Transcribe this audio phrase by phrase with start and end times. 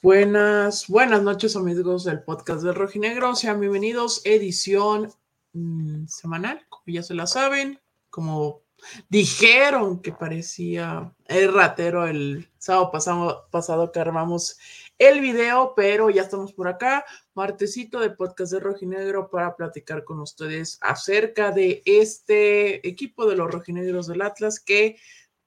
[0.00, 3.34] Buenas, buenas, noches amigos del podcast del Rojinegro.
[3.34, 5.12] Sean bienvenidos, edición
[5.54, 8.62] mm, semanal, como ya se la saben, como
[9.08, 14.60] dijeron que parecía el ratero el sábado pasado, pasado que armamos
[14.98, 20.20] el video, pero ya estamos por acá, martesito de podcast de Rojinegro para platicar con
[20.20, 24.96] ustedes acerca de este equipo de los Rojinegros del Atlas que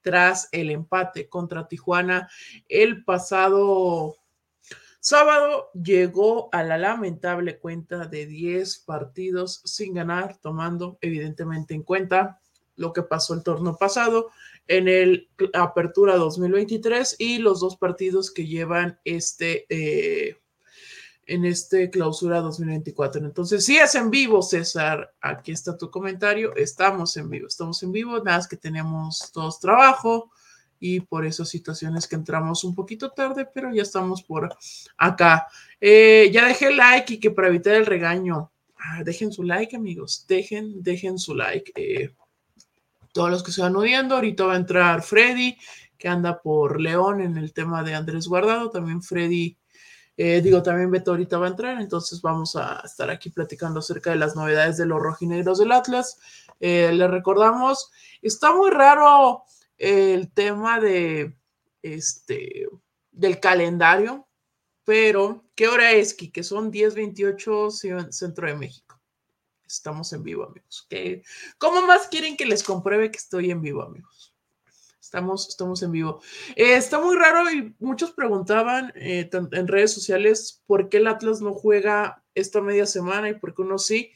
[0.02, 2.28] tras el empate contra Tijuana
[2.68, 4.16] el pasado
[5.02, 12.38] sábado llegó a la lamentable cuenta de 10 partidos sin ganar, tomando evidentemente en cuenta
[12.76, 14.30] lo que pasó el torneo pasado
[14.68, 20.38] en el Apertura 2023 y los dos partidos que llevan este eh,
[21.26, 23.24] en este clausura 2024.
[23.24, 26.54] Entonces, si es en vivo, César, aquí está tu comentario.
[26.54, 30.30] Estamos en vivo, estamos en vivo, nada más que tenemos todos trabajo
[30.84, 34.52] y por esas situaciones que entramos un poquito tarde, pero ya estamos por
[34.96, 35.46] acá.
[35.80, 40.24] Eh, ya dejé like y que para evitar el regaño, ah, dejen su like, amigos,
[40.26, 41.72] dejen, dejen su like.
[41.76, 42.12] Eh,
[43.12, 45.56] todos los que se van oyendo, ahorita va a entrar Freddy,
[45.96, 49.56] que anda por León en el tema de Andrés Guardado, también Freddy
[50.16, 54.10] eh, digo, también Beto ahorita va a entrar, entonces vamos a estar aquí platicando acerca
[54.10, 56.18] de las novedades de los rojinegros del Atlas.
[56.60, 57.90] Eh, le recordamos,
[58.20, 59.44] está muy raro
[59.82, 61.36] el tema de
[61.82, 62.68] este
[63.10, 64.28] del calendario,
[64.84, 69.00] pero ¿qué hora es, Que Son 10:28 centro de México.
[69.66, 70.88] Estamos en vivo, amigos.
[71.58, 74.32] ¿Cómo más quieren que les compruebe que estoy en vivo, amigos?
[75.00, 76.22] Estamos, estamos en vivo.
[76.54, 81.40] Eh, está muy raro y muchos preguntaban eh, en redes sociales por qué el Atlas
[81.40, 84.12] no juega esta media semana y por qué uno sí.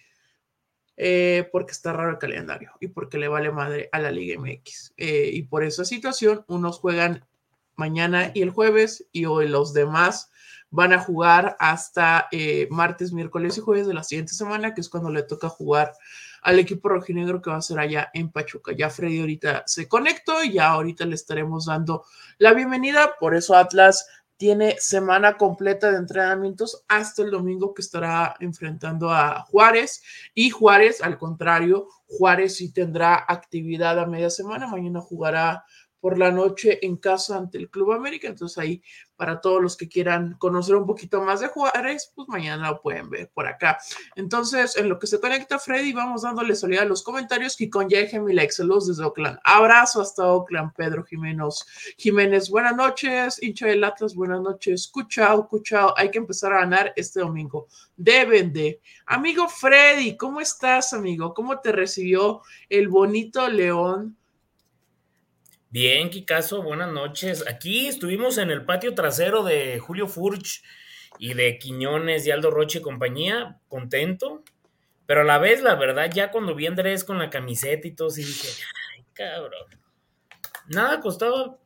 [0.96, 4.94] Eh, porque está raro el calendario y porque le vale madre a la Liga MX.
[4.96, 7.26] y por esa situación, unos juegan
[7.74, 10.30] mañana y el jueves y hoy los demás
[10.70, 12.28] van a jugar hasta
[12.70, 15.92] martes, miércoles y jueves de la siguiente semana, que es cuando le toca jugar
[16.46, 18.70] al equipo rojinegro que va a ser allá en Pachuca.
[18.72, 22.04] Ya Freddy ahorita se conectó y ya ahorita le estaremos dando
[22.38, 23.16] la bienvenida.
[23.18, 29.40] Por eso Atlas tiene semana completa de entrenamientos hasta el domingo que estará enfrentando a
[29.42, 30.02] Juárez.
[30.34, 34.66] Y Juárez, al contrario, Juárez sí tendrá actividad a media semana.
[34.66, 35.64] Mañana jugará
[36.00, 38.28] por la noche en casa ante el Club América.
[38.28, 38.82] Entonces ahí
[39.16, 43.08] para todos los que quieran conocer un poquito más de Juárez, pues mañana lo pueden
[43.10, 43.78] ver por acá.
[44.14, 47.60] Entonces, en lo que se conecta Freddy, vamos dándole salida a los comentarios.
[47.60, 47.88] y con
[48.24, 49.38] mi like, saludos desde Oakland.
[49.44, 51.64] Abrazo hasta Oakland, Pedro Jiménez.
[51.96, 53.42] Jiménez, buenas noches.
[53.42, 54.88] Hincha del Atlas, buenas noches.
[54.88, 55.94] Cuchao, cuchao.
[55.96, 57.68] Hay que empezar a ganar este domingo.
[57.96, 58.80] Deben de.
[59.06, 61.32] Amigo Freddy, ¿cómo estás, amigo?
[61.32, 64.16] ¿Cómo te recibió el bonito León?
[65.68, 67.44] Bien, Kikazo, buenas noches.
[67.48, 70.62] Aquí estuvimos en el patio trasero de Julio Furch
[71.18, 74.44] y de Quiñones y Aldo Roche y compañía, contento.
[75.06, 77.90] Pero a la vez, la verdad, ya cuando vi a Andrés con la camiseta y
[77.90, 78.48] todo, sí dije,
[78.94, 79.80] ay, cabrón.
[80.68, 81.58] Nada costaba,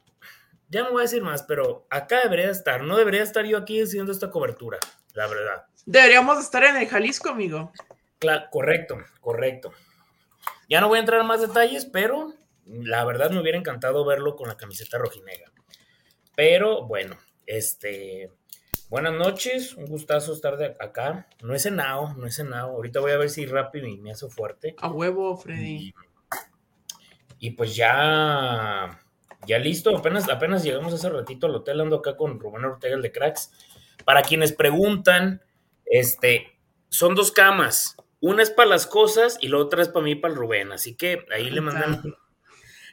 [0.70, 2.82] ya no voy a decir más, pero acá debería estar.
[2.82, 4.78] No debería estar yo aquí haciendo esta cobertura,
[5.12, 5.66] la verdad.
[5.84, 7.70] Deberíamos estar en el Jalisco, amigo.
[8.18, 9.72] Claro, correcto, correcto.
[10.70, 12.32] Ya no voy a entrar en más detalles, pero
[12.70, 15.52] la verdad me hubiera encantado verlo con la camiseta rojinegra.
[16.36, 18.30] Pero bueno, este.
[18.88, 21.28] Buenas noches, un gustazo estar de acá.
[21.42, 22.70] No he cenado, no he cenado.
[22.70, 24.74] Ahorita voy a ver si rápido y me hace fuerte.
[24.78, 25.94] A huevo, Freddy.
[27.38, 29.00] Y, pues ya,
[29.46, 29.96] ya listo.
[29.96, 31.80] Apenas, apenas llegamos hace ratito al hotel.
[31.80, 33.52] Ando acá con Rubén Ortega, el de Cracks.
[34.04, 35.40] Para quienes preguntan,
[35.86, 36.58] este,
[36.88, 37.96] son dos camas.
[38.20, 40.72] Una es para las cosas y la otra es para mí, para el Rubén.
[40.72, 42.16] Así que ahí le mandan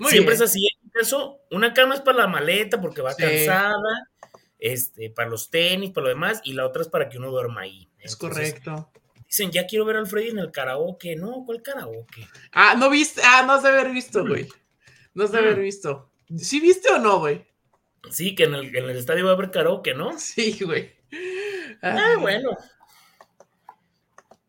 [0.06, 0.68] Siempre es así.
[0.94, 4.10] Eso, una cama es para la maleta porque va cansada,
[4.58, 7.62] este, para los tenis, para lo demás, y la otra es para que uno duerma
[7.62, 7.90] ahí.
[8.00, 8.92] Es correcto.
[9.28, 11.16] Dicen, ya quiero ver al Freddy en el karaoke.
[11.16, 12.28] No, ¿cuál karaoke?
[12.52, 14.48] Ah, no viste, ah, no has de haber visto, güey.
[15.14, 15.62] No has de haber mm.
[15.62, 16.12] visto.
[16.38, 17.46] ¿Sí viste o no, güey?
[18.10, 20.18] Sí, que en el, en el, estadio va a haber karaoke, ¿no?
[20.20, 20.96] Sí, güey.
[21.82, 22.52] Ah, bueno.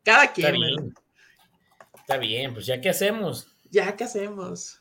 [0.05, 0.47] Cada quien.
[0.47, 0.95] Está bien.
[2.01, 3.49] Está bien, pues ya qué hacemos.
[3.71, 4.78] Ya qué hacemos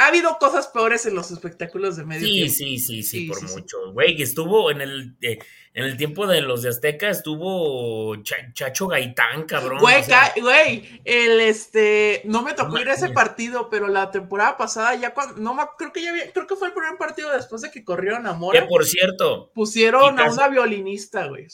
[0.00, 3.92] ha habido cosas peores en los espectáculos de medio sí, Sí, sí, sí, por mucho.
[3.92, 5.38] Güey, estuvo en el, eh,
[5.74, 9.78] en el tiempo de los de Azteca, estuvo Chacho Gaitán, cabrón.
[9.78, 10.02] Güey,
[10.40, 15.12] güey, el este, no me tocó ir a ese partido, pero la temporada pasada ya
[15.12, 17.84] cuando, no creo que ya había, creo que fue el primer partido después de que
[17.84, 18.58] corrieron a Mora.
[18.58, 19.52] Que por cierto.
[19.54, 21.46] Pusieron a una violinista, güey.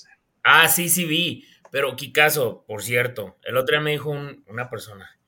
[0.44, 1.44] Ah, sí, sí vi.
[1.72, 4.10] Pero Kikazo, por cierto, el otro día me dijo
[4.46, 5.18] una persona,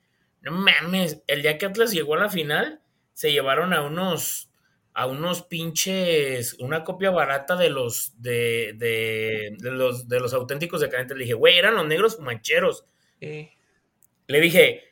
[0.41, 2.81] no mames, el día que Atlas llegó a la final,
[3.19, 4.49] se llevaron a unos
[4.95, 10.81] a unos pinches, una copia barata de los, de, de, de los, de los auténticos
[10.81, 11.17] decadentes.
[11.17, 12.85] Le dije, güey, eran los negros mancheros.
[13.21, 13.51] Eh,
[14.29, 14.85] Le dije,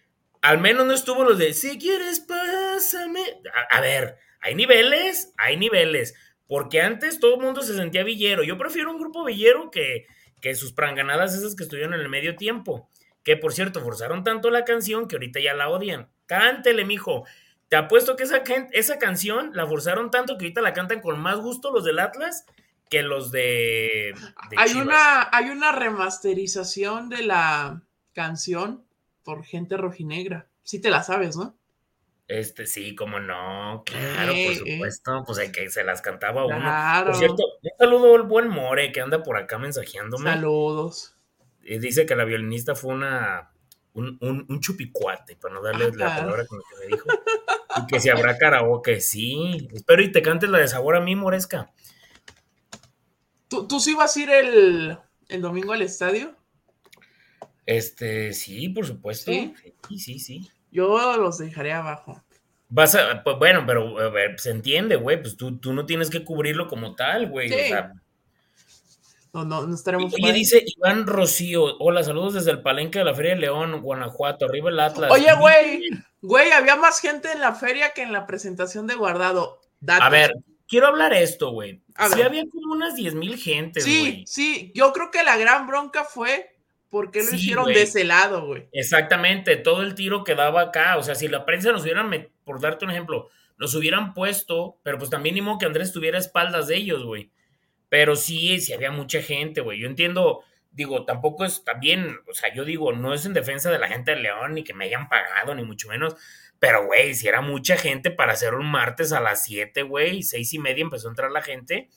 [0.43, 3.21] al menos no estuvo los de, si quieres, pásame.
[3.55, 6.15] A, a ver, hay niveles, hay niveles.
[6.49, 8.43] Porque antes todo el mundo se sentía villero.
[8.43, 10.07] Yo prefiero un grupo villero que,
[10.41, 12.91] que sus pranganadas esas que estuvieron en el medio tiempo.
[13.23, 16.11] Que por cierto, forzaron tanto la canción que ahorita ya la odian.
[16.27, 17.25] Cántele, mijo.
[17.69, 18.43] Te apuesto que esa,
[18.73, 22.47] esa canción la forzaron tanto que ahorita la cantan con más gusto los del Atlas
[22.89, 24.15] que los de,
[24.51, 24.87] de hay, Chivas.
[24.87, 27.83] una, hay una remasterización de la
[28.13, 28.85] canción
[29.25, 30.47] por gente rojinegra.
[30.63, 31.57] Sí te la sabes, ¿no?
[32.29, 34.73] Este, sí, como no, claro, Eh, por eh.
[34.75, 36.59] supuesto, pues el que se las cantaba uno.
[36.59, 37.07] Claro.
[37.07, 40.31] Por cierto, un saludo al buen More que anda por acá mensajeándome.
[40.31, 41.15] Saludos.
[41.63, 43.51] Y dice que la violinista fue una
[43.95, 46.19] un, un, un chupicuate, para no darle la Ah.
[46.19, 47.09] palabra con la que me dijo.
[47.77, 49.69] Y que si habrá karaoke, sí.
[49.73, 51.71] Espero y te cantes la de sabor a mí, Moresca.
[53.49, 56.35] ¿Tú, tú sí vas a ir el, el domingo al estadio?
[57.65, 59.31] Este, sí, por supuesto.
[59.31, 59.55] ¿Sí?
[59.89, 60.51] Sí, sí, sí.
[60.71, 62.23] Yo los dejaré abajo.
[62.69, 66.11] Vas a, pues, bueno, pero a ver, se entiende, güey, pues tú, tú no tienes
[66.11, 67.49] que cubrirlo como tal, güey.
[67.49, 67.55] Sí.
[67.55, 67.93] O sea,
[69.37, 73.15] No, no, no estaremos Oye, dice Iván Rocío, hola, saludos desde el palenque de la
[73.15, 75.11] Feria de León, Guanajuato, arriba el Atlas.
[75.11, 75.91] Oye, güey,
[76.23, 79.61] güey, había más gente en la feria que en la presentación de Guardado.
[79.79, 80.07] Datos.
[80.07, 80.33] A ver,
[80.67, 81.83] quiero hablar esto, güey.
[82.15, 86.05] Sí había como unas 10 mil gentes, Sí, sí, yo creo que la gran bronca
[86.05, 86.57] fue
[86.89, 88.69] porque lo Sí, hicieron de ese lado, güey.
[88.73, 90.97] Exactamente, todo el tiro quedaba acá.
[90.97, 92.11] O sea, si la prensa nos hubieran,
[92.43, 93.29] por darte un ejemplo,
[93.59, 97.31] nos hubieran puesto, pero pues también ni modo que Andrés tuviera espaldas de ellos, güey.
[97.97, 99.79] Pero sí, sí había mucha gente, güey.
[99.81, 103.79] Yo entiendo, digo, tampoco es también, o sea, yo digo, no es en defensa de
[103.79, 106.15] la gente de León, ni que me hayan pagado, ni mucho menos.
[106.59, 110.53] Pero, güey, si era mucha gente para hacer un martes a las 7, güey, seis
[110.53, 111.89] y media empezó a entrar la gente,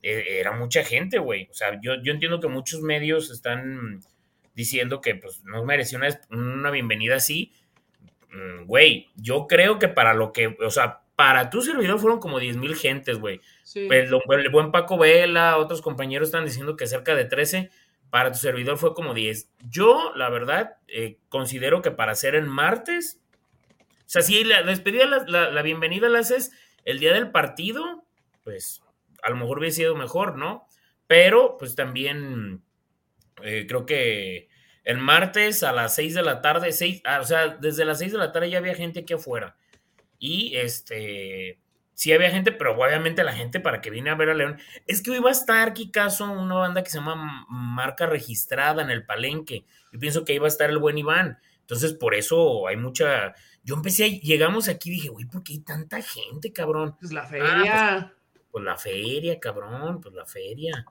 [0.00, 1.48] eh, era mucha gente, güey.
[1.50, 3.98] O sea, yo, yo entiendo que muchos medios están
[4.54, 7.52] diciendo que pues no merecía una, una bienvenida así.
[8.30, 12.38] Mm, Güey, yo creo que para lo que, o sea, para tu servidor fueron como
[12.38, 13.40] 10 mil gentes, güey.
[13.62, 13.88] Sí.
[13.90, 17.70] El, el buen Paco Vela, otros compañeros están diciendo que cerca de 13,
[18.10, 19.50] para tu servidor fue como 10.
[19.68, 23.20] Yo, la verdad, eh, considero que para hacer en martes,
[23.80, 26.52] o sea, si la despedida, la, la, la bienvenida la haces
[26.84, 28.04] el día del partido,
[28.44, 28.82] pues
[29.22, 30.66] a lo mejor hubiera sido mejor, ¿no?
[31.06, 32.62] Pero, pues también
[33.42, 34.48] eh, creo que
[34.84, 36.70] el martes a las 6 de la tarde,
[37.04, 39.56] ah, o sea, desde las 6 de la tarde ya había gente aquí afuera.
[40.24, 41.58] Y este,
[41.94, 44.56] sí había gente, pero obviamente la gente para que viene a ver a León.
[44.86, 48.90] Es que hoy va a estar, Kikazo, una banda que se llama Marca Registrada en
[48.90, 49.64] el Palenque.
[49.92, 51.40] Yo pienso que ahí va a estar el buen Iván.
[51.62, 53.34] Entonces, por eso hay mucha.
[53.64, 56.96] Yo empecé, a, llegamos aquí y dije, güey, ¿por qué hay tanta gente, cabrón?
[57.00, 58.12] Pues la feria.
[58.32, 60.86] pues, pues, la feria, cabrón, pues la feria.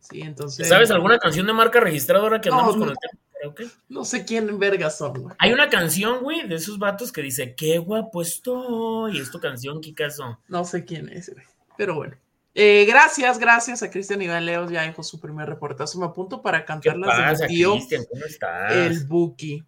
[0.00, 0.68] Sí, entonces.
[0.68, 3.22] ¿Sabes alguna canción de marca registrada ahora que andamos No, con el tema?
[3.38, 3.66] Creo que.
[3.88, 5.34] No sé quién vergas son, güey.
[5.38, 9.18] Hay una canción, güey, de esos vatos que dice, qué guapo estoy.
[9.18, 10.38] Es tu canción, Kikazo.
[10.48, 11.44] No sé quién es, güey.
[11.76, 12.16] Pero bueno.
[12.54, 14.70] Eh, gracias, gracias a Cristian Iván Leos.
[14.70, 15.98] Ya dejó su primer reportazo.
[15.98, 17.70] Me apunto para ¿Qué cantarlas de pasa, mi tío?
[17.70, 18.72] ¿Cómo estás?
[18.72, 19.64] el Buki.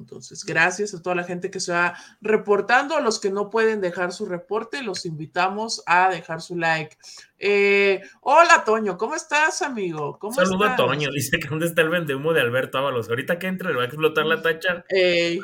[0.00, 2.96] Entonces, gracias a toda la gente que se va reportando.
[2.96, 6.96] A los que no pueden dejar su reporte, los invitamos a dejar su like.
[7.38, 10.18] Eh, hola, Toño, ¿cómo estás, amigo?
[10.18, 10.76] ¿Cómo Saludo a?
[10.76, 13.08] Toño, dice que dónde está el vendehumo de Alberto Ábalos.
[13.08, 15.38] Ahorita que entre le va a explotar la tacha Eh,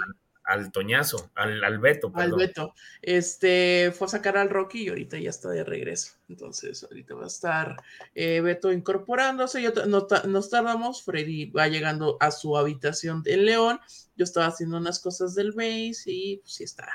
[0.47, 2.39] al Toñazo, al, al Beto, al perdón.
[2.39, 2.75] Beto.
[3.03, 6.13] Este fue a sacar al Rocky y ahorita ya está de regreso.
[6.29, 7.77] Entonces, ahorita va a estar
[8.15, 9.61] eh, Beto incorporándose.
[9.61, 11.03] Yo, no, nos tardamos.
[11.03, 13.81] Freddy va llegando a su habitación en León.
[14.17, 16.89] Yo estaba haciendo unas cosas del base y pues sí está.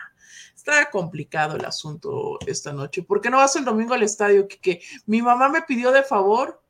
[0.55, 3.03] Está complicado el asunto esta noche.
[3.03, 4.47] ¿Por qué no vas el domingo al estadio?
[4.47, 6.61] Que, que mi mamá me pidió de favor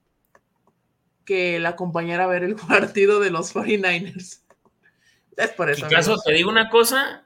[1.25, 4.40] que la acompañara a ver el partido de los 49ers.
[5.37, 5.85] Es por eso.
[5.85, 6.23] Amigos.
[6.23, 7.25] te digo una cosa,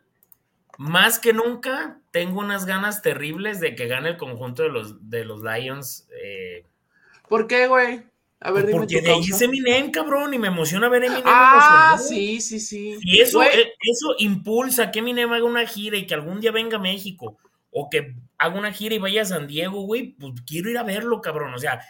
[0.77, 5.25] más que nunca tengo unas ganas terribles de que gane el conjunto de los, de
[5.25, 6.07] los Lions.
[6.21, 6.65] eh,
[7.27, 8.03] ¿Por qué, güey?
[8.39, 11.05] A ver, dime porque tu de ahí es Eminem, cabrón, y me emociona ver a
[11.07, 11.23] Eminem.
[11.25, 12.97] Ah, sí, sí, sí.
[13.01, 16.51] Y eso, Güey, eh, eso impulsa que Eminem haga una gira y que algún día
[16.51, 17.37] venga a México.
[17.71, 20.15] O que haga una gira y vaya a San Diego, güey.
[20.19, 21.53] Pues quiero ir a verlo, cabrón.
[21.53, 21.81] O sea,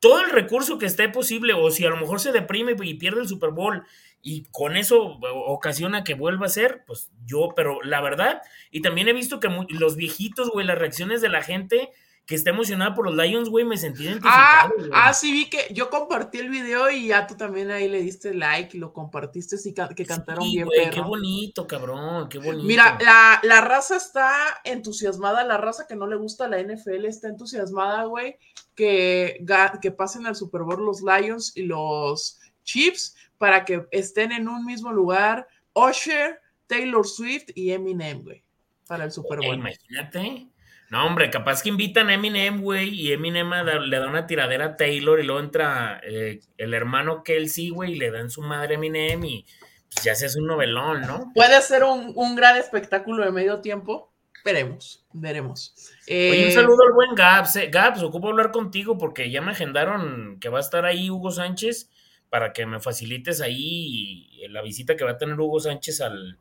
[0.00, 1.52] todo el recurso que esté posible.
[1.52, 3.86] O si a lo mejor se deprime y pierde el Super Bowl.
[4.22, 9.08] Y con eso ocasiona que vuelva a ser, pues yo, pero la verdad, y también
[9.08, 11.90] he visto que los viejitos, güey, las reacciones de la gente
[12.24, 14.72] que está emocionada por los Lions, güey, me sentí identificado.
[14.92, 18.00] Ah, ah, sí, vi que yo compartí el video y ya tú también ahí le
[18.00, 20.66] diste like y lo compartiste, sí, que cantaron bien.
[20.66, 22.64] Güey, qué bonito, cabrón, qué bonito.
[22.64, 27.28] Mira, la, la, raza está entusiasmada, la raza que no le gusta la NFL está
[27.28, 28.36] entusiasmada, güey,
[28.76, 29.44] que,
[29.82, 34.64] que pasen al Super Bowl los Lions y los Chiefs para que estén en un
[34.64, 35.48] mismo lugar.
[35.74, 38.44] Usher, Taylor Swift y Eminem, güey,
[38.86, 39.56] para el Super Bowl.
[39.56, 40.46] imagínate.
[40.90, 44.76] No, hombre, capaz que invitan a Eminem, güey, y Eminem le da una tiradera a
[44.76, 48.76] Taylor y luego entra eh, el hermano Kelsey, güey, y le dan su madre a
[48.76, 49.44] Eminem y
[49.92, 51.32] pues, ya se hace un novelón, ¿no?
[51.34, 54.12] Puede ser un, gran espectáculo de medio tiempo.
[54.44, 55.74] Veremos, veremos.
[56.06, 57.56] Oye, un eh, saludo al buen Gaps.
[57.56, 57.70] Eh.
[57.72, 61.90] Gaps, ocupo hablar contigo porque ya me agendaron que va a estar ahí Hugo Sánchez
[62.32, 66.38] para que me facilites ahí la visita que va a tener Hugo Sánchez al,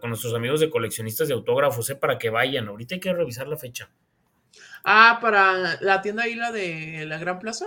[0.00, 1.94] con nuestros amigos de coleccionistas de autógrafos, ¿eh?
[1.94, 2.66] para que vayan.
[2.66, 3.88] Ahorita hay que revisar la fecha.
[4.82, 7.66] Ah, para la tienda ahí, la de la Gran Plaza.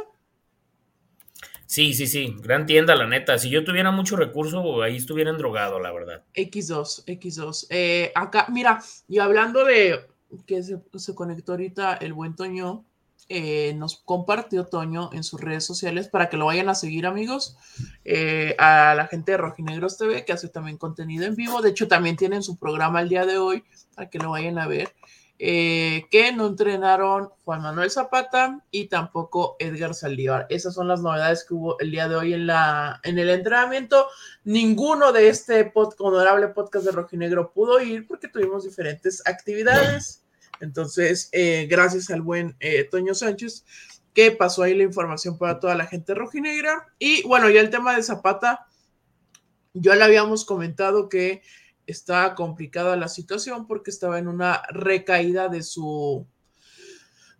[1.65, 3.37] Sí, sí, sí, gran tienda, la neta.
[3.37, 6.25] Si yo tuviera mucho recurso, ahí estuviera drogado, la verdad.
[6.35, 7.67] X2, X2.
[7.69, 10.05] Eh, acá, mira, y hablando de
[10.45, 12.83] que se, se conectó ahorita el buen Toño,
[13.29, 17.57] eh, nos compartió Toño en sus redes sociales para que lo vayan a seguir, amigos.
[18.05, 21.61] Eh, a la gente de Rojinegros TV, que hace también contenido en vivo.
[21.61, 23.63] De hecho, también tienen su programa el día de hoy
[23.95, 24.93] para que lo vayan a ver.
[25.39, 30.47] Eh, que no entrenaron Juan Manuel Zapata y tampoco Edgar Saldívar.
[30.49, 34.07] Esas son las novedades que hubo el día de hoy en, la, en el entrenamiento.
[34.45, 40.23] Ninguno de este honorable podcast de Rojinegro pudo ir porque tuvimos diferentes actividades.
[40.59, 43.65] Entonces, eh, gracias al buen eh, Toño Sánchez,
[44.13, 46.87] que pasó ahí la información para toda la gente rojinegra.
[46.99, 48.67] Y bueno, ya el tema de Zapata,
[49.73, 51.41] ya le habíamos comentado que
[51.85, 56.25] estaba complicada la situación porque estaba en una recaída de su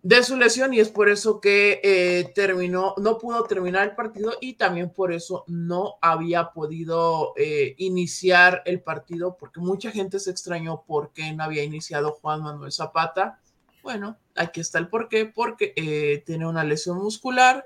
[0.04, 4.34] de su lesión y es por eso que eh, terminó, no pudo terminar el partido
[4.39, 10.32] y también por eso no había podido eh, iniciar el partido porque mucha gente se
[10.32, 13.39] extrañó por qué no había iniciado Juan Manuel Zapata.
[13.82, 17.63] Bueno, aquí está el por qué, porque eh, tiene una lesión muscular,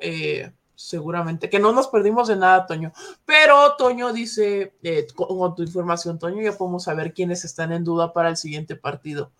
[0.75, 2.93] seguramente, que no nos perdimos de nada, Toño,
[3.25, 4.73] pero Toño dice,
[5.15, 9.31] con, tu información, Toño, ya podemos saber quiénes están en duda para el siguiente partido.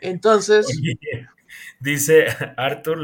[0.00, 0.66] Entonces...
[1.82, 2.98] Dice Arthur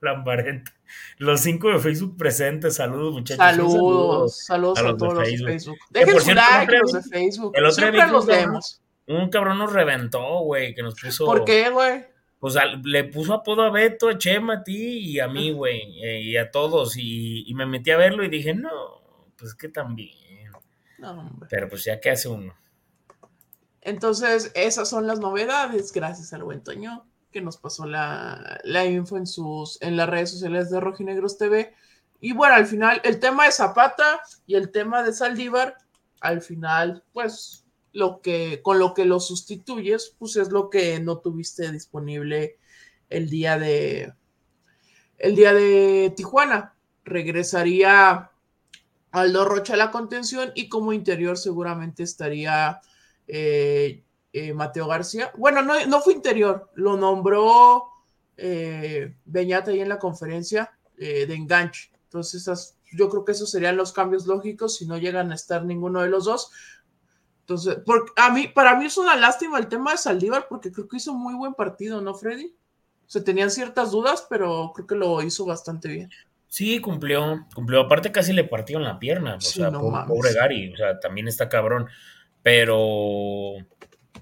[0.00, 0.72] Lambarenta.
[1.18, 3.44] Los cinco de Facebook presentes, saludos muchachos.
[3.44, 5.78] Saludos, saludos, a, todos los de Facebook.
[5.90, 7.52] Dejen su like los de Facebook.
[7.56, 8.80] El otro Siempre los vemos.
[9.06, 11.24] Un cabrón nos reventó, güey, que nos puso.
[11.24, 12.06] ¿Por qué, güey?
[12.38, 12.54] Pues
[12.84, 16.36] le puso apodo a Beto, a Chema, a ti y a mí, güey, eh, y
[16.36, 16.96] a todos.
[16.96, 18.70] Y, y, me metí a verlo y dije, no,
[19.36, 20.52] pues que también.
[20.98, 22.54] No, Pero pues ya, ¿qué hace uno?
[23.80, 29.26] Entonces, esas son las novedades, gracias al buen Toño que nos pasó la, info en,
[29.26, 31.74] sus, en las redes sociales de Rojinegros TV.
[32.20, 35.76] Y bueno, al final, el tema de Zapata y el tema de Saldívar,
[36.20, 41.18] al final, pues, lo que, con lo que lo sustituyes, pues es lo que no
[41.18, 42.56] tuviste disponible
[43.10, 44.14] el día de,
[45.18, 46.76] el día de Tijuana.
[47.04, 48.30] Regresaría
[49.10, 52.80] Aldo Rocha a la contención y como interior seguramente estaría
[53.26, 54.03] eh,
[54.34, 55.30] eh, Mateo García.
[55.38, 57.84] Bueno, no, no, fue interior, lo nombró
[58.36, 61.92] eh, Beñata ahí en la conferencia eh, de enganche.
[62.02, 66.02] Entonces, yo creo que esos serían los cambios lógicos si no llegan a estar ninguno
[66.02, 66.50] de los dos.
[67.42, 70.88] Entonces, porque a mí, para mí es una lástima el tema de Saldívar, porque creo
[70.88, 72.56] que hizo muy buen partido, ¿no, Freddy?
[73.06, 76.10] Se tenían ciertas dudas, pero creo que lo hizo bastante bien.
[76.48, 77.82] Sí, cumplió, cumplió.
[77.82, 79.36] Aparte casi le partieron la pierna.
[79.36, 81.86] O sea, pobre Gary, o sea, también está cabrón.
[82.44, 83.56] Pero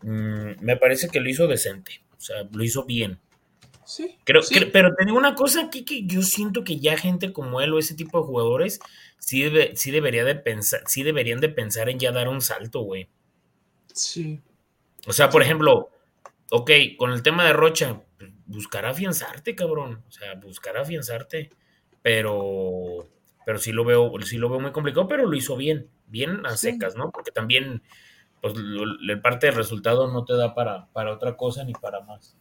[0.02, 3.18] Mm, me parece que lo hizo decente, o sea, lo hizo bien.
[3.84, 4.42] Sí, Creo,
[4.72, 7.94] pero tenía una cosa aquí que yo siento que ya gente como él o ese
[7.94, 8.78] tipo de jugadores
[9.18, 9.44] sí,
[9.74, 13.08] sí debería de pensar, sí deberían de pensar en ya dar un salto, güey.
[13.92, 14.40] Sí.
[15.06, 15.90] O sea, por ejemplo,
[16.50, 18.00] ok, con el tema de Rocha,
[18.46, 20.02] buscar afianzarte, cabrón.
[20.06, 21.50] O sea, buscar afianzarte.
[22.02, 23.08] Pero,
[23.46, 26.56] pero sí lo veo, sí lo veo muy complicado, pero lo hizo bien, bien a
[26.56, 27.10] secas, ¿no?
[27.10, 27.82] Porque también
[28.42, 32.36] pues el parte del resultado no te da para, para otra cosa ni para más.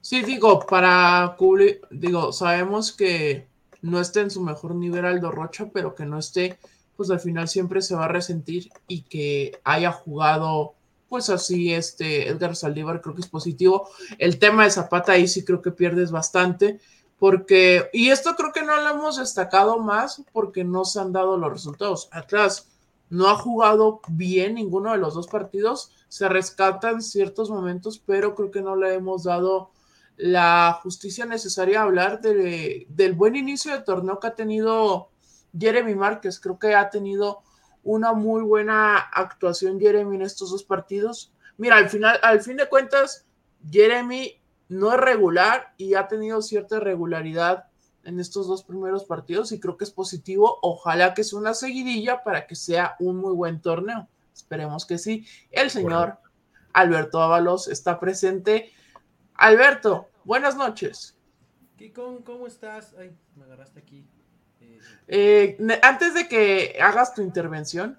[0.00, 3.48] Sí, digo, para cubrir, digo, sabemos que
[3.82, 6.58] no esté en su mejor nivel Aldo Rocha, pero que no esté,
[6.96, 10.74] pues al final siempre se va a resentir y que haya jugado,
[11.08, 13.90] pues así, este Edgar Saldívar creo que es positivo.
[14.18, 16.78] El tema de Zapata ahí sí creo que pierdes bastante,
[17.18, 21.36] porque, y esto creo que no lo hemos destacado más porque no se han dado
[21.36, 22.08] los resultados.
[22.12, 22.69] Atrás,
[23.10, 25.92] no ha jugado bien ninguno de los dos partidos.
[26.08, 29.72] Se rescatan ciertos momentos, pero creo que no le hemos dado
[30.16, 35.10] la justicia necesaria hablar de, del buen inicio de torneo que ha tenido
[35.58, 36.38] Jeremy Márquez.
[36.38, 37.42] Creo que ha tenido
[37.82, 41.32] una muy buena actuación Jeremy en estos dos partidos.
[41.56, 43.26] Mira, al final, al fin de cuentas,
[43.68, 47.69] Jeremy no es regular y ha tenido cierta irregularidad
[48.04, 50.58] en estos dos primeros partidos y creo que es positivo.
[50.62, 54.08] Ojalá que sea una seguidilla para que sea un muy buen torneo.
[54.34, 55.26] Esperemos que sí.
[55.50, 56.18] El señor
[56.72, 58.72] Alberto Ábalos está presente.
[59.34, 61.16] Alberto, buenas noches.
[61.76, 62.94] Kikon, ¿cómo estás?
[62.98, 64.06] Ay, me agarraste aquí.
[65.08, 67.98] Eh, antes de que hagas tu intervención,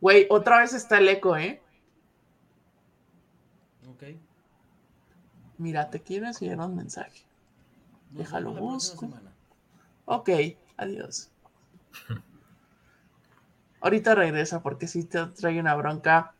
[0.00, 1.62] güey, otra vez está el eco, ¿eh?
[3.88, 4.04] Ok.
[5.58, 7.24] Mira, te quiero enseñar un mensaje.
[8.14, 9.10] Déjalo busco.
[10.04, 10.30] Ok,
[10.76, 11.30] adiós.
[13.80, 16.34] Ahorita regresa porque sí te trae una bronca.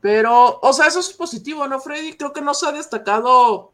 [0.00, 2.14] Pero, o sea, eso es positivo, ¿no, Freddy?
[2.14, 3.72] Creo que no se ha destacado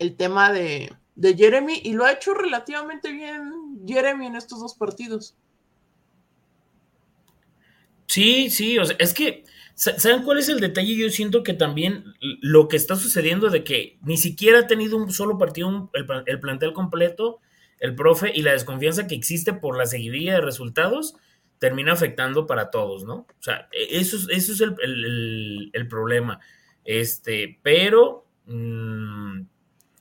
[0.00, 4.74] el tema de, de Jeremy y lo ha hecho relativamente bien Jeremy en estos dos
[4.74, 5.36] partidos.
[8.08, 9.44] Sí, sí, o sea, es que,
[9.76, 10.96] ¿saben cuál es el detalle?
[10.96, 15.12] Yo siento que también lo que está sucediendo de que ni siquiera ha tenido un
[15.12, 17.40] solo partido, el, plantel completo,
[17.78, 21.14] el profe, y la desconfianza que existe por la seguidilla de resultados,
[21.58, 23.14] termina afectando para todos, ¿no?
[23.14, 26.40] O sea, eso, eso es el, problema.
[26.84, 29.42] Este, pero, mm,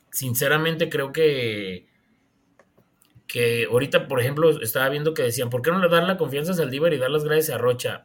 [0.10, 1.88] sinceramente creo que
[3.28, 6.52] que ahorita, por ejemplo, estaba viendo que decían, ¿por qué no le dar la confianza
[6.52, 8.04] a Saldívar y dar las gracias a Rocha?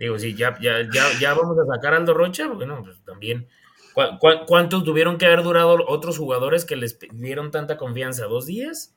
[0.00, 3.46] Digo, sí, ya, ya, ya, ya vamos a sacar a Aldo Rocha, bueno, pues también.
[4.46, 8.24] cuánto tuvieron que haber durado otros jugadores que les dieron tanta confianza?
[8.24, 8.94] ¿Dos días?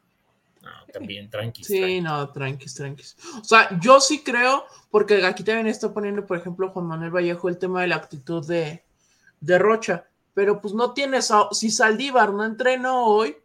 [0.62, 1.68] No, también, tranquis.
[1.68, 3.18] Sí, no, tranquis, tranquis.
[3.38, 7.50] O sea, yo sí creo, porque aquí también está poniendo, por ejemplo, Juan Manuel Vallejo
[7.50, 8.86] el tema de la actitud de,
[9.42, 13.36] de Rocha, pero pues no tienes, si Saldívar no entrenó hoy,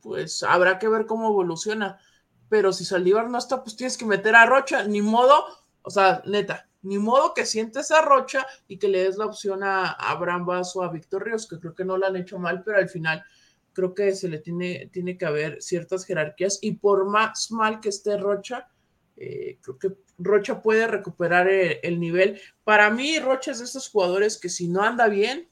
[0.00, 2.00] pues habrá que ver cómo evoluciona.
[2.48, 5.44] Pero si Saldívar no está, pues tienes que meter a Rocha, ni modo,
[5.82, 9.62] o sea, neta, ni modo que sientes a Rocha y que le des la opción
[9.62, 12.78] a, Abraham Vaso, a Víctor Ríos, que creo que no lo han hecho mal, pero
[12.78, 13.24] al final
[13.72, 17.90] creo que se le tiene, tiene que haber ciertas jerarquías y por más mal que
[17.90, 18.68] esté Rocha,
[19.16, 22.40] eh, creo que Rocha puede recuperar el, nivel.
[22.64, 25.48] Para mí, Rocha es de esos jugadores que si no anda bien,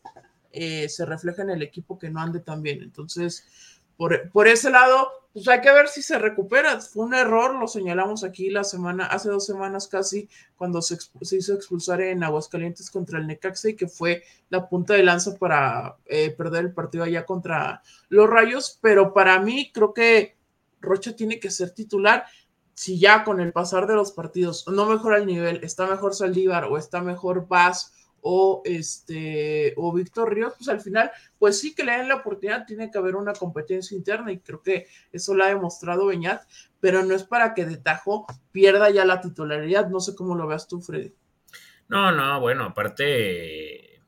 [0.52, 2.82] eh, se refleja en el equipo que no ande tan bien.
[2.82, 6.80] Entonces, por, ese lado, pues hay que ver si se recupera.
[6.80, 11.52] Fue un error, lo señalamos aquí la semana, hace dos semanas casi, cuando se, hizo
[11.52, 16.30] expulsar en Aguascalientes contra el Necaxa y que fue la punta de lanza para eh,
[16.30, 18.78] perder el partido allá contra los Rayos.
[18.80, 20.36] Pero para mí, creo que
[20.80, 22.24] Rocha tiene que ser titular.
[22.74, 26.66] Si ya con el pasar de los partidos no mejora el nivel, está mejor Saldívar
[26.66, 31.84] o está mejor Paz o este o Víctor Ríos, pues al final, pues sí que
[31.84, 35.44] le den la oportunidad, tiene que haber una competencia interna y creo que eso lo
[35.44, 36.42] ha demostrado Beñat,
[36.80, 40.46] pero no es para que de tajo pierda ya la titularidad, no sé cómo lo
[40.46, 41.14] veas tú, Freddy.
[41.88, 44.02] No, no, bueno, aparte,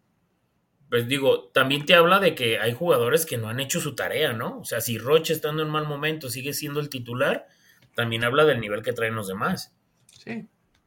[0.90, 4.32] pues digo, también te habla de que hay jugadores que no han hecho su tarea,
[4.32, 4.58] ¿no?
[4.58, 7.46] O sea, si Roche estando en mal momento sigue siendo el titular,
[7.94, 9.74] también habla del nivel que traen los demás.
[10.12, 10.46] Sí.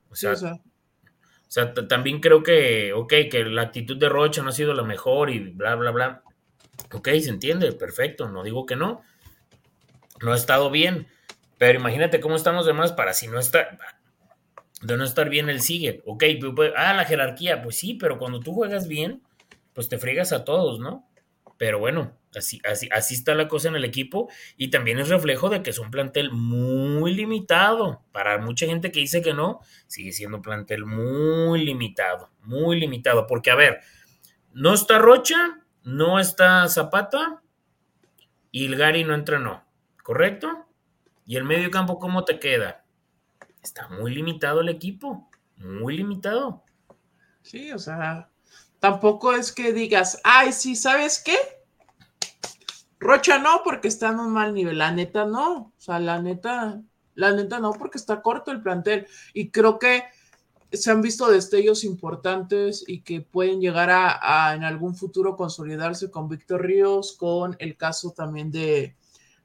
[0.09, 0.62] O sea, o o sea,
[1.88, 5.39] también creo que, ok, que la actitud de Rocha no ha sido la mejor y
[5.39, 6.24] bla, bla, bla.
[6.92, 9.04] Ok, se entiende, perfecto, no digo que no.
[10.22, 11.08] No ha estado bien,
[11.58, 13.78] pero imagínate cómo están los demás para si no está,
[14.82, 16.02] de no estar bien, él sigue.
[16.06, 16.24] Ok,
[16.56, 19.22] pues, ah, la jerarquía, pues sí, pero cuando tú juegas bien,
[19.74, 21.08] pues te friegas a todos, ¿no?
[21.58, 25.50] Pero bueno, así, así, así está la cosa en el equipo y también es reflejo
[25.50, 28.04] de que es un plantel muy limitado.
[28.12, 33.28] Para mucha gente que dice que no, sigue siendo un plantel muy limitado, muy limitado.
[33.28, 33.82] Porque, a ver,
[34.54, 37.41] no está Rocha, no está Zapata
[38.52, 39.65] y el Gary no entrenó,
[40.04, 40.67] ¿correcto?
[41.26, 42.86] ¿Y el medio campo cómo te queda?
[43.62, 46.63] Está muy limitado el equipo, muy limitado.
[47.41, 48.30] Sí, o sea,
[48.84, 51.38] Tampoco es que digas, ay, sí, ¿sabes qué?
[53.04, 54.78] Rocha no, porque está en un mal nivel.
[54.78, 55.58] La neta no.
[55.58, 56.82] O sea, la neta,
[57.16, 59.08] la neta no, porque está corto el plantel.
[59.34, 60.04] Y creo que
[60.72, 66.30] se han visto destellos importantes y que pueden llegar a, en algún futuro consolidarse con
[66.30, 68.96] Víctor Ríos, con el caso también de,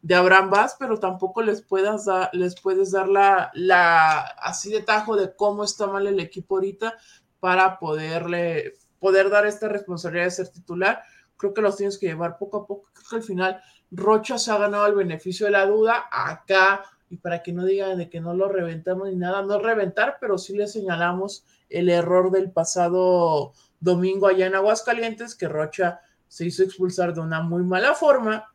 [0.00, 4.80] de Abraham Vaz, pero tampoco les puedas dar, les puedes dar la, la así de
[4.80, 6.94] tajo de cómo está mal el equipo ahorita
[7.40, 11.02] para poderle poder dar esta responsabilidad de ser titular,
[11.38, 12.90] creo que los tienes que llevar poco a poco.
[12.92, 17.16] Creo que al final Rocha se ha ganado el beneficio de la duda acá, y
[17.16, 20.54] para que no digan de que no lo reventamos ni nada, no reventar, pero sí
[20.54, 27.14] le señalamos el error del pasado domingo allá en Aguascalientes, que Rocha se hizo expulsar
[27.14, 28.52] de una muy mala forma.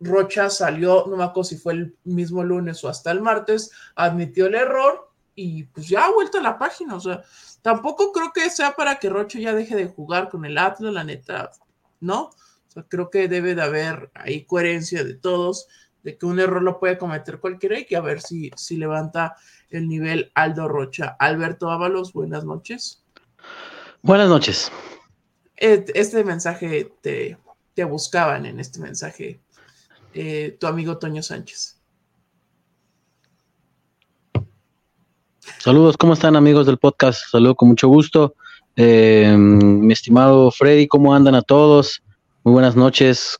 [0.00, 4.46] Rocha salió, no me acuerdo si fue el mismo lunes o hasta el martes, admitió
[4.46, 6.96] el error y pues ya ha vuelto a la página.
[6.96, 7.22] O sea,
[7.62, 11.04] tampoco creo que sea para que Rocha ya deje de jugar con el Atlas, la
[11.04, 11.50] neta,
[12.00, 12.24] ¿no?
[12.24, 15.66] O sea, creo que debe de haber ahí coherencia de todos,
[16.02, 19.36] de que un error lo puede cometer cualquiera y que a ver si, si levanta
[19.68, 21.16] el nivel Aldo Rocha.
[21.18, 23.04] Alberto Ábalos, buenas noches.
[24.02, 24.72] Buenas noches.
[25.56, 27.36] Este mensaje te,
[27.74, 29.40] te buscaban en este mensaje
[30.14, 31.80] eh, tu amigo Toño Sánchez.
[35.58, 37.22] Saludos, ¿cómo están amigos del podcast?
[37.30, 38.34] Saludo con mucho gusto.
[38.76, 42.02] Eh, mi estimado Freddy, ¿cómo andan a todos?
[42.44, 43.38] Muy buenas noches.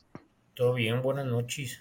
[0.53, 1.79] Todo bien, buenas noches.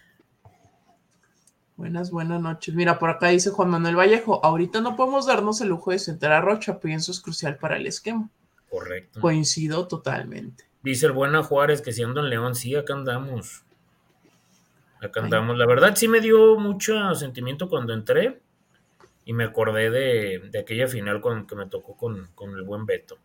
[1.76, 2.74] Buenas, buenas noches.
[2.74, 6.32] Mira, por acá dice Juan Manuel Vallejo, ahorita no podemos darnos el lujo de sentar
[6.32, 8.28] a Rocha, pienso es crucial para el esquema.
[8.68, 9.20] Correcto.
[9.20, 10.64] Coincido totalmente.
[10.82, 13.64] Dice el buena Juárez que siendo en León, sí, acá andamos.
[15.02, 15.56] Acá andamos.
[15.56, 18.40] La verdad sí me dio mucho sentimiento cuando entré
[19.24, 23.18] y me acordé de, aquella final con, que me tocó con, el buen Beto.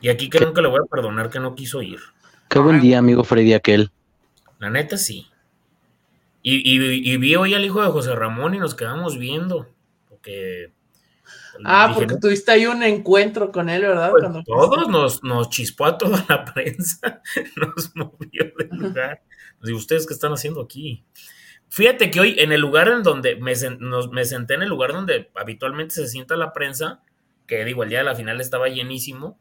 [0.00, 2.00] Y aquí creo que le voy a perdonar que no quiso ir.
[2.48, 3.90] Qué buen día, amigo Freddy aquel.
[4.58, 5.26] La neta sí.
[6.42, 9.68] Y, y, vi hoy al hijo de José Ramón y nos quedamos viendo.
[10.08, 10.72] Porque
[11.64, 14.10] Ah, porque tuviste ahí un encuentro con él, ¿verdad?
[14.10, 17.22] Pues todos nos, nos chispó a toda la prensa,
[17.56, 19.22] nos movió del lugar.
[19.60, 21.04] Nos ¿ustedes qué están haciendo aquí?
[21.68, 23.52] Fíjate que hoy en el lugar en donde me,
[24.10, 27.02] me senté en el lugar donde habitualmente se sienta la prensa,
[27.46, 29.38] que digo, el día de la final estaba llenísimo,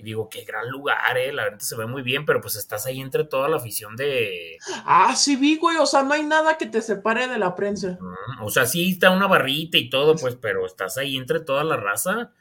[0.00, 2.86] y digo, qué gran lugar, eh, la verdad se ve muy bien, pero pues estás
[2.86, 4.56] ahí entre toda la afición de...
[4.86, 7.98] Ah, sí vi, güey, o sea, no hay nada que te separe de la prensa.
[8.40, 11.76] o sea, sí está una barrita y todo, pues, pero estás ahí entre toda la
[11.76, 12.32] raza.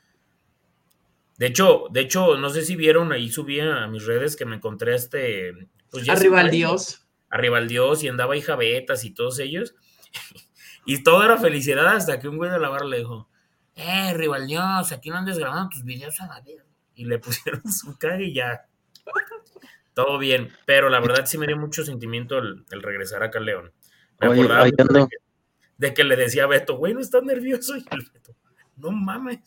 [1.37, 4.55] De hecho, de hecho, no sé si vieron, ahí subí a mis redes que me
[4.55, 5.53] encontré este...
[5.91, 7.05] Pues Arriba al Dios.
[7.29, 9.75] Arriba al Dios y andaba ahí Jabetas y todos ellos.
[10.85, 13.27] y todo era felicidad hasta que un güey de la barra le dijo,
[13.75, 16.63] eh, Rival Dios, aquí no andes grabando tus videos a la vida
[16.99, 18.65] y le pusieron su cara y ya.
[19.93, 23.71] Todo bien, pero la verdad sí me dio mucho sentimiento el, regresar acá a León.
[24.19, 27.75] Me acordaba de, que, le decía a Beto, güey, no estás nervioso.
[27.77, 28.35] Y el Beto,
[28.77, 29.39] no mames.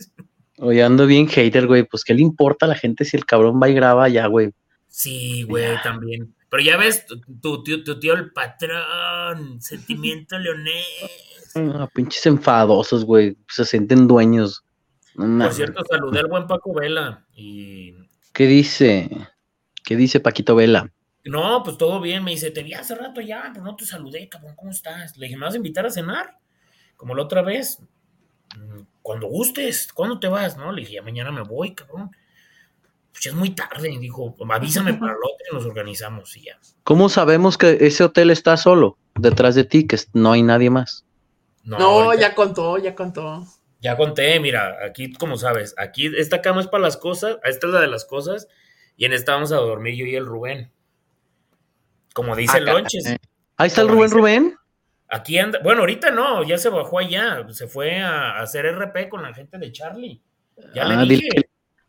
[0.58, 1.84] Oye, ando bien hater, güey.
[1.84, 4.50] Pues, ¿qué le importa a la gente si el cabrón va y graba ya, güey?
[4.88, 6.34] Sí, güey, también.
[6.50, 7.06] Pero ya ves,
[7.40, 11.52] tu, tío, tu tío, el patrón, sentimiento leonés.
[11.54, 13.36] Ah, pinches enfadosos, güey.
[13.48, 14.64] Se sienten dueños.
[15.14, 17.94] Por cierto, saludé al buen Paco Vela y...
[18.32, 19.10] ¿Qué dice?
[19.84, 20.90] ¿Qué dice Paquito Vela?
[21.24, 24.28] No, pues todo bien, me dice, te vi hace rato ya, pero no te saludé,
[24.28, 25.16] cabrón, ¿cómo estás?
[25.16, 26.38] Le dije, ¿me vas a invitar a cenar?
[26.96, 27.78] Como la otra vez.
[28.56, 30.56] Mm, cuando gustes, ¿cuándo te vas?
[30.56, 32.10] No, le dije, ya mañana me voy, cabrón.
[33.12, 36.58] Pues ya es muy tarde, dijo, avísame para el otro y nos organizamos y ya.
[36.82, 41.04] ¿Cómo sabemos que ese hotel está solo detrás de ti, que no hay nadie más?
[41.62, 43.46] No, no ya contó, ya contó.
[43.82, 47.72] Ya conté, mira, aquí, como sabes, aquí esta cama es para las cosas, esta es
[47.72, 48.46] la de las cosas,
[48.96, 50.70] y en esta vamos a dormir yo y el Rubén.
[52.14, 53.16] Como dice el Lonches.
[53.56, 54.56] Ahí está el Rubén Rubén.
[55.08, 59.20] Aquí anda, bueno, ahorita no, ya se bajó allá, se fue a, hacer RP con
[59.20, 60.22] la gente de Charlie.
[60.72, 61.28] Ya le ah, dije.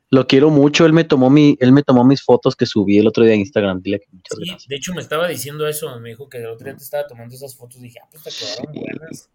[0.10, 3.06] lo quiero mucho, él me tomó mi, él me tomó mis fotos que subí el
[3.06, 6.10] otro día en Instagram, dile que muchas sí, De hecho me estaba diciendo eso, me
[6.10, 8.74] dijo que el otro día te estaba tomando esas fotos, dije, ah, pues te quedaron
[8.74, 9.30] buenas.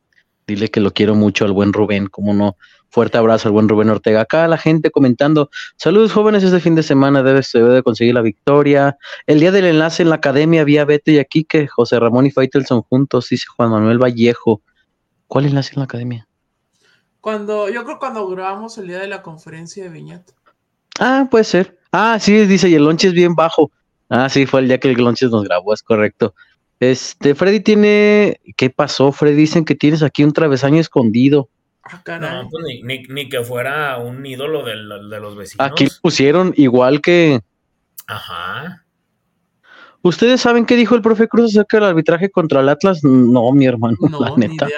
[0.49, 2.57] Dile que lo quiero mucho al buen Rubén, como no.
[2.89, 4.23] Fuerte abrazo al buen Rubén Ortega.
[4.23, 8.15] Acá la gente comentando, saludos jóvenes, este fin de semana debe, se debe de conseguir
[8.15, 8.97] la victoria.
[9.27, 12.31] El día del enlace en la academia había Beto y aquí que José Ramón y
[12.31, 14.63] Faitelson juntos, dice Juan Manuel Vallejo.
[15.27, 16.27] ¿Cuál enlace en la academia?
[17.21, 20.33] Cuando, yo creo cuando grabamos el día de la conferencia de Viñata.
[20.99, 21.79] Ah, puede ser.
[21.93, 23.71] Ah, sí, dice, y el lonche es bien bajo.
[24.09, 26.35] Ah, sí, fue el día que el lonche nos grabó, es correcto.
[26.81, 28.41] Este, Freddy tiene.
[28.57, 29.37] ¿Qué pasó, Freddy?
[29.37, 31.49] Dicen que tienes aquí un travesaño escondido.
[31.83, 35.67] Ah, no, pues ni, que fuera un ídolo de, los vecinos.
[35.67, 37.41] Aquí pusieron igual que.
[38.07, 38.85] Ajá.
[40.03, 43.03] ¿Ustedes saben qué dijo el profe Cruz acerca del arbitraje contra el Atlas?
[43.03, 44.69] No, mi hermano, la neta.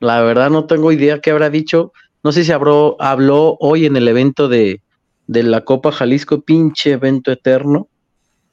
[0.00, 1.92] La verdad no tengo idea qué habrá dicho.
[2.22, 4.82] No sé si habló, habló hoy en el evento de,
[5.26, 7.88] de la Copa Jalisco, pinche evento eterno.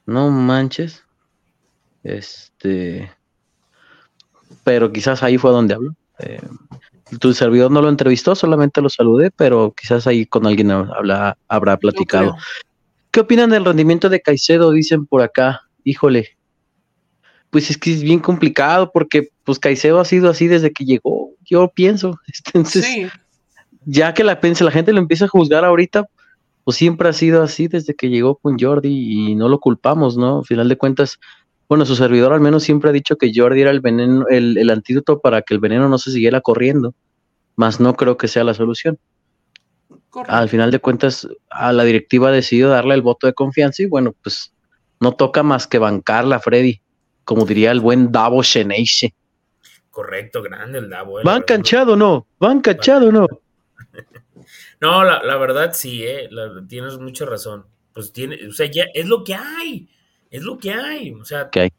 [0.06, 1.04] No manches.
[2.04, 2.55] Este,
[4.64, 5.96] pero quizás ahí fue donde habló.
[6.20, 6.42] Eh,
[7.20, 11.78] tu servidor no lo entrevistó, solamente lo saludé, pero quizás ahí con alguien habla, habrá
[11.78, 12.36] platicado.
[13.12, 14.72] ¿Qué opinan del rendimiento de Caicedo?
[14.72, 15.62] Dicen por acá.
[15.84, 16.38] Híjole.
[17.52, 21.32] Pues es que es bien complicado porque pues Caicedo ha sido así desde que llegó,
[21.46, 22.20] yo pienso.
[22.54, 23.12] Entonces,
[23.86, 26.08] ya que la, la gente lo empieza a juzgar ahorita,
[26.64, 28.90] pues siempre ha sido así desde que llegó con Jordi
[29.30, 30.40] y no lo culpamos, ¿no?
[30.40, 31.20] Al final de cuentas,
[31.68, 34.70] bueno, su servidor al menos siempre ha dicho que Jordi era el veneno, el, el
[34.70, 36.94] antídoto para que el veneno no se siguiera corriendo,
[37.56, 38.98] más no creo que sea la solución.
[40.10, 40.34] Correcto.
[40.36, 43.88] Al final de cuentas, a la directiva ha decidido darle el voto de confianza y
[43.88, 44.54] bueno, pues
[45.00, 46.80] no toca más que bancarla, Freddy,
[47.24, 49.14] como diría el buen Davo Sheneiche.
[49.90, 51.20] Correcto, grande el Davo.
[51.20, 52.28] eh, ¿Van canchado o no?
[52.40, 53.28] ¿Van canchado o no?
[54.82, 57.66] No, la, la verdad sí, eh, la- tienes mucha razón.
[57.94, 59.90] Pues tiene, o sea, ya es lo que hay,
[60.36, 61.12] es lo que hay.
[61.12, 61.74] O sea, ¿Qué hay?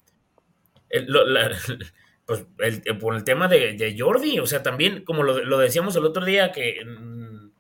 [0.91, 1.51] el- lo- la-
[2.27, 5.95] pues el, por el tema de, de Jordi, o sea, también como lo, lo decíamos
[5.97, 7.51] el otro día que mm,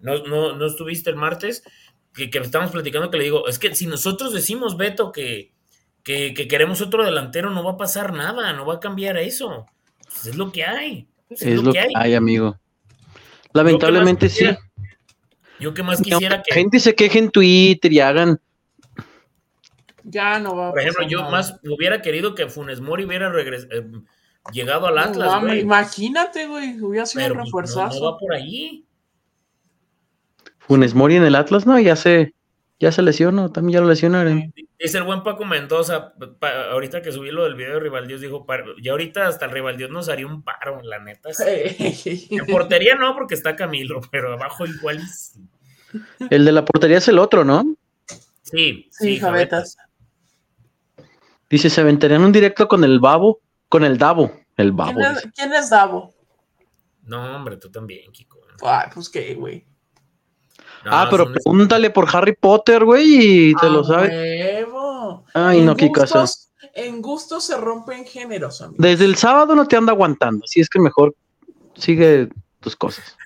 [0.00, 1.62] no, no, no estuviste el martes,
[2.14, 5.52] que, que estábamos platicando que le digo, es que si nosotros decimos, Beto, que,
[6.02, 9.66] que, que queremos otro delantero, no va a pasar nada, no va a cambiar eso.
[10.04, 11.06] Pues es lo que hay.
[11.28, 12.58] pues Es lo que hay, amigo.
[13.52, 14.46] Lamentablemente sí.
[15.58, 18.38] Yo que más quisiera la que, gente se queje en Twitter y hagan
[20.08, 21.30] Ya no va a Por ejemplo, pasar yo nada.
[21.32, 23.84] más hubiera querido que Funes Mori hubiera regres- eh,
[24.52, 25.60] llegado al No Atlas, güey.
[25.60, 28.84] imagínate, güey, hubiera sido pero un no, no va por ahí.
[30.58, 32.34] Funes Mori en el Atlas, no, ya se,
[32.78, 34.52] ya se lesionó, también ya lo lesionaron.
[34.78, 38.44] Dice el buen Paco Mendoza, pa- ahorita que subí lo del video de Rivaldios, dijo,
[38.46, 41.30] "Pa- ya ahorita hasta el Rivaldios nos haría un paro, la neta.
[41.32, 42.28] sí.
[42.30, 45.00] En portería no, porque está Camilo, pero abajo igual.
[45.08, 45.40] Sí,
[46.30, 47.74] El de la portería es el otro, ¿no?
[48.42, 49.76] sí, Sí, Javetas.
[51.48, 54.94] Dice, se aventarían un directo con el babo, con el Davo, el babo.
[54.94, 56.12] ¿Quién es, quién es Davo?
[57.04, 58.40] No, hombre, tú también, Kiko.
[58.94, 59.64] Pues qué, güey.
[60.84, 64.08] No, ah, pero pregúntale por Harry Potter, güey, y te A lo sabe.
[64.08, 65.24] huevo.
[65.34, 66.20] Ay, En no, casa.
[66.20, 66.42] gustos-
[66.74, 68.76] En gustos se rompen géneros, amigo.
[68.82, 71.14] Desde el sábado no te anda aguantando, así es que mejor
[71.74, 72.28] sigue
[72.60, 73.16] tus cosas.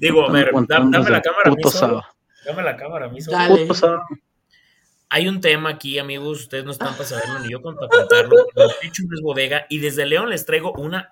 [0.00, 2.02] Digo, a ver, dame la cámara puto sábado.
[2.46, 3.10] Dame la cámara.
[3.28, 3.62] Dale.
[3.62, 4.02] Puto sábado.
[5.08, 8.36] Hay un tema aquí, amigos, ustedes no están para saberlo ni yo para contarlo.
[8.54, 11.10] Los es bodega y desde León les traigo una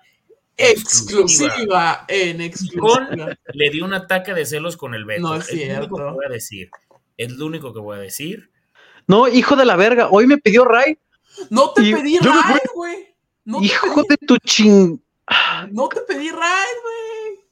[0.57, 3.37] Exclusiva en exclusiva.
[3.53, 5.21] le dio un ataque de celos con el Beto.
[5.21, 5.95] No es lo único cierto.
[5.95, 6.69] que voy a decir.
[7.17, 8.51] Es lo único que voy a decir.
[9.07, 10.97] No, hijo de la verga, hoy me pidió Ray.
[11.49, 13.15] No te Y pedí ride, güey.
[13.45, 15.01] No, Hijo pedí- de tu ching.
[15.71, 17.45] no te pedí ride, güey.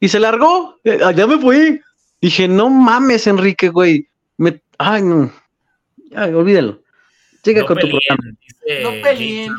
[0.00, 0.78] Y se largó.
[0.84, 1.80] Eh, Allá me fui.
[2.26, 4.08] Dije, no mames, Enrique, güey.
[4.36, 4.60] Me...
[4.78, 5.30] Ay, no.
[6.10, 6.82] Ya, olvídalo.
[7.44, 8.36] Sigue No con tu programa.
[8.40, 9.52] dice No peleen.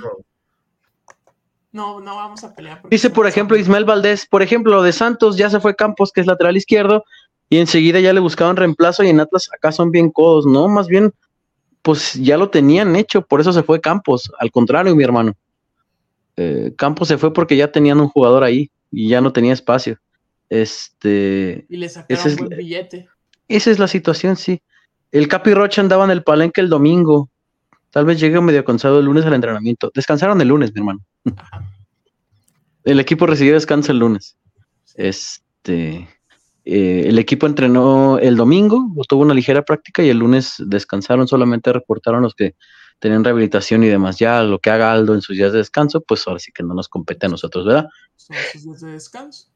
[1.72, 2.82] No, no vamos a pelear.
[2.90, 3.56] Dice, por ejemplo.
[3.56, 7.06] Ismael Valdés, por ejemplo, lo de Santos ya se fue Campos, que es lateral izquierdo,
[7.48, 10.68] y enseguida ya le buscaban reemplazo y en Atlas acá son bien codos, ¿no?
[10.68, 11.14] Más bien,
[11.84, 14.30] pues ya lo tenían hecho, por eso se fue Campos.
[14.40, 15.38] Al contrario, mi hermano.
[16.36, 19.98] Eh, Campos se fue porque ya tenían un jugador ahí y ya no tenía espacio.
[20.50, 23.08] Este, Y le sacaron ese es- buen billete.
[23.48, 24.62] esa es la situación, sí.
[25.12, 27.30] El Capi Rocha andaba en el palenque el domingo.
[27.92, 29.92] Tal vez llegue medio cansado el lunes al entrenamiento.
[29.94, 31.00] Descansaron el lunes, mi hermano.
[32.84, 34.38] El equipo recibió descanso el lunes.
[34.96, 36.08] Este,
[36.66, 41.72] eh, el equipo entrenó el domingo, tuvo una ligera práctica y el lunes descansaron, solamente
[41.72, 42.56] reportaron los que
[43.00, 44.18] tenían rehabilitación y demás.
[44.20, 46.74] Ya lo que haga Aldo en sus días de descanso, pues ahora sí que no
[46.74, 47.88] nos compete a nosotros, ¿verdad?
[48.16, 49.50] Son sus días de descanso.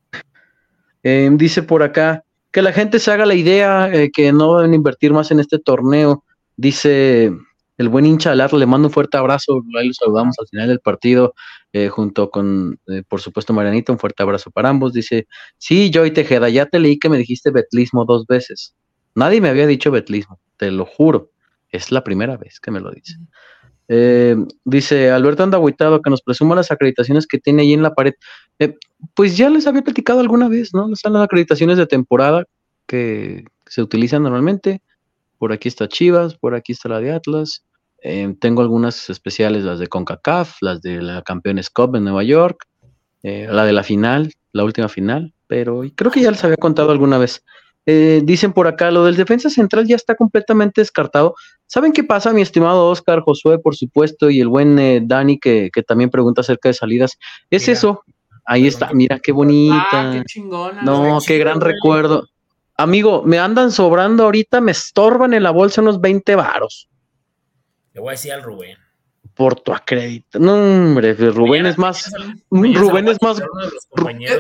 [1.03, 4.73] Eh, dice por acá que la gente se haga la idea eh, que no deben
[4.73, 6.23] invertir más en este torneo.
[6.57, 7.31] Dice
[7.77, 9.61] el buen hincha Atlas, le mando un fuerte abrazo.
[9.79, 11.33] Ahí lo saludamos al final del partido,
[11.73, 13.91] eh, junto con, eh, por supuesto, Marianita.
[13.91, 14.93] Un fuerte abrazo para ambos.
[14.93, 18.75] Dice: Sí, Joy Tejeda, ya te leí que me dijiste betlismo dos veces.
[19.15, 21.31] Nadie me había dicho betlismo, te lo juro.
[21.69, 23.15] Es la primera vez que me lo dice.
[23.93, 28.13] Eh, dice Alberto anda que nos presuma las acreditaciones que tiene ahí en la pared.
[28.57, 28.77] Eh,
[29.15, 30.93] pues ya les había platicado alguna vez, ¿no?
[30.93, 32.45] Están las acreditaciones de temporada
[32.87, 34.81] que se utilizan normalmente.
[35.37, 37.65] Por aquí está Chivas, por aquí está la de Atlas.
[38.01, 42.65] Eh, tengo algunas especiales, las de CONCACAF, las de la Campeones Cup en Nueva York,
[43.23, 46.91] eh, la de la final, la última final, pero creo que ya les había contado
[46.91, 47.43] alguna vez.
[47.85, 51.35] Eh, dicen por acá, lo del defensa central ya está completamente descartado.
[51.73, 55.69] ¿Saben qué pasa, mi estimado Oscar, Josué, por supuesto, y el buen eh, Dani, que,
[55.73, 57.17] que también pregunta acerca de salidas?
[57.49, 57.71] Es Mira.
[57.73, 58.03] eso.
[58.43, 59.87] Ahí está, mira qué bonita.
[59.93, 60.81] Ah, qué chingona.
[60.81, 62.27] No, qué gran recuerdo.
[62.75, 66.89] Amigo, me andan sobrando ahorita, me estorban en la bolsa unos 20 varos
[67.93, 68.75] Le voy a decir al Rubén.
[69.33, 70.39] por tu acredito.
[70.39, 72.11] No, hombre, Rubén Mañana- es más,
[72.49, 73.45] Rubén es más, Es.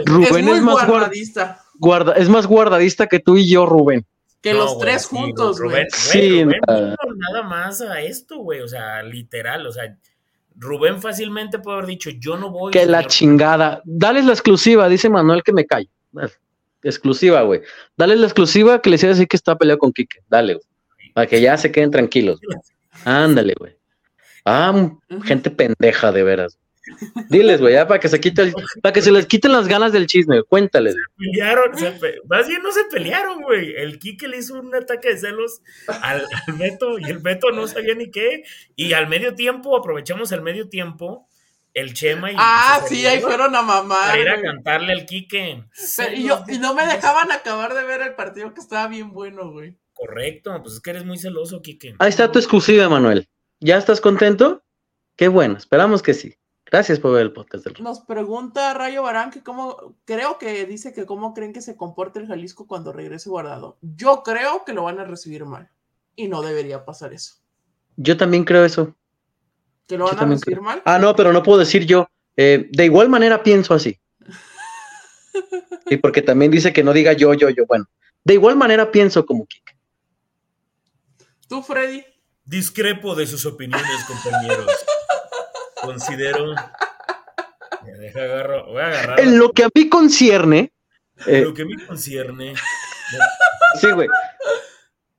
[0.05, 1.61] Rubén es más guar- guardadista.
[1.79, 4.05] guarda, es más guardadista que tú y yo, Rubén.
[4.41, 5.69] Que No, los güey, tres sí, juntos, güey.
[5.71, 6.75] Rubén, Sí, güey, Rubén no.
[6.75, 8.61] vino nada más a esto, güey.
[8.61, 9.95] O sea, literal, o sea,
[10.55, 12.71] Rubén fácilmente puede haber dicho, yo no voy.
[12.71, 13.11] Que la señor".
[13.11, 13.81] chingada.
[13.85, 15.89] Dales la exclusiva, dice Manuel que me calle.
[16.11, 16.31] Dale.
[16.83, 17.61] Exclusiva, güey.
[17.95, 20.19] Dale la exclusiva que les iba a decir que está peleado con Quique.
[20.27, 20.65] Dale, güey.
[21.13, 22.39] Para que ya se queden tranquilos.
[23.05, 23.75] Ándale, güey.
[24.45, 24.89] Ah,
[25.23, 26.57] gente pendeja, de veras.
[27.29, 29.91] Diles, güey, ya para que se quite el- para que se les quiten las ganas
[29.91, 30.95] del chisme, cuéntales.
[31.17, 33.73] Pelearon, se pe- más bien no se pelearon, güey.
[33.75, 37.67] El Quique le hizo un ataque de celos al, al Beto y el Beto no
[37.67, 38.43] sabía ni qué.
[38.75, 41.27] Y al medio tiempo, aprovechamos el medio tiempo,
[41.73, 42.35] el Chema y.
[42.37, 44.09] Ah, sí, ahí fueron a mamar.
[44.09, 45.63] Para ir a cantarle al Quique.
[45.97, 49.11] Pero- y, yo- y no me dejaban acabar de ver el partido que estaba bien
[49.11, 49.77] bueno, güey.
[49.93, 51.93] Correcto, pues es que eres muy celoso, Quique.
[51.99, 53.27] Ahí está tu exclusiva, Manuel.
[53.59, 54.63] ¿Ya estás contento?
[55.15, 56.33] Qué bueno, esperamos que sí.
[56.71, 60.93] Gracias por ver el podcast del Nos pregunta Rayo Barán que cómo, creo que dice
[60.93, 63.77] que cómo creen que se comporte el Jalisco cuando regrese guardado.
[63.81, 65.69] Yo creo que lo van a recibir mal.
[66.15, 67.35] Y no debería pasar eso.
[67.97, 68.95] Yo también creo eso.
[69.85, 70.63] ¿Que lo Yo van a recibir creo.
[70.63, 70.81] mal?
[70.85, 72.07] Ah, no, pero no puedo decir yo.
[72.37, 73.99] Eh, de igual manera pienso así.
[75.89, 77.65] Y porque también dice que no diga yo, yo, yo.
[77.65, 77.85] Bueno,
[78.23, 79.77] de igual manera pienso como Kike.
[81.49, 82.05] ¿Tú, Freddy?
[82.45, 84.67] Discrepo de sus opiniones, compañeros.
[85.81, 86.55] Considero.
[87.99, 90.71] Deja agarro, voy a agarrar En lo que a mí concierne,
[91.25, 92.53] eh, lo que me concierne.
[93.79, 94.07] sí, güey.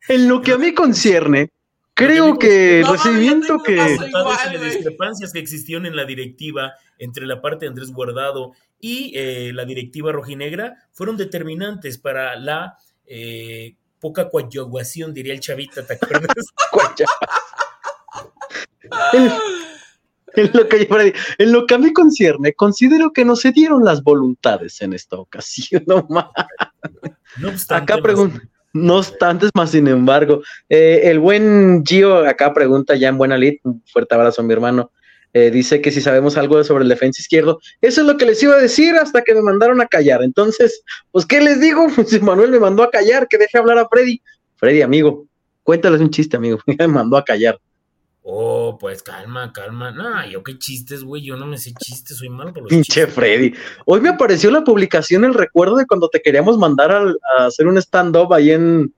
[0.08, 1.50] En lo que a mí concierne,
[1.94, 3.72] creo que que el No, recibimiento que.
[3.74, 9.12] igual, las discrepancias que existieron en la directiva entre la parte de Andrés Guardado y
[9.16, 15.94] eh, la directiva rojinegra fueron determinantes para la eh, poca coaguación, diría el chavita, ¿te
[15.94, 16.28] acuerdas?
[16.72, 17.04] Cuacha.
[20.34, 20.88] En, lo que,
[21.38, 25.16] en lo que a mí concierne, considero que no se dieron las voluntades en esta
[25.16, 25.82] ocasión.
[25.86, 26.26] No más.
[27.38, 28.40] No obstante, Acá pregunta,
[28.72, 33.58] no obstante, más sin embargo, eh, el buen Gio acá pregunta ya en buena lid,
[33.64, 34.90] un fuerte abrazo a mi hermano,
[35.34, 38.42] eh, dice que si sabemos algo sobre el defensa izquierdo, eso es lo que les
[38.42, 41.86] iba a decir hasta que me mandaron a callar, entonces, pues, ¿qué les digo?
[42.06, 44.22] Si Manuel me mandó a callar, que deje hablar a Freddy.
[44.56, 45.26] Freddy, amigo,
[45.62, 47.58] cuéntales un chiste, amigo, me mandó a callar.
[48.24, 49.90] Oh, pues calma, calma.
[49.90, 51.22] No, yo qué chistes, güey.
[51.22, 53.14] Yo no me sé chistes, soy malo por los Pinche chistes.
[53.14, 53.52] Freddy.
[53.84, 57.66] Hoy me apareció la publicación el recuerdo de cuando te queríamos mandar al- a, hacer
[57.66, 58.94] un stand-up ahí en.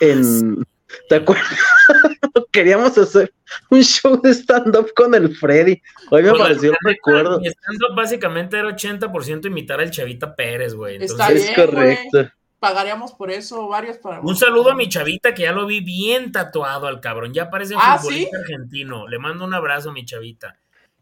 [0.00, 0.64] en
[1.08, 1.46] ¿Te acuerdas?
[2.52, 3.32] Queríamos hacer
[3.70, 5.80] un show de stand-up con el Freddy.
[6.10, 7.40] Hoy me Pues, apareció el recuerdo.
[7.40, 10.96] Mi stand-up básicamente era 80% imitar al Chavita Pérez, güey.
[11.02, 12.30] Está Entonces, Es bien, correcto.
[12.58, 14.20] Pagaríamos por eso, varios para.
[14.20, 17.32] un saludo a mi Chavita que ya lo vi bien tatuado al cabrón.
[17.32, 19.06] Ya parece un ¿Ah, futbolista argentino.
[19.06, 20.56] Le mando un abrazo a mi Chavita.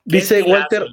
[0.05, 0.43] Dice.
[0.43, 0.87] Walter.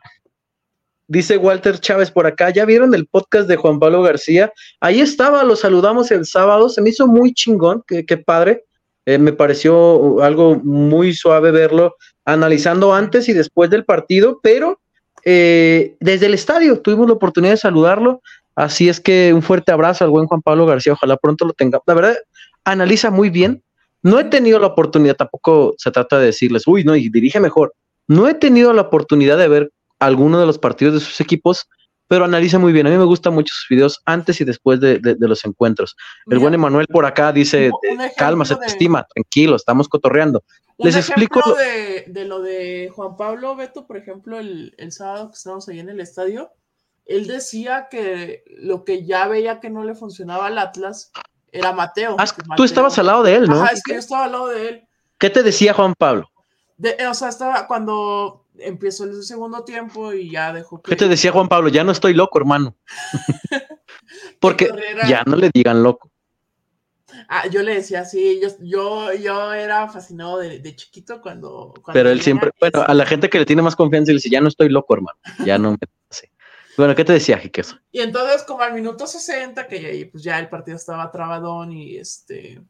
[1.05, 4.53] Dice Walter Chávez por acá, ¿ya vieron el podcast de Juan Pablo García?
[4.79, 8.63] Ahí estaba, lo saludamos el sábado, se me hizo muy chingón, qué, qué padre.
[9.05, 14.79] Eh, me pareció algo muy suave verlo analizando antes y después del partido, pero
[15.25, 18.21] eh, desde el estadio tuvimos la oportunidad de saludarlo.
[18.55, 21.79] Así es que un fuerte abrazo al buen Juan Pablo García, ojalá pronto lo tenga.
[21.87, 22.15] La verdad,
[22.63, 23.63] analiza muy bien.
[24.01, 27.73] No he tenido la oportunidad, tampoco se trata de decirles, uy, no, y dirige mejor.
[28.07, 31.67] No he tenido la oportunidad de ver alguno de los partidos de sus equipos,
[32.09, 32.85] pero analiza muy bien.
[32.85, 35.95] A mí me gustan mucho sus videos antes y después de, de- de los encuentros.
[36.29, 37.71] El buen Emanuel por acá dice,
[38.17, 40.43] calma, se te estima, tranquilo, estamos cotorreando.
[40.77, 44.91] Un Les explico ejemplo de, de lo de Juan Pablo Beto, por ejemplo, el, el
[44.91, 46.51] sábado que estábamos ahí en el estadio,
[47.05, 51.11] él decía que lo que ya veía que no le funcionaba al Atlas
[51.51, 52.15] era Mateo.
[52.17, 52.25] Ah,
[52.55, 53.61] tú estabas al lado de él, ¿no?
[53.61, 54.87] Ajá, es que yo estaba al lado de él.
[55.17, 56.29] ¿Qué te decía Juan Pablo?
[56.77, 60.91] De- o sea, estaba cuando empezó el segundo tiempo y ya dejó que.
[60.91, 61.69] ¿Qué te decía Juan Pablo?
[61.69, 62.75] Ya no estoy loco, hermano.
[64.39, 64.69] Porque
[65.07, 66.09] ya no le digan loco.
[67.29, 71.93] Ah, yo le decía así, yo, yo, yo era fascinado de, de chiquito cuando, cuando
[71.93, 74.41] Pero él siempre, bueno, a la gente que le tiene más confianza le dice, ya
[74.41, 75.17] no estoy loco, hermano.
[75.45, 75.77] Ya no me...
[76.09, 76.27] sí.
[76.77, 77.77] Bueno, ¿qué te decía, Jiqueso?
[77.91, 81.97] Y entonces, como al minuto 60, que ya, pues ya el partido estaba trabadón y
[81.97, 82.63] este.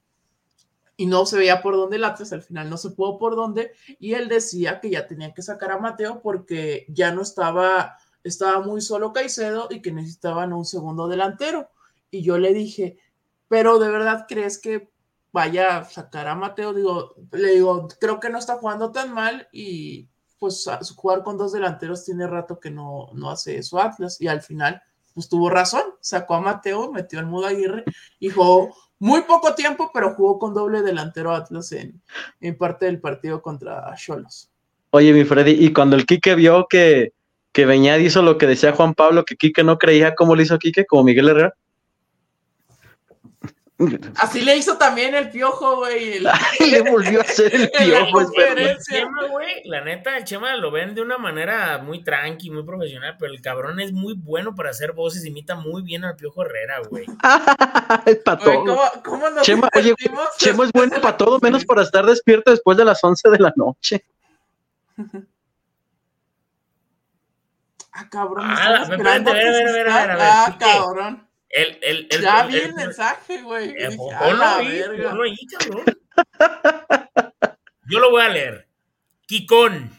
[0.96, 3.72] Y no se veía por dónde el Atlas, al final no se pudo por dónde.
[4.00, 8.60] Y él decía que ya tenía que sacar a Mateo porque ya no estaba, estaba
[8.60, 11.70] muy solo Caicedo y que necesitaban un segundo delantero.
[12.12, 13.00] Y yo le dije,
[13.48, 14.94] pero de verdad crees que
[15.34, 16.74] vaya a sacar a Mateo?
[16.74, 20.08] Digo, le digo, creo que no está jugando tan mal y
[20.44, 20.68] pues
[20.98, 24.82] jugar con dos delanteros tiene rato que no, no hace eso Atlas y al final
[25.14, 27.86] pues tuvo razón, sacó a Mateo, metió al Mudo Aguirre
[28.20, 32.02] y jugó muy poco tiempo, pero jugó con doble delantero Atlas en,
[32.42, 34.50] en parte del partido contra Cholos.
[34.90, 37.14] Oye, mi Freddy, y cuando el Quique vio que,
[37.54, 40.60] que Beñat hizo lo que decía Juan Pablo, que Quique no creía, ¿cómo lo hizo
[40.60, 40.86] Quique?
[40.86, 41.54] Como Miguel Herrera.
[44.18, 46.18] Así le hizo también el piojo, güey.
[46.18, 46.24] el-
[46.72, 48.22] le volvió a hacer el piojo.
[48.58, 52.64] El Chema, güey, la neta, el Chema lo ven de una manera muy tranqui, muy
[52.64, 56.44] profesional, pero el cabrón es muy bueno para hacer voces, imita muy bien al Piojo
[56.44, 57.06] Herrera, güey.
[58.06, 58.66] Es pa' Güey, todo.
[58.66, 62.86] ¿cómo, cómo nos Chema, oye, es bueno para todo, menos para estar despierto después de
[62.86, 64.06] las 11 de la noche.
[67.92, 68.46] Ah, cabrón.
[68.48, 71.28] Ah, espérate, a ver, a ver, a ver, a ver, a ver, Ah, cabrón.
[71.56, 73.70] El, el, el, Ya el- vi el- el mensaje, güey.
[73.78, 75.10] Eh, Ponlo la ahí, verga.
[75.10, 75.86] ponlo ahí, cabrón.
[77.90, 78.68] Yo lo voy a leer.
[79.28, 79.92] Kikón.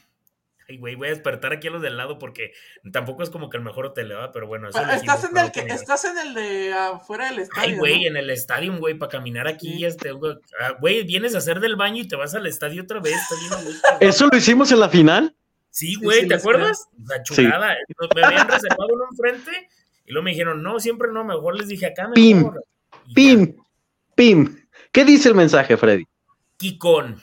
[0.67, 2.53] Ay, güey, voy a despertar aquí a los del lado porque
[2.91, 4.31] tampoco es como que el mejor hotel, ¿verdad?
[4.33, 7.41] Pero bueno, eso Pa- le Estás en el que, estás en el de afuera del
[7.41, 7.69] estadio.
[7.69, 8.07] Ay, güey, ¿no?
[8.09, 9.85] en el estadio, güey, para caminar aquí, Sí.
[9.85, 12.99] este, güey, ah, güey, vienes a hacer del baño y te vas al estadio otra
[13.01, 14.09] vez, está bien a gusto, güey.
[14.11, 15.37] ¿Eso lo hicimos en la final?
[15.69, 16.89] Sí, güey, sí, ¿te acuerdas?
[17.07, 17.77] La chulada.
[18.17, 19.69] Me habían reservado uno enfrente
[20.05, 22.65] y luego me dijeron, no, siempre no, mejor les dije acá, Pim, mejor.
[23.15, 23.57] Pim,
[24.15, 24.57] pim.
[24.93, 26.05] ¿Qué dice el mensaje, Freddy?
[26.57, 27.23] Kikón,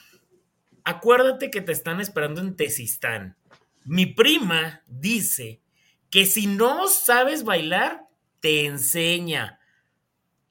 [0.84, 3.36] acuérdate que te están esperando en Tezistán.
[3.84, 5.60] Mi prima dice
[6.10, 8.06] que si no sabes bailar,
[8.40, 9.58] te enseña.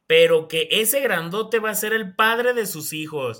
[0.07, 3.39] Pero que ese grandote va a ser el padre de sus hijos.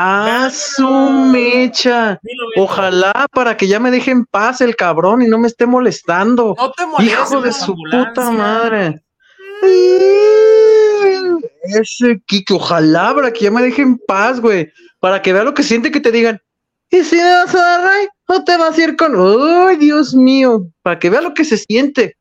[0.00, 2.20] ¡Ah, su mecha!
[2.56, 6.54] Ojalá para que ya me deje en paz el cabrón y no me esté molestando.
[6.56, 7.18] No te molestes.
[7.18, 9.02] Hijo de su puta madre.
[11.64, 14.70] Ese Kike, ojalá para que ya me deje en paz, güey.
[15.00, 16.40] Para que vea lo que siente que te digan.
[16.90, 18.06] ¿Y si me vas a dar ray?
[18.28, 19.16] ¿O te vas a ir con.?
[19.66, 20.64] ¡Ay, Dios mío!
[20.82, 22.16] Para que vea lo que se siente.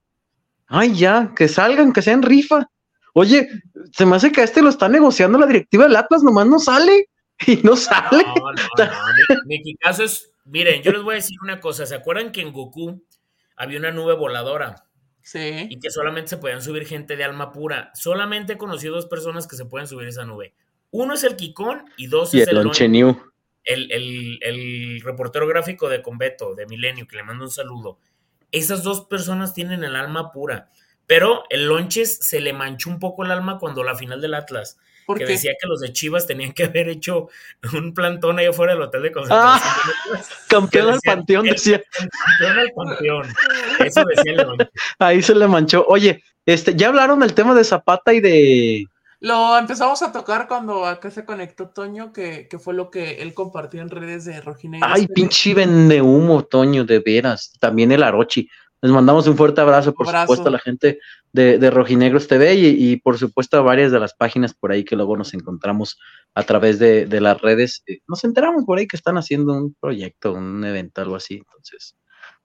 [0.68, 2.68] Ay, ya, que salgan, que sean rifa.
[3.14, 3.48] Oye,
[3.94, 6.58] se me hace que a este lo está negociando la directiva del Atlas, nomás no
[6.58, 7.08] sale.
[7.48, 8.24] Y no sale.
[8.24, 9.36] No, no, no.
[9.46, 11.86] Mi, mi caso es, miren, yo les voy a decir una cosa.
[11.86, 13.04] ¿Se acuerdan que en Goku
[13.56, 14.86] había una nube voladora
[15.22, 15.68] Sí.
[15.70, 17.92] y que solamente se podían subir gente de alma pura?
[17.94, 20.54] Solamente he conocido dos personas que se pueden subir esa nube.
[20.90, 23.22] Uno es el Kikón y dos Y es el el, Lonche Lon- New.
[23.66, 28.00] el, el- el reportero gráfico de Conveto, de Milenio, que le mando un saludo.
[28.52, 30.70] Esas dos personas tienen el alma pura.
[31.06, 34.76] Pero el Lonches se le manchó un poco el alma cuando la final del Atlas
[34.76, 34.84] ¿Por
[35.16, 35.32] que qué?
[35.32, 37.30] decía que los de Chivas tenían que haber hecho
[37.74, 39.74] un plantón ahí afuera del hotel de concentración.
[40.48, 41.84] Campeón del decía, panteón, decía.
[42.40, 43.28] Campeón al campeón.
[43.80, 44.70] Eso decía el.
[45.00, 45.86] Ahí se le manchó.
[45.88, 48.86] Oye, este, ya hablaron del tema de Zapata y de.
[49.20, 53.34] Lo empezamos a tocar cuando acá se conectó Toño, que, que fue lo que él
[53.34, 54.88] compartió en redes de Rojinegro.
[54.90, 57.52] Ay, pinche vende humo, Toño, de veras.
[57.60, 58.48] También el Arochi.
[58.82, 60.26] Les mandamos un fuerte abrazo, por Abrazo.
[60.28, 61.00] supuesto, a la gente
[61.34, 64.84] de, de Rojinegros TV y, y, por supuesto a varias de las páginas por ahí
[64.86, 65.98] que luego nos encontramos
[66.36, 67.84] a través de, de las redes.
[67.88, 71.36] Eh, Nos enteramos por ahí que están haciendo un proyecto, un evento, algo así.
[71.36, 71.96] Entonces,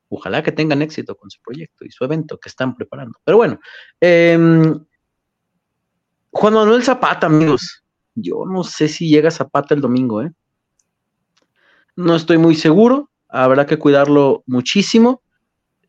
[0.08, 3.18] ojalá que tengan éxito con su proyecto y su evento que están preparando.
[3.24, 3.60] Pero bueno,
[4.00, 4.84] em,
[6.30, 7.82] Juan Manuel Zapata, amigos.
[8.14, 10.32] Yo no sé si llega Zapata el domingo, ¿eh?
[11.96, 13.10] No estoy muy seguro.
[13.28, 15.21] Habrá que cuidarlo muchísimo.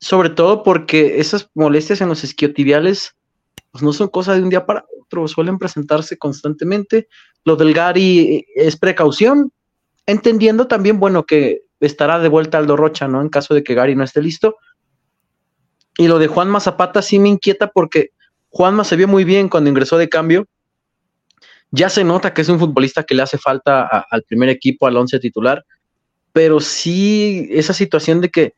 [0.04, 3.16] Sobre todo porque esas molestias en los isquiotibiales
[3.72, 7.08] pues no son cosa de un día para otro, suelen presentarse constantemente.
[7.46, 9.54] Lo del Gary es precaución,
[10.06, 13.22] entendiendo también, bueno, que estará de vuelta Aldo Rocha, ¿no?
[13.22, 14.58] En caso de que Gary no esté listo.
[15.98, 18.10] Y lo de Juanma Zapata sí me inquieta porque
[18.50, 20.48] Juanma se vio muy bien cuando ingresó de cambio.
[21.72, 24.98] Ya se nota que es un futbolista que le hace falta al primer equipo, al
[24.98, 25.64] once titular,
[26.34, 28.54] pero sí esa situación de que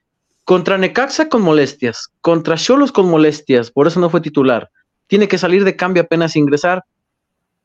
[0.46, 4.70] contra Necaxa con molestias, contra Cholos con molestias, por eso no fue titular,
[5.08, 6.84] tiene que salir de cambio apenas ingresar.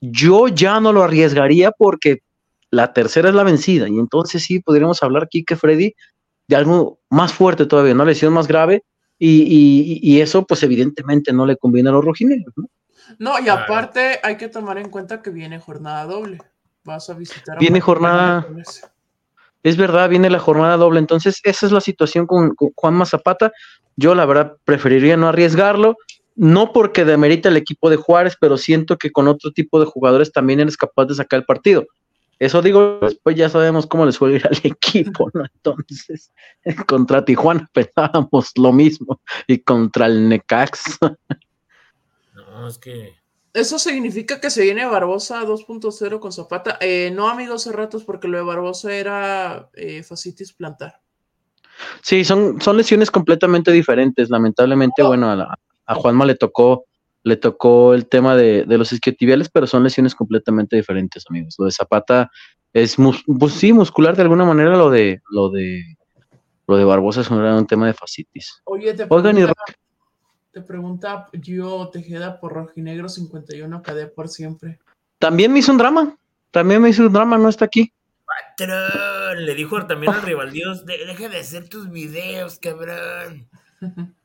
[0.01, 2.23] Yo ya no lo arriesgaría porque
[2.71, 5.95] la tercera es la vencida y entonces sí podríamos hablar aquí que Freddy
[6.49, 8.83] de algo más fuerte todavía, una lesión más grave
[9.19, 12.55] y, y- y eso pues evidentemente no le conviene a los rojinegros.
[12.57, 12.67] ¿no?
[13.19, 13.63] No, y Claro.
[13.65, 16.39] aparte hay que tomar en cuenta que viene jornada doble.
[16.85, 18.89] Vas a visitar a Viene jornada- miércoles.
[19.63, 23.53] Es verdad, viene la jornada doble, entonces esa es la situación con, con Juanma Zapata.
[23.97, 25.97] Yo la verdad preferiría no arriesgarlo,
[26.35, 30.33] no porque demerita el equipo de Juárez, pero siento que con otro tipo de jugadores
[30.33, 31.87] también eres capaz de sacar el partido.
[32.41, 35.45] Eso digo, después ya sabemos cómo les suele ir al equipo, ¿no?
[35.45, 36.33] Entonces,
[36.87, 40.99] contra Tijuana pensábamos lo mismo y contra el Necax.
[42.35, 43.20] No, es que.
[43.53, 46.79] Eso significa que se viene Barbosa 2.0 con Zapata.
[46.81, 51.01] Eh, no, amigos cerratos, porque lo de Barbosa era eh, fascitis plantar.
[52.03, 54.31] Sí, son, son lesiones completamente diferentes.
[54.31, 56.85] Lamentablemente, bueno, a, la- a Juanma le tocó,
[57.25, 61.57] le tocó el tema de, de los isquiotibiales, pero son lesiones completamente diferentes, amigos.
[61.59, 62.31] Lo de Zapata
[62.73, 65.83] es mus- pues sí, muscular de alguna manera, lo de, lo de
[66.69, 68.63] lo de Barbosa es un, era un tema de fascitis.
[68.63, 69.43] Oye, te Oigan, y
[70.53, 74.79] te pregunta yo Tejeda por Rojinegro 51 KD por siempre.
[75.19, 76.17] También me hizo un drama.
[76.51, 77.93] También me hizo un drama, no está aquí.
[78.57, 83.49] Patrón, le dijo también al rival Dios, "De- deja de hacer tus videos, cabrón.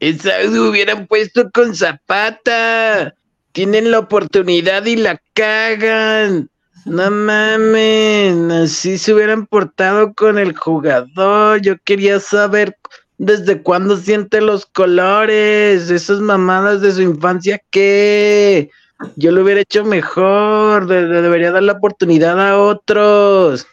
[0.00, 3.14] Esa hubieran puesto con Zapata.
[3.52, 6.50] Tienen la oportunidad y la cagan.
[6.88, 11.60] No mames, así se hubieran portado con el jugador.
[11.60, 12.76] Yo quería saber
[13.18, 15.90] desde cuándo siente los colores.
[15.90, 18.70] Esas mamadas de su infancia, ¿qué?
[19.16, 20.86] Yo lo hubiera hecho mejor.
[20.86, 23.66] de- de- debería dar la oportunidad a otros.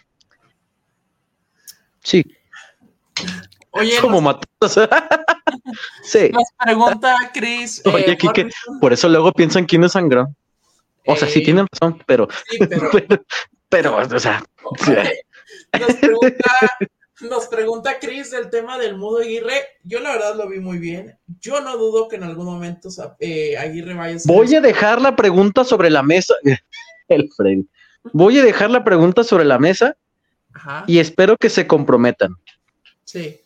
[2.03, 2.23] Sí,
[3.71, 4.79] Oye, como nos, matos.
[6.03, 6.29] sí.
[6.31, 7.81] nos pregunta Chris.
[7.85, 8.79] eh, Oye, Quique, Morrison.
[8.79, 10.35] Por eso luego piensan quién es sangrón.
[11.07, 13.25] O sea, sí tienen razón, pero, Sí, pero pero,
[13.69, 14.43] pero, o sea,
[15.79, 16.53] nos pregunta,
[17.21, 19.61] nos pregunta Chris del tema del mudo Aguirre.
[19.83, 21.17] Yo la verdad lo vi muy bien.
[21.39, 22.89] Yo no dudo que en algún momento
[23.19, 26.33] eh, Aguirre vaya a ser voy a dejar la pregunta sobre la mesa.
[27.07, 27.67] El Freddy.
[28.13, 29.95] Voy a dejar la pregunta sobre la mesa
[30.53, 32.35] Ajá, y espero que se comprometan.
[33.03, 33.41] sí.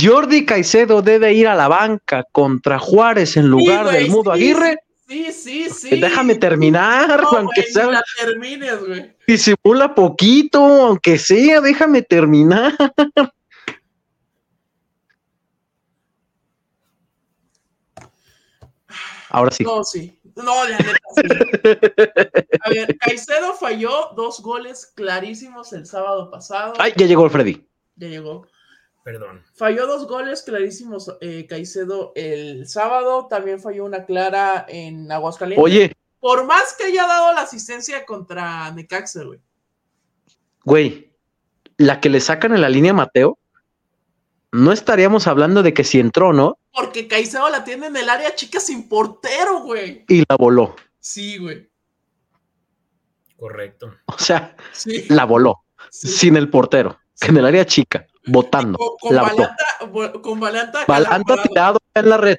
[0.00, 4.40] Jordi Caicedo debe ir a la banca contra Juárez en lugar güey, del Mudo sí,
[4.40, 4.78] Aguirre.
[5.12, 6.00] Sí, sí, sí.
[6.00, 7.90] Déjame terminar, No, aunque güey, sea.
[7.90, 9.14] la termines, güey.
[9.26, 12.74] Disimula poquito, aunque sea, déjame terminar.
[19.28, 19.64] Ahora sí.
[19.64, 20.18] No, sí.
[20.34, 21.22] No, la neta, sí.
[22.62, 26.72] A ver, Caicedo falló dos goles clarísimos el sábado pasado.
[26.78, 27.68] Ay, ya llegó el Freddy.
[27.96, 28.46] Ya llegó.
[29.04, 29.42] Perdón.
[29.54, 33.26] Falló dos goles clarísimos eh, Caicedo el sábado.
[33.28, 35.64] También falló una clara en Aguascalientes.
[35.64, 39.40] Oye, Por más que haya dado la asistencia contra Necaxa, güey.
[40.64, 41.10] güey,
[41.78, 43.38] la que le sacan en la línea a Mateo,
[44.52, 48.34] no estaríamos hablando de que si entró no Porque Caicedo la tiene en el área
[48.36, 50.04] chica sin portero, güey.
[50.08, 50.76] y la voló.
[51.00, 51.68] Sí, güey.
[53.36, 53.94] Correcto.
[54.06, 55.06] O sea, Sí.
[55.08, 56.06] la voló sí.
[56.08, 58.78] sin el portero, en el área chica, votando.
[58.78, 59.36] Con, con La voló.
[59.36, 60.84] Balanta, con Balanta.
[60.86, 62.38] Balanta tirado en la red,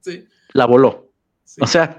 [0.00, 1.08] Sí, la voló.
[1.44, 1.60] sí.
[1.62, 1.98] O sea,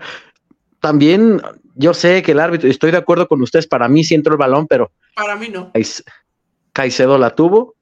[0.80, 1.42] también
[1.76, 4.40] yo sé que el árbitro, estoy de acuerdo con ustedes, para mí sí entró el
[4.40, 5.72] balón, pero Para mí no.
[5.74, 6.04] Caic-
[6.74, 7.76] Caicedo la tuvo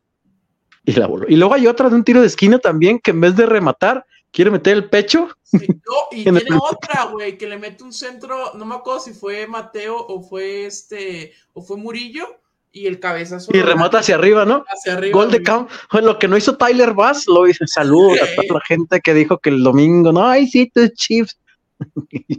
[0.85, 1.25] y la voló.
[1.27, 4.05] Y luego hay otra de un tiro de esquina también que en vez de rematar,
[4.31, 5.29] quiere meter el pecho.
[5.43, 8.99] Sí, no, y el- tiene otra, güey, que le mete un centro, no me acuerdo
[9.01, 12.25] si fue Mateo o fue este, o fue Murillo,
[12.73, 13.51] y el cabezazo.
[13.55, 14.65] Y remata hacia arriba, ¿no?
[14.67, 15.13] hacia arriba.
[15.17, 15.43] Gol de güey.
[15.45, 15.69] camp.
[15.91, 17.65] Lo que no hizo Tyler Bass, lo hizo.
[17.67, 21.37] Saludos a toda la gente que dijo que el domingo, no, ay, sí, tus Chiefs.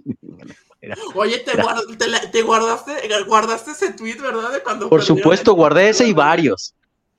[1.15, 1.53] Oye, te,
[1.97, 2.93] te la- te guardaste,
[3.27, 4.53] guardaste ese tweet, ¿verdad?
[4.53, 6.75] De cuando Por supuesto, el- guardé ese y varios.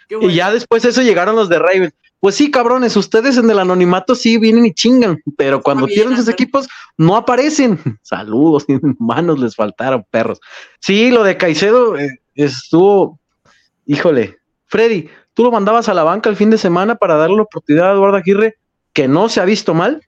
[0.09, 0.30] Bueno.
[0.30, 1.93] Y ya después de eso llegaron los de Ravens.
[2.20, 6.18] Pues sí, cabrones, ustedes en el anonimato sí vienen y chingan, pero cuando bien, pierden
[6.18, 7.80] sus equipos no aparecen.
[8.03, 8.66] Saludos,
[8.99, 10.39] manos les faltaron, perros.
[10.80, 13.19] Sí, lo de Caicedo eh, estuvo,
[13.86, 17.43] híjole, Freddy, tú lo mandabas a la banca el fin de semana para darle la
[17.43, 18.57] oportunidad a Eduardo Aguirre,
[18.93, 20.01] que no se ha visto mal.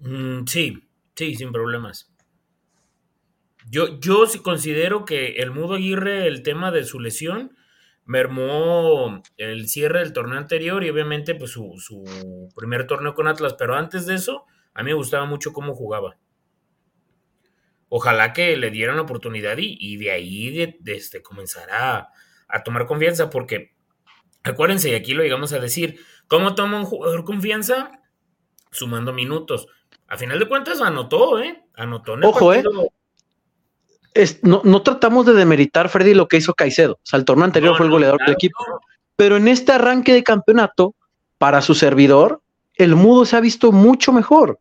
[0.00, 2.12] Mm, sí, sí, sin problemas.
[3.70, 7.56] Yo, yo sí considero que el Mudo Aguirre, el tema de su lesión,
[8.06, 13.54] mermó el cierre del torneo anterior y obviamente pues su, su primer torneo con Atlas,
[13.58, 16.16] pero antes de eso, a mí me gustaba mucho cómo jugaba.
[17.88, 22.08] Ojalá que le dieran la oportunidad y, y de ahí de, de este, comenzar a,
[22.48, 23.74] a tomar confianza, porque
[24.42, 27.92] acuérdense, y aquí lo llegamos a decir, ¿cómo toma un jugador confianza?
[28.70, 29.66] Sumando minutos.
[30.06, 31.64] A final de cuentas anotó, ¿eh?
[31.74, 32.62] Anotó en el Ojo, ¿eh?
[32.62, 32.88] partido.
[34.14, 36.94] Es- no, no tratamos de demeritar, Freddy, lo que hizo Caicedo.
[36.94, 38.58] O sea, el torneo anterior No, fue el no, goleador del equipo.
[39.16, 40.94] Pero en este arranque de campeonato,
[41.38, 42.42] para su servidor,
[42.74, 44.60] el mudo se ha visto mucho mejor.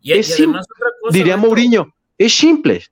[0.00, 1.16] Y, y Es además otra cosa.
[1.16, 2.84] Diría Mourinho, es simple.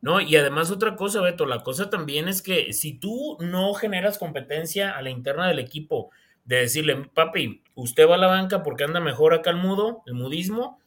[0.00, 4.18] No, y además otra cosa, Beto, la cosa también es que si tú no generas
[4.18, 6.10] competencia a la interna del equipo,
[6.44, 10.14] de decirle, papi, usted va a la banca porque anda mejor acá el mudo, el
[10.14, 10.80] mudismo,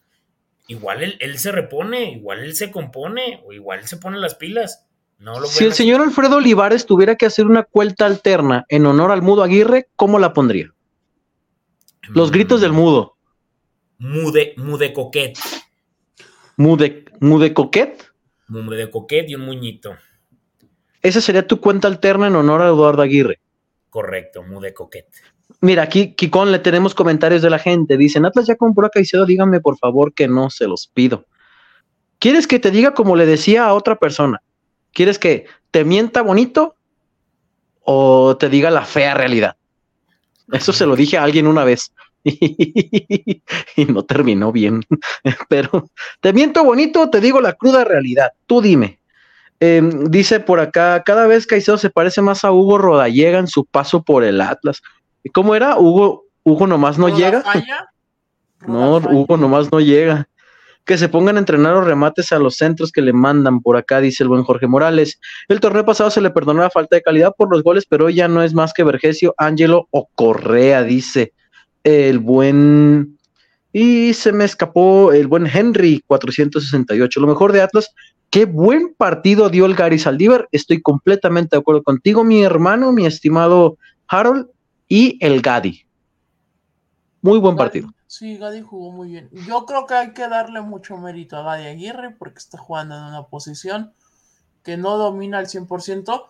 [0.67, 4.87] igual él, él se repone, igual él se compone, o igual se pone las pilas.
[5.19, 9.11] No lo Si el señor Alfredo Olivares tuviera que hacer una cuelta alterna en honor
[9.11, 10.73] al mudo Aguirre, ¿cómo la pondría?
[12.09, 13.15] Los gritos del mudo.
[13.99, 15.37] Mude, mude coquet.
[16.57, 18.11] Mude, mude coquet.
[18.47, 19.95] Mude coquet y un muñito.
[21.01, 23.39] Esa sería tu cuenta alterna en honor a Eduardo Aguirre.
[23.89, 25.07] Correcto, mude coquet.
[25.61, 27.97] Mira, aquí, Kikón, le tenemos comentarios de la gente.
[27.97, 31.25] Dicen, Atlas ya compró a Caicedo, díganme por favor que no se los pido.
[32.19, 34.41] ¿Quieres que te diga como le decía a otra persona?
[34.93, 36.75] ¿Quieres que te mienta bonito
[37.81, 39.57] o te diga la fea realidad?
[40.51, 41.93] Eso se lo dije a alguien una vez.
[43.75, 44.81] y no terminó bien.
[45.49, 45.89] Pero
[46.21, 48.31] te miento bonito, te digo la cruda realidad.
[48.47, 48.99] Tú dime.
[49.59, 53.65] Em, dice por acá, cada vez Caicedo se parece más a Hugo Rodallega en su
[53.65, 54.81] paso por el Atlas.
[55.33, 55.77] ¿Cómo era?
[55.77, 57.43] Hugo, Hugo nomás no llega.
[58.65, 60.29] No, Hugo nomás no llega.
[60.85, 63.99] Que se pongan a entrenar los remates a los centros que le mandan por acá,
[63.99, 65.19] dice el buen Jorge Morales.
[65.49, 68.13] El torneo pasado se le perdonó la falta de calidad por los goles, pero hoy
[68.13, 71.33] ya no es más que Vergesio, Ángelo o Correa, dice
[71.83, 73.17] el buen.
[73.71, 77.19] Y se me escapó el buen Henry 468.
[77.19, 77.89] Lo mejor de Atlas.
[78.29, 80.47] Qué buen partido dio el Gary Saldívar.
[80.51, 83.77] Estoy completamente de acuerdo contigo, mi hermano, mi estimado
[84.07, 84.47] Harold
[84.87, 85.85] y el Gadi.
[87.21, 87.89] Muy buen partido.
[88.07, 89.29] Sí, Gadi jugó muy bien.
[89.47, 93.03] Yo creo que hay que darle mucho mérito a Gadi Aguirre porque está jugando en
[93.03, 93.93] una posición
[94.63, 96.25] que no domina al 100%.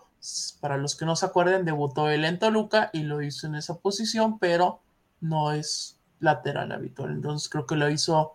[0.60, 3.78] Para los que no se acuerden, debutó él en Toluca y lo hizo en esa
[3.78, 4.83] posición, pero
[5.24, 7.10] no es lateral habitual.
[7.12, 8.34] Entonces creo que lo hizo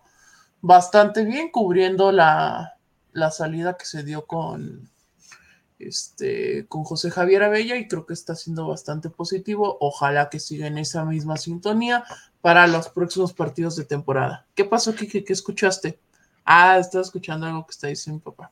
[0.62, 2.78] bastante bien cubriendo la,
[3.14, 4.90] la salida que se dio con,
[5.78, 9.78] este, con José Javier Abella y creo que está siendo bastante positivo.
[9.80, 12.04] Ojalá que siga en esa misma sintonía
[12.42, 14.48] para los próximos partidos de temporada.
[14.56, 15.24] ¿Qué pasó, Kike?
[15.24, 16.00] ¿Qué escuchaste?
[16.44, 18.52] Ah, estaba escuchando algo que está diciendo papá.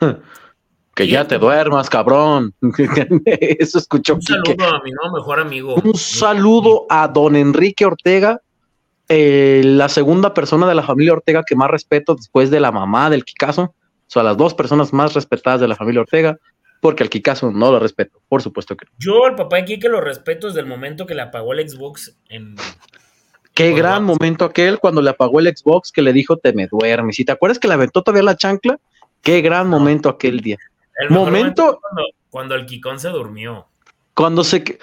[0.94, 2.54] Que ya te duermas, cabrón.
[3.26, 4.14] Eso escuchó.
[4.14, 5.74] Un saludo a mi mejor amigo.
[5.82, 8.40] Un saludo a don Enrique Ortega,
[9.08, 13.10] eh, la segunda persona de la familia Ortega que más respeto después de la mamá
[13.10, 13.74] del Kikazo
[14.06, 16.38] son las dos personas más respetadas de la familia Ortega,
[16.80, 20.00] porque al Kikazo no lo respeto, por supuesto que Yo al papá aquí que lo
[20.00, 22.56] respeto desde el momento que le apagó el Xbox en...
[23.52, 27.20] Qué gran momento aquel cuando le apagó el Xbox que le dijo te me duermes.
[27.20, 28.80] ¿Y te acuerdas que le aventó todavía la chancla?
[29.22, 30.58] Qué gran momento aquel día.
[30.98, 33.66] El momento, cuando, cuando, el Kikón se durmió.
[34.14, 34.78] Cuando se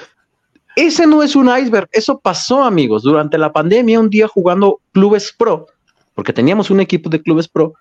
[0.76, 3.04] ese no es un iceberg, eso pasó, amigos.
[3.04, 5.68] Durante la pandemia, un día jugando clubes pro,
[6.16, 7.74] porque teníamos un equipo de clubes pro,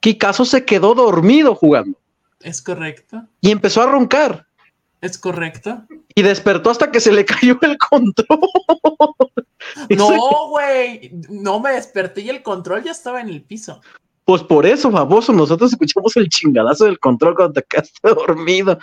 [0.00, 1.98] Kikazo se quedó dormido jugando.
[2.40, 3.24] Es correcto.
[3.40, 4.46] Y empezó a roncar.
[5.00, 5.82] Es correcto.
[6.14, 8.38] Y despertó hasta que se le cayó el control.
[9.90, 11.10] no, güey.
[11.30, 13.80] No me desperté y el control ya estaba en el piso.
[14.24, 18.78] Pues por eso, baboso, nosotros escuchamos el chingadazo del control cuando te quedaste dormido.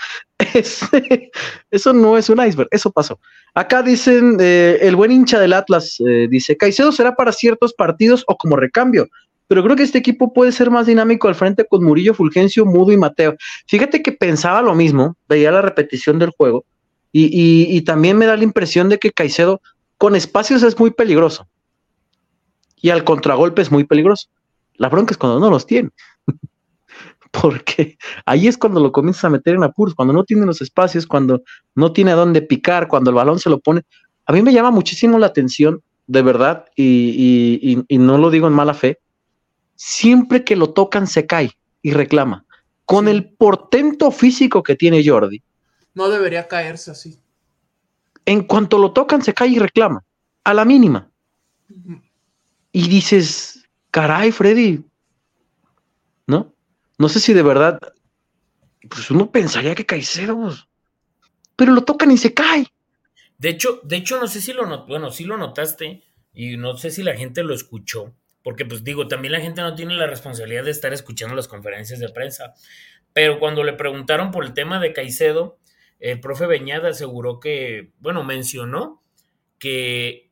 [1.71, 3.19] eso no es un iceberg, eso pasó.
[3.53, 8.23] Acá dicen, eh, el buen hincha del Atlas eh, dice, Caicedo será para ciertos partidos
[8.27, 9.07] o como recambio,
[9.47, 12.93] pero creo que este equipo puede ser más dinámico al frente con Murillo, Fulgencio, Mudo
[12.93, 13.35] y Mateo.
[13.67, 16.63] Fíjate que pensaba lo mismo, veía la repetición del juego
[17.11, 19.61] y, también me da la impresión de que Caicedo
[19.97, 21.47] con espacios es muy peligroso
[22.81, 24.29] y al contragolpe es muy peligroso.
[24.81, 25.91] La bronca es cuando no los tiene.
[27.31, 31.05] Porque ahí es cuando lo comienzas a meter en apuros, cuando no tiene los espacios,
[31.05, 31.43] cuando
[31.75, 33.83] no tiene a dónde picar, cuando el balón se lo pone.
[34.25, 38.73] A mí me llama muchísimo la atención, de verdad, y no lo digo en mala
[38.73, 38.97] fe,
[39.75, 41.51] siempre que lo tocan se cae
[41.83, 42.43] y reclama.
[42.85, 45.43] Con el portento físico que tiene Jordi.
[45.93, 47.19] No debería caerse así.
[48.25, 50.03] En cuanto lo tocan se cae y reclama.
[50.43, 51.11] A la mínima.
[52.71, 53.60] Y dices,
[53.91, 54.83] caray, Freddy.
[56.27, 56.55] ¿No?
[56.97, 57.79] No sé si de verdad.
[58.89, 60.55] Pues uno pensaría que Caicedo.
[61.55, 62.65] Pero lo tocan y se cae.
[63.37, 66.03] De hecho, de hecho, no sé si lo not bueno, sí lo notaste.
[66.33, 69.75] Y no sé si la gente lo escuchó porque pues digo, también la gente no
[69.75, 72.53] tiene la responsabilidad de estar escuchando las conferencias de prensa.
[73.13, 75.59] Pero cuando le preguntaron por el tema de Caicedo,
[75.99, 79.03] el profe Beñada aseguró que, bueno, mencionó
[79.59, 80.30] que,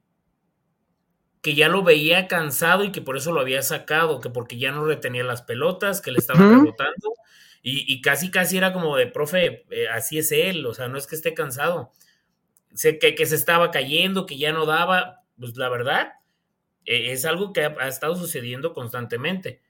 [1.42, 4.72] que ya lo veía cansado y que por eso lo había sacado, que porque ya
[4.72, 7.14] no retenía las pelotas, que le estaban rebotando.
[7.62, 11.08] Y, casi, casi era como de, profe, eh, así es él, o sea, no es
[11.08, 11.92] que esté cansado.
[12.74, 16.14] Sé que, que se estaba cayendo, que ya no daba, pues la verdad,
[16.86, 19.62] e, es algo que ha, estado sucediendo constantemente.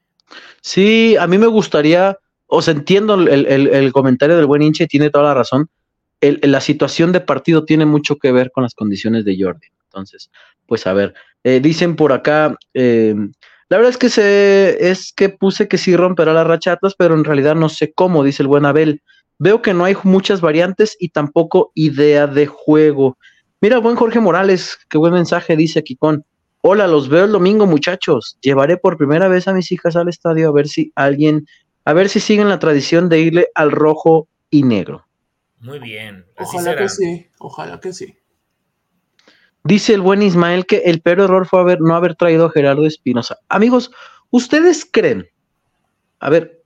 [0.61, 2.17] Sí, a mí me gustaría,
[2.47, 5.69] o sea, entiendo el, comentario del buen hinche, tiene toda la razón.
[6.21, 9.67] la situación de partido tiene mucho que ver con las condiciones de Jordi.
[9.85, 10.29] Entonces,
[10.67, 13.15] pues a ver, eh, dicen por acá, eh,
[13.69, 17.23] la verdad es que se, es que puse que sí romperá las rachatas, pero en
[17.23, 19.01] realidad no sé cómo, dice el buen Abel.
[19.37, 23.17] Veo que no hay muchas variantes y tampoco idea de juego.
[23.61, 26.25] Mira, buen Jorge Morales, qué buen mensaje dice aquí con.
[26.61, 28.37] Hola, los veo el domingo, muchachos.
[28.41, 31.45] Llevaré por primera vez a mis hijas al estadio a ver si alguien,
[31.85, 35.05] a ver si siguen la tradición de irle al rojo y negro.
[35.59, 36.25] Muy bien.
[36.37, 38.18] ojalá que sí, ojalá que sí.
[39.63, 42.85] Dice el buen Ismael que el peor error fue haber, no haber traído a Gerardo
[42.85, 43.37] Espinosa.
[43.49, 43.91] Amigos,
[44.29, 45.27] ¿ustedes creen?
[46.19, 46.63] A ver,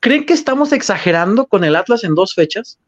[0.00, 2.78] ¿creen que estamos exagerando con el Atlas en dos fechas?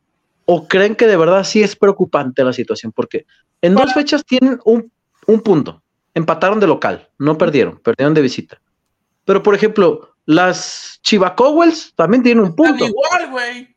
[0.45, 2.93] ¿O creen que de verdad sí es preocupante la situación?
[2.93, 3.25] Porque
[3.63, 4.93] en dos fechas tienen un,
[5.27, 5.83] un punto.
[6.13, 8.61] Empataron de local, no perdieron, perdieron de visita.
[9.25, 12.85] Pero, por ejemplo, las Chivacowels también tienen un punto.
[12.85, 13.74] igual, güey.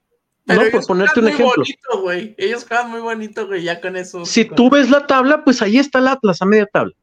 [0.48, 1.64] No, por ponerte un muy ejemplo.
[1.64, 2.36] Bonito, güey.
[2.38, 4.26] Ellos juegan muy bonito, güey, ya con eso.
[4.26, 6.94] Si tú ves la tabla, pues ahí está el Atlas a media tabla.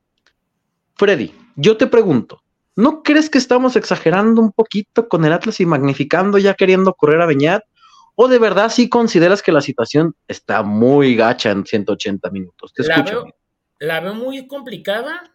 [0.96, 2.42] Freddy, yo te pregunto,
[2.74, 7.20] ¿no crees que estamos exagerando un poquito con el Atlas y magnificando ya queriendo correr
[7.20, 7.62] a Beñat?
[8.14, 12.72] ¿O de verdad sí consideras que la situación está muy gacha en 180 minutos?
[12.72, 13.24] Te La escucho.
[13.24, 13.34] veo,
[13.80, 15.32] la veo muy complicada.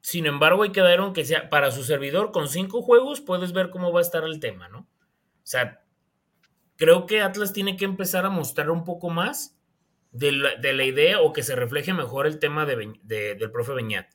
[0.00, 3.70] Sin embargo, hay que dar aunque sea para su servidor con cinco juegos, puedes ver
[3.70, 4.80] cómo va a estar el tema, ¿no?
[4.80, 4.86] O
[5.48, 5.85] sea,
[6.76, 9.56] creo que Atlas tiene que empezar a mostrar un poco más
[10.12, 14.08] de la, de la idea o que se refleje mejor el tema del profe Beñat.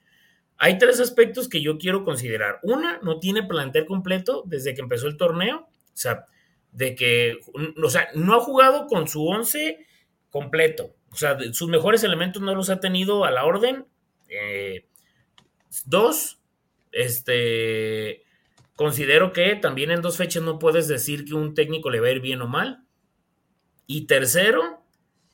[0.57, 2.59] Hay tres aspectos que yo quiero considerar.
[2.62, 5.68] Una, no tiene plantel completo desde que empezó el torneo.
[5.72, 6.28] O sea,
[6.72, 7.39] de que,
[7.84, 9.86] o sea, no ha jugado con su once
[10.30, 10.95] completo.
[11.12, 13.88] O sea, sus mejores elementos no los ha tenido a la orden.
[14.30, 14.86] Eh,
[15.86, 16.39] dos,
[16.91, 18.24] este,
[18.76, 22.12] considero que también en dos fechas no puedes decir que un técnico le va a
[22.12, 22.84] ir bien o mal.
[23.88, 24.84] Y tercero,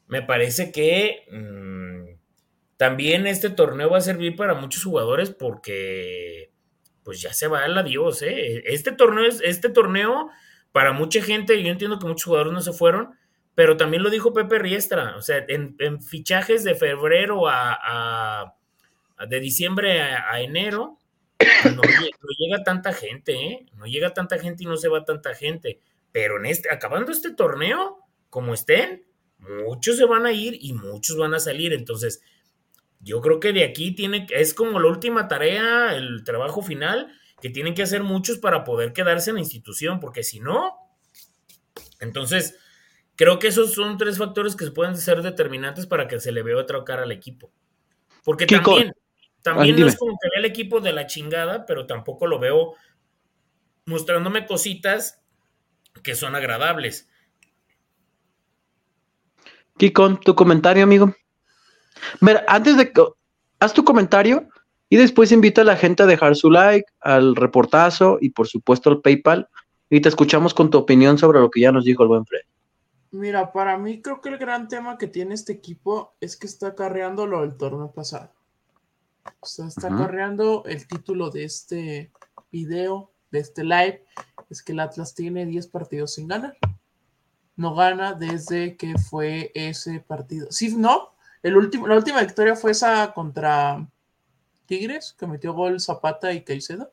[0.07, 2.17] me parece que mm,
[2.77, 6.51] también este torneo va a servir para muchos jugadores porque
[7.03, 8.63] pues ya se va el adiós, ¿eh?
[8.65, 10.29] Este torneo es, este torneo,
[10.73, 13.15] para mucha gente, yo entiendo que muchos jugadores no se fueron,
[13.55, 18.55] pero también lo dijo Pepe Riestra, o sea, en, fichajes de febrero a,
[19.25, 20.99] de diciembre a enero,
[21.75, 23.65] no, lle- no llega tanta gente, ¿eh?
[23.75, 25.79] No llega tanta gente y no se va tanta gente.
[26.11, 29.05] Pero en este, acabando este torneo, como estén,
[29.39, 31.73] muchos se van a ir y muchos van a salir.
[31.73, 32.21] Entonces,
[32.99, 37.11] yo creo que de aquí tiene, es como la última tarea, el trabajo final
[37.41, 40.75] que tienen que hacer muchos para poder quedarse en la institución, porque si no,
[41.99, 42.57] entonces
[43.15, 46.57] creo que esos son tres factores que pueden ser determinantes para que se le vea
[46.57, 47.51] otra cara al equipo.
[48.23, 48.93] Porque Kiko, también,
[49.41, 52.39] también ah, no es como que vea el equipo de la chingada, pero tampoco lo
[52.39, 52.75] veo
[53.85, 55.21] mostrándome cositas
[56.03, 57.09] que son agradables.
[59.77, 61.13] Kikon, tu comentario, amigo.
[62.21, 63.03] Mira, antes de que
[63.59, 64.47] haz tu comentario
[64.89, 68.89] y después invita a la gente a dejar su like, al reportazo y por supuesto
[68.89, 69.49] al PayPal.
[69.89, 72.41] Y te escuchamos con tu opinión sobre lo que ya nos dijo el buen Fred.
[73.11, 76.67] Mira, para mí creo que el gran tema que tiene este equipo es que está
[76.67, 78.31] acarreando lo del torneo pasado.
[79.39, 79.97] O sea, está Ujú.
[79.97, 82.11] acarreando el título de este
[82.51, 84.05] video, de este live,
[84.49, 86.57] es que el Atlas tiene 10 partidos sin ganar.
[87.55, 90.47] No gana desde que fue ese partido.
[90.51, 93.87] Sí, no, el último, la última victoria fue esa contra
[94.65, 96.91] Tigres, que metió gol Zapata y Caicedo.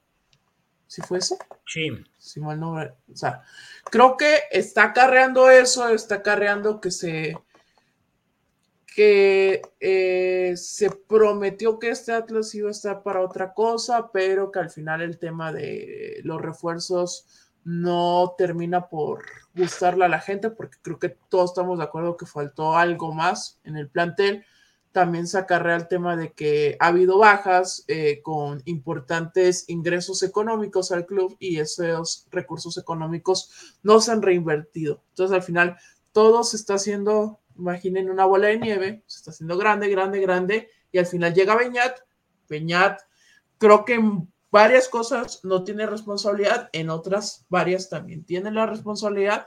[0.87, 1.37] ¿Sí fue ese?
[1.67, 1.91] Sí.
[2.19, 3.43] si mal no, o sea,
[3.91, 7.37] creo que está acarreando eso, está acarreando que se
[8.95, 14.61] que eh, se prometió que este Atlas iba a estar para otra cosa, pero que
[14.61, 17.27] al final el tema de los refuerzos
[17.65, 19.25] no termina por
[19.55, 23.59] gustarle a la gente, porque creo que todos estamos de acuerdo que faltó algo más
[23.65, 24.45] en el plantel.
[24.93, 30.93] También se acarrea el tema de que ha habido bajas eh, con importantes ingresos económicos
[30.93, 35.03] al club y esos recursos económicos no se han reinvertido.
[35.09, 35.79] Entonces, al final,
[36.13, 40.71] todo se está haciendo, imaginen una bola de nieve, se está haciendo grande, grande, grande,
[40.93, 42.01] y al final llega Beñat.
[42.49, 43.01] Beñat,
[43.59, 49.47] creo que en varias cosas no tiene responsabilidad, en otras varias también tiene la responsabilidad,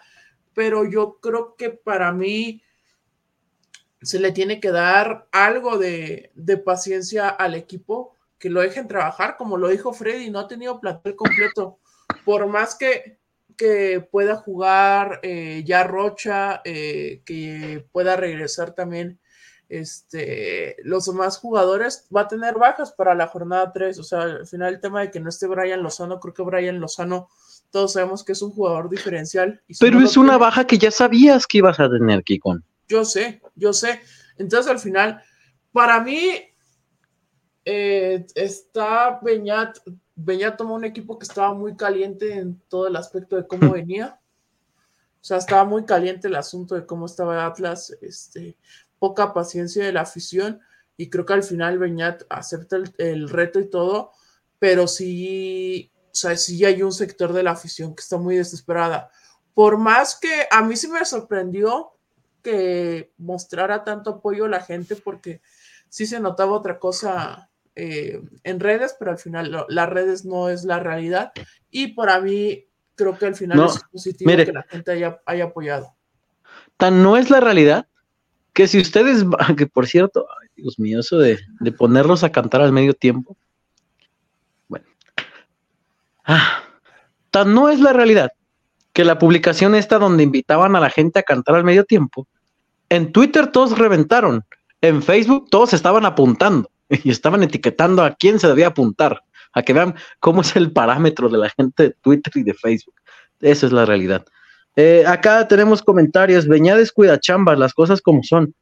[0.53, 2.61] pero yo creo que para mí
[4.01, 9.37] se le tiene que dar algo de, de, paciencia al equipo, que lo dejen trabajar,
[9.37, 11.79] como lo dijo Freddy, no ha tenido plantel completo.
[12.23, 13.19] Por más que,
[13.57, 19.19] que pueda jugar eh, ya Rocha, eh, que pueda regresar también
[19.69, 23.99] este, los demás jugadores, va a tener bajas para la jornada 3.
[23.99, 26.79] O sea, al final el tema de que no esté Brian Lozano, creo que Brian
[26.79, 27.29] Lozano,
[27.71, 29.61] todos sabemos que es un jugador diferencial.
[29.79, 32.63] Pero es una baja que ya sabías que ibas a tener, Kikon.
[32.87, 33.99] Yo sé, yo sé.
[34.37, 35.21] Entonces al final,
[35.73, 36.31] para mí,
[37.65, 39.77] eh, está Beñat.
[40.17, 44.19] Beñat tomó un equipo que estaba muy caliente en todo el aspecto de cómo venía.
[45.21, 48.57] O sea, estaba muy caliente el asunto de cómo estaba Atlas, este,
[48.99, 50.59] poca paciencia de la afición.
[50.97, 54.11] Y creo que al final Beñat acepta el, el reto y todo,
[54.57, 59.11] pero sí, o sea, sí hay un sector de la afición que está muy desesperada.
[59.53, 61.91] Por más que a mí sí me sorprendió
[62.41, 65.41] que mostrara tanto apoyo a la gente porque
[65.89, 70.63] sí se notaba otra cosa eh, en redes, pero al final las redes no es
[70.63, 71.31] la realidad.
[71.69, 72.65] Y para mí
[72.95, 75.93] creo que al final no, es positivo mire, que la gente haya, haya, apoyado.
[76.77, 77.87] tan no es la realidad
[78.53, 79.23] que si ustedes,
[79.57, 83.37] que por cierto, ay, Dios mío, eso de, de ponerlos a cantar al medio tiempo,
[84.67, 84.87] bueno,
[86.25, 86.63] ah,
[87.29, 88.31] tan no es la realidad
[88.91, 92.27] que la publicación esta donde invitaban a la gente a cantar al medio tiempo,
[92.89, 94.45] en Twitter todos reventaron,
[94.81, 96.71] en Facebook todos estaban apuntando
[97.03, 99.23] y estaban etiquetando a quién se debía apuntar,
[99.53, 102.95] a que vean cómo es el parámetro de la gente de Twitter y de Facebook.
[103.41, 104.25] Esa es la realidad.
[104.75, 106.47] Eh, acá tenemos comentarios.
[106.47, 108.53] Beñades cuida chambas, las cosas como son.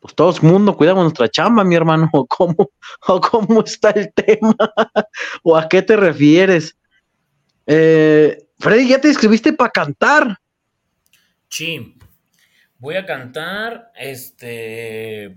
[0.00, 2.08] Pues todo el mundo cuidamos nuestra chamba, mi hermano.
[2.12, 2.70] ¿O cómo,
[3.06, 4.54] o cómo está el tema?
[5.42, 6.76] ¿O a qué te refieres?
[7.66, 10.38] Eh, Freddy, ¿ya te inscribiste para cantar?
[11.48, 11.96] Sí.
[12.78, 15.36] Voy a cantar este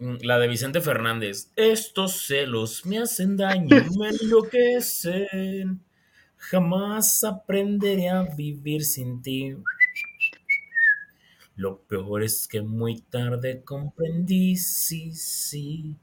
[0.00, 1.50] la de Vicente Fernández.
[1.56, 5.80] Estos celos me hacen daño, me enloquecen.
[6.36, 9.54] Jamás aprenderé a vivir sin ti.
[11.54, 15.96] Lo peor es que muy tarde comprendí, sí, sí.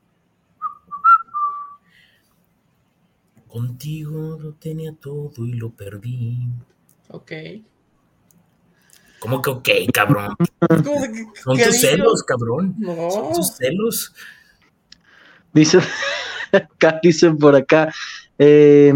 [3.48, 6.38] Contigo lo tenía todo y lo perdí.
[7.10, 7.32] Ok.
[9.28, 10.38] ¿Cómo que ok, cabrón?
[11.44, 12.76] Son tus celos, cabrón.
[12.78, 13.12] No.
[13.12, 14.14] Son tus celos.
[15.52, 15.82] Dicen,
[16.54, 17.94] acá dicen por acá.
[18.40, 18.94] Eh,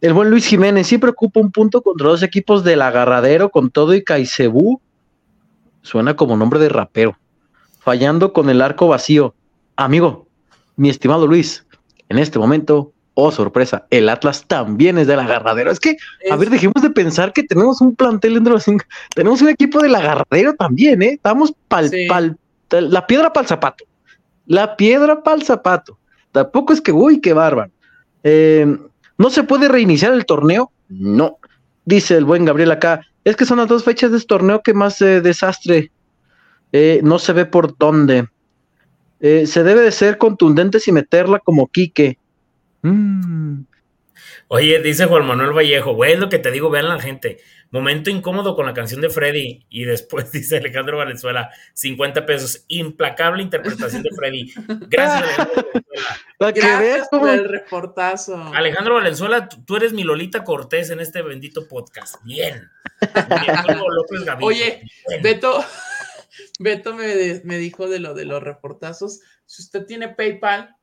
[0.00, 3.92] el buen Luis Jiménez siempre ocupa un punto contra dos equipos del agarradero con todo
[3.92, 4.80] y Caicebú.
[5.82, 7.18] Suena como nombre de rapero.
[7.80, 9.34] Fallando con el arco vacío.
[9.74, 10.28] Amigo,
[10.76, 11.66] mi estimado Luis,
[12.08, 15.70] en este momento, oh sorpresa, el Atlas también es del agarradero.
[15.70, 15.96] Es que,
[16.30, 18.84] a ver, dejemos de pensar que tenemos un plantel entre los cinco.
[19.14, 21.12] Tenemos un equipo del agarradero también, ¿eh?
[21.14, 22.06] Estamos pal, Sí.
[22.08, 22.36] pal,
[22.70, 23.84] la piedra para el zapato.
[24.46, 25.98] La piedra para el zapato.
[26.30, 27.70] Tampoco es que, uy, qué bárbaro.
[28.22, 28.76] Eh,
[29.16, 30.70] ¿No se puede reiniciar el torneo?
[30.90, 31.38] No.
[31.86, 33.00] Dice el buen Gabriel acá.
[33.24, 35.90] Es que son las dos fechas de este torneo que más eh, desastre.
[36.72, 38.28] Eh, no se ve por dónde.
[39.20, 42.18] Eh, se debe de ser contundentes y meterla como Quique.
[42.90, 43.64] Mm.
[44.48, 47.38] Oye, dice Juan Manuel Vallejo, güey, es lo que te digo, vean la gente.
[47.72, 49.66] Momento incómodo con la canción de Freddy.
[49.68, 52.64] Y después dice Alejandro Valenzuela, 50 pesos.
[52.68, 54.52] Implacable interpretación de Freddy.
[54.88, 56.20] Gracias, Alejandro Valenzuela.
[56.38, 58.52] Para que veas Gracias por el reportazo.
[58.54, 62.22] Alejandro Valenzuela, tú- eres mi Lolita Cortés en este bendito podcast.
[62.24, 62.70] Bien.
[63.00, 64.46] Bien, Hugo López Gaviria.
[64.46, 65.22] Oye, Bien.
[65.22, 65.64] Beto,
[66.60, 69.20] Beto me, de- me dijo de lo de los reportazos.
[69.44, 70.75] Si usted tiene PayPal,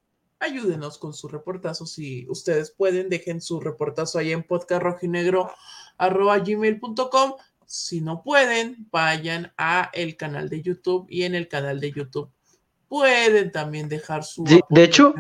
[0.43, 1.91] ayúdenos con sus reportazos.
[1.91, 7.33] Si ustedes pueden, dejen su reportazo ahí en podcastrojinegro.gmail.com.
[7.65, 12.29] Si no pueden, vayan a el canal de YouTube y en el canal de YouTube
[12.93, 15.15] pueden también dejar su Sí, de hecho.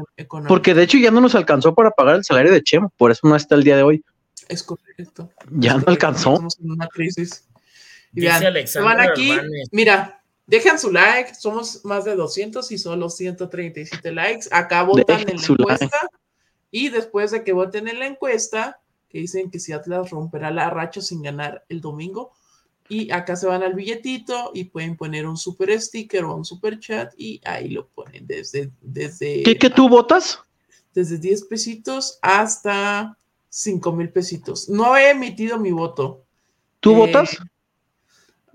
[0.47, 3.27] Porque de hecho ya no nos alcanzó para pagar el salario de Chemo, por eso
[3.27, 4.05] no está el día de hoy.
[4.47, 5.31] es correcto.
[5.49, 6.33] Ya no alcanzó.
[6.33, 7.49] Estamos en una crisis.
[8.13, 9.67] Y Dice vean, se Alexandra van aquí, Hernández.
[9.71, 14.47] mira, dejan su like, somos más de 200 y solo 137 likes.
[14.51, 15.53] Acá votan Dejen en la like.
[15.63, 16.09] encuesta
[16.71, 18.79] y después de que voten en la encuesta,
[19.09, 22.31] que dicen que si Atlas romperá la racha sin ganar el domingo,
[22.89, 26.79] y acá se van al billetito y pueden poner un super sticker o un super
[26.79, 30.39] chat y ahí lo ponen desde, desde, ¿Qué, qué tú votas?
[30.93, 33.17] desde 10 pesitos hasta
[33.49, 34.67] 5 mil pesitos.
[34.67, 36.23] No he emitido mi voto.
[36.81, 37.37] ¿Tú Eh, votas?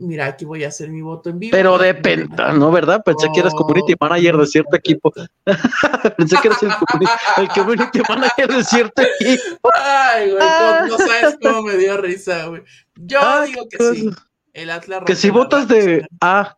[0.01, 1.51] Mira, aquí voy a hacer mi voto en vivo.
[1.51, 2.71] Pero de penta, ¿no?
[2.71, 3.03] ¿Verdad?
[3.05, 5.13] Pensé que eras community manager de cierto equipo.
[6.17, 9.71] Pensé que eras el community, el community manager de cierto equipo.
[9.75, 10.85] Ay, güey, Ah.
[10.89, 12.63] no sabes cómo me dio risa, güey.
[12.95, 14.11] Yo Ah, digo que sí.
[14.53, 16.07] El Atlas Que si votas de.
[16.21, 16.57] A,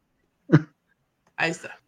[1.37, 1.79] Ahí está.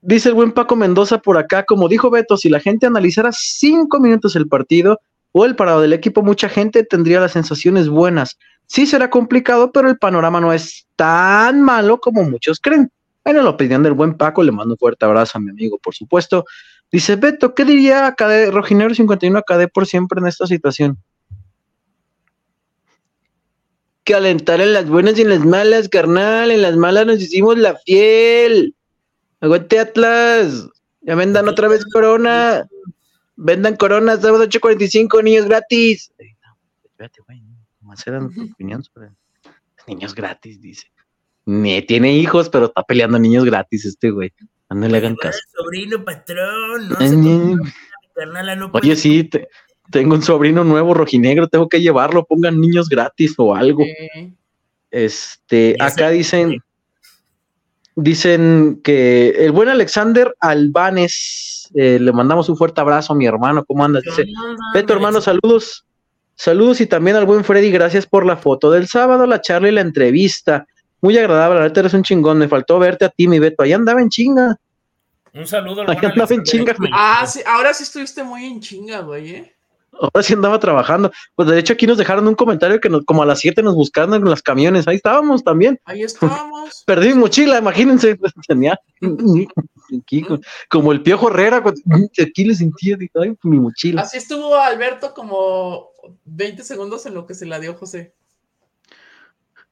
[0.00, 3.98] dice el buen Paco Mendoza por acá, como dijo Beto, si la gente analizara cinco
[3.98, 5.00] minutos el partido
[5.32, 8.38] o el parado del equipo, mucha gente tendría las sensaciones buenas.
[8.66, 12.90] Sí será complicado, pero el panorama no es tan malo como muchos creen.
[13.24, 15.94] Bueno, la opinión del buen Paco, le mando un fuerte abrazo a mi amigo, por
[15.94, 16.44] supuesto.
[16.90, 20.98] Dice Beto, ¿qué diría Acade, Rojinero 51 Acade por siempre en esta situación?
[24.04, 26.50] Que alentar en las buenas y en las malas, carnal.
[26.50, 28.74] En las malas nos hicimos la fiel.
[29.40, 30.68] Aguante Atlas.
[31.02, 32.68] Ya vendan otra vez Corona.
[33.36, 36.12] Vendan Corona, sábado 8.45, niños gratis.
[36.84, 37.51] Espérate, güey.
[37.92, 39.10] ¿Cómo hacer tu opinión sobre
[39.86, 40.60] niños gratis?
[40.60, 40.90] Dice.
[41.44, 44.32] Ni tiene hijos, pero está peleando niños gratis este güey.
[44.70, 45.38] No le hagan caso.
[45.54, 47.56] Sobrino patrón, no Eh, se eh.
[48.14, 49.48] carnal, no Oye, sí, te-
[49.90, 53.84] tengo un sobrino nuevo rojinegro, tengo que llevarlo, pongan niños gratis o algo.
[54.90, 56.62] Este, acá dicen,
[57.96, 63.64] dicen que el buen Alexander Albanes, eh, le mandamos un fuerte abrazo a mi hermano,
[63.64, 64.02] ¿cómo andas?
[64.04, 64.24] Dice,
[64.74, 65.84] Beto, hermano, saludos.
[66.34, 69.72] Saludos y también al buen Freddy, gracias por la foto del sábado, la charla y
[69.72, 70.66] la entrevista.
[71.00, 72.38] Muy agradable, la neta eres un chingón.
[72.38, 73.62] Me faltó verte a ti, mi Beto.
[73.62, 74.56] Ahí andaba en chinga.
[75.34, 76.74] Un saludo al Ahí andaba en chinga.
[76.92, 79.52] Ah, sí, ahora sí estuviste muy en chinga, güey, ¿eh?
[80.00, 81.12] Ahora sí andaba trabajando.
[81.34, 83.74] Pues de hecho aquí nos dejaron un comentario que nos, como a las 7 nos
[83.74, 84.88] buscaron en los camiones.
[84.88, 85.78] Ahí estábamos también.
[85.84, 86.82] Ahí estábamos.
[86.86, 88.18] Perdí mi mochila, imagínense.
[88.48, 88.78] Tenía
[90.00, 91.62] aquí, co- como el piojo Herrera.
[92.20, 94.02] Aquí le sentía, ay, mi mochila.
[94.02, 95.90] Así estuvo Alberto como
[96.24, 98.14] 20 segundos en lo que se la dio José.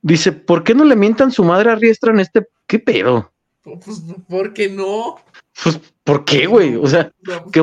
[0.03, 2.49] Dice, ¿por qué no le mientan su madre a Riestra en este?
[2.67, 3.33] ¿Qué pedo?
[3.63, 5.17] Pues, ¿por qué no?
[5.63, 6.77] Pues, ¿por qué, güey?
[6.77, 7.61] O sea, No, que,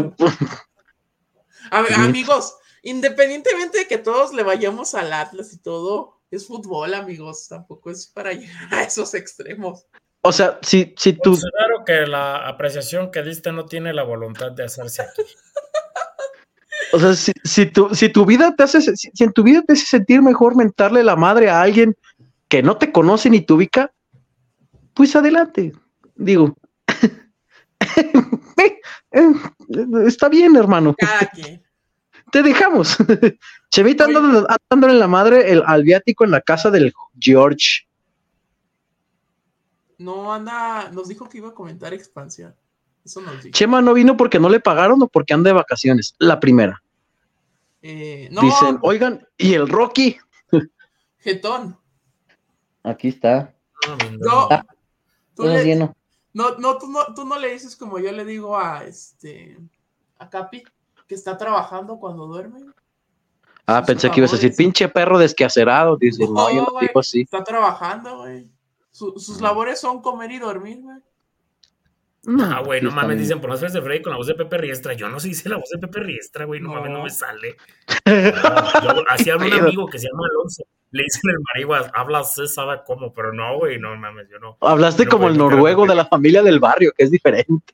[1.72, 6.94] A ver, amigos, independientemente de que todos le vayamos al Atlas y todo, es fútbol,
[6.94, 7.48] amigos.
[7.48, 9.88] Tampoco es para llegar a esos extremos.
[10.22, 14.52] o sea, si, si tú, Considero que la apreciación que diste no tiene la voluntad
[14.52, 15.24] de hacerse aquí.
[16.94, 19.62] o sea, si, si tu, si tu vida te hace, si, si en tu vida
[19.62, 21.96] te hace sentir mejor mentarle la madre a alguien
[22.48, 23.92] que no te conoce ni te ubica,
[24.94, 25.74] pues adelante.
[26.16, 26.56] Digo,
[29.12, 29.34] eh,
[30.06, 30.96] está bien, hermano.
[32.32, 32.98] Te dejamos.
[33.72, 34.18] Chevita Oye.
[34.18, 37.88] anda dándole la madre el, al viático en la casa del George.
[39.98, 42.56] No anda, nos dijo que iba a comentar expansión.
[43.08, 43.54] Eso nos dijo.
[43.54, 46.14] Chema no vino porque no le pagaron o porque anda de vacaciones.
[46.20, 46.84] La primera.
[47.82, 50.18] Eh, no, Dicen, oigan, ¿y el Rocky?
[51.20, 51.78] Getón.
[52.84, 53.56] Aquí está.
[53.88, 54.66] No, mi No, Ah,
[55.36, 55.96] tú todo le- lleno.
[56.34, 59.58] no, no, tú no, tú no le dices como yo le digo a este
[60.20, 60.64] a Capi,
[61.08, 62.60] que está trabajando cuando duerme.
[63.66, 65.96] Ah, Sus pensé que ibas a decir, pinche perro desquacerado.
[65.96, 67.22] Dice, no, No, yo no güey, digo así.
[67.22, 68.50] Está trabajando, güey.
[68.92, 69.20] Su- Mm.
[69.20, 70.98] sus labores son comer y dormir, güey.
[72.28, 74.58] Ah, güey, no mames, dicen por las fechas de Freddy con la voz de Pepe
[74.58, 74.94] Riestra.
[74.94, 76.76] Yo no sé hice la voz de Pepe Riestra, güey, no, No.
[76.76, 77.56] mames, no me sale.
[78.06, 78.14] No,
[78.96, 80.64] yo, así habla un amigo que se llama Alonso.
[80.92, 84.58] Le dicen el marihuas, habla así, sabe cómo, pero no, güey, no mames, yo no.
[84.62, 87.74] Hablaste No, como el no, noruego de la familia del barrio, que es diferente.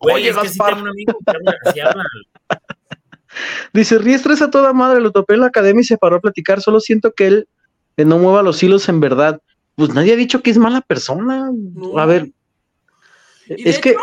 [0.00, 2.04] Güey, Oye, es que sí tengo un amigo que habla, así habla.
[3.72, 6.20] Dice, Riestra es a toda madre, lo topé en la academia y se paró a
[6.20, 6.60] platicar.
[6.60, 7.48] Solo siento que él
[7.96, 9.40] no mueva los hilos en verdad.
[9.76, 11.50] Pues nadie ha dicho que es mala persona.
[11.52, 11.98] No.
[11.98, 12.30] A ver,
[13.56, 14.00] Y de es que, hecho,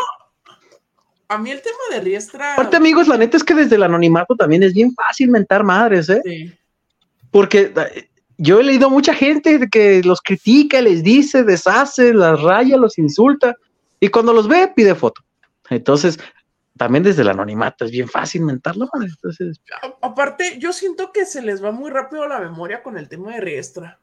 [1.28, 2.54] a mí el tema de Riestra.
[2.54, 6.08] aparte, amigos, la neta es que desde el anonimato también es bien fácil mentar madres,
[6.08, 6.20] ¿eh?
[6.24, 6.52] Sí.
[7.30, 12.76] Porque eh, yo he leído mucha gente que los critica, les dice, deshace, las raya,
[12.76, 13.54] los insulta,
[14.00, 15.22] y cuando los ve pide foto.
[15.70, 16.18] Entonces,
[16.76, 19.08] también desde el anonimato es bien fácil mentar la madre.
[19.08, 23.08] Entonces, A- aparte, yo siento que se les va muy rápido la memoria con el
[23.08, 23.98] tema de Riestra.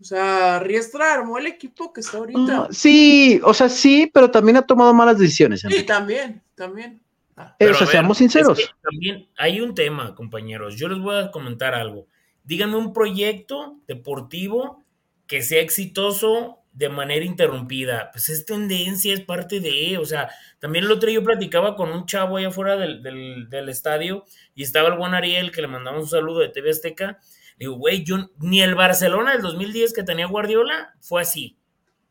[0.00, 2.40] O sea, Riestra armó el equipo que está ahorita.
[2.64, 5.60] ah, sí, o sea, sí, pero también ha tomado malas decisiones.
[5.60, 5.84] Sí, Enrique.
[5.84, 7.00] también, también.
[7.36, 8.58] Ah, Pero, Eso, a ver, seamos es sinceros.
[8.58, 10.76] que también hay un tema, compañeros.
[10.76, 12.06] Yo les voy a comentar algo.
[12.44, 14.84] Díganme un proyecto deportivo
[15.26, 18.10] que sea exitoso de manera interrumpida.
[18.12, 20.28] Pues es tendencia, es parte de, o sea,
[20.58, 24.24] también el otro día yo platicaba con un chavo allá afuera del, del, del estadio
[24.54, 27.18] y estaba el buen Ariel que le mandamos un saludo de TV Azteca.
[27.56, 31.58] Digo, güey, yo ni el Barcelona del 2010 que tenía Guardiola fue así.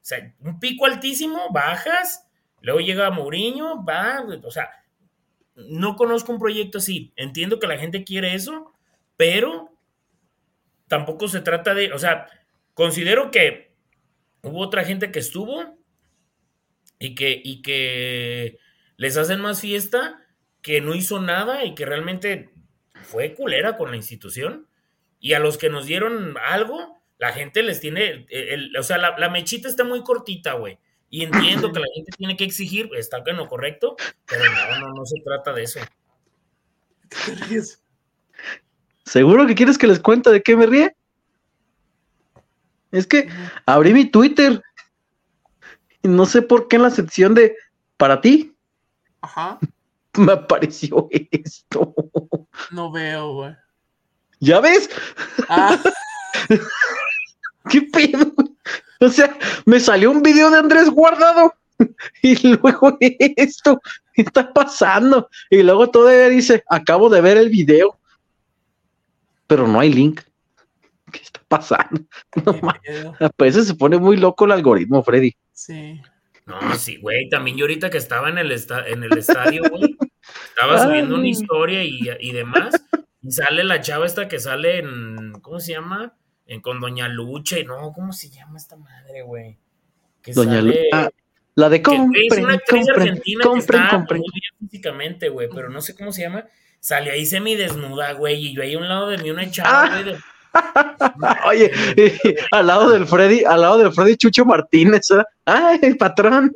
[0.02, 2.28] O sea, un pico altísimo, bajas,
[2.62, 4.70] luego llega Mourinho, va, o sea,
[5.56, 7.14] no conozco un proyecto así.
[7.16, 8.74] Entiendo que la gente quiere eso,
[9.18, 9.72] pero
[10.88, 12.28] tampoco se trata de, o sea,
[12.74, 13.76] considero que
[14.42, 15.78] hubo otra gente que estuvo
[17.00, 18.60] y que, y que
[18.98, 20.22] les hacen más fiesta,
[20.62, 22.52] que no hizo nada y que realmente
[23.04, 24.68] fue culera con la institución.
[25.26, 29.00] Y a los que nos dieron algo, la gente les tiene, el- el- o sea,
[29.00, 30.78] la, la mechita está muy cortita, güey.
[31.10, 33.96] Y entiendo que la gente tiene que exigir, está en lo correcto,
[34.28, 35.80] pero no, no, no se trata de eso.
[37.10, 37.82] ¿qué te ríes?
[39.04, 40.96] ¿Seguro que quieres que les cuente de qué me ríe?
[42.92, 43.28] Es que
[43.66, 44.62] abrí mi Twitter
[46.04, 47.56] y no sé por qué en la sección de
[47.98, 48.54] para ti
[49.22, 49.58] Ajá,
[50.20, 51.96] me apareció esto.
[52.70, 53.56] no veo, güey.
[54.40, 54.90] ¿Ya ves?
[55.50, 55.82] Ah,
[57.70, 58.34] ¿Qué pedo?
[59.00, 61.54] O sea, me salió un video de Andrés Guardado
[62.22, 63.82] y luego esto
[64.14, 65.30] ¿qué está pasando.
[65.50, 67.98] Y luego todavía dice, acabo de ver el video,
[69.48, 70.22] pero no hay link.
[71.12, 72.02] ¿Qué está pasando?
[72.46, 73.16] No.
[73.20, 75.36] A veces se pone muy loco el algoritmo, Freddy.
[75.52, 76.00] Sí.
[76.46, 79.98] No, sí, güey, también yo ahorita que estaba en el, esta- en el estadio, güey,
[80.50, 82.76] estaba subiendo una historia y, y demás,
[83.28, 86.14] y sale la chava esta que sale en, ¿cómo se llama?
[86.46, 89.58] En, con Doña Lucha, y no, ¿cómo se llama esta madre, güey?
[90.22, 91.10] Que Doña sale- ah,
[91.56, 94.20] la de que es una compren, actriz compren, argentina compren, que está compren.
[94.22, 96.46] muy bien físicamente, güey, pero no sé cómo se llama.
[96.80, 100.04] Sale ahí semidesnuda, güey, y yo ahí a un lado de mí una chava, Ah.
[100.04, 100.18] de
[101.48, 101.72] Oye,
[102.52, 105.24] al lado del Freddy, al lado del Freddy Chucho Martínez, ¿eh?
[105.46, 106.54] ay, patrón.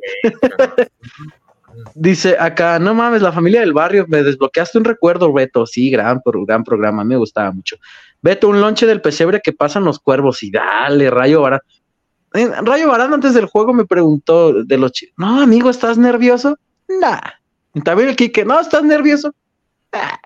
[1.94, 5.66] Dice acá, no mames, la familia del barrio, me desbloqueaste un recuerdo, Beto.
[5.66, 7.76] Sí, gran, gran programa, me gustaba mucho.
[8.22, 11.60] Beto, un lonche del pesebre que pasan los cuervos y dale, Rayo Barán.
[12.34, 16.56] Eh, Rayo Barán antes del juego me preguntó de los chicos, no, amigo, ¿estás nervioso?
[16.88, 17.20] Nah.
[17.84, 19.34] También el Kike, no, ¿estás nervioso?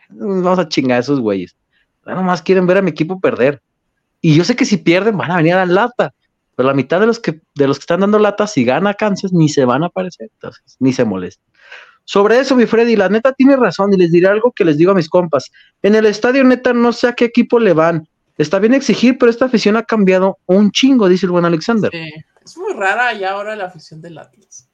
[0.08, 1.56] vamos a chingar a esos güeyes.
[2.04, 3.62] Nada más quieren ver a mi equipo perder.
[4.20, 6.14] Y yo sé que si pierden van a venir a dar lata.
[6.56, 9.32] Pero la mitad de los que, de los que están dando lata, si gana Kansas,
[9.32, 10.30] ni se van a aparecer.
[10.32, 11.44] Entonces, ni se molestan.
[12.04, 14.92] Sobre eso, mi Freddy, la neta tiene razón y les diré algo que les digo
[14.92, 15.50] a mis compas.
[15.82, 18.06] En el estadio, neta, no sé a qué equipo le van.
[18.36, 21.90] Está bien exigir, pero esta afición ha cambiado un chingo, dice el buen Alexander.
[21.90, 22.10] Sí,
[22.44, 24.68] es muy rara ya ahora la afición del Atlas.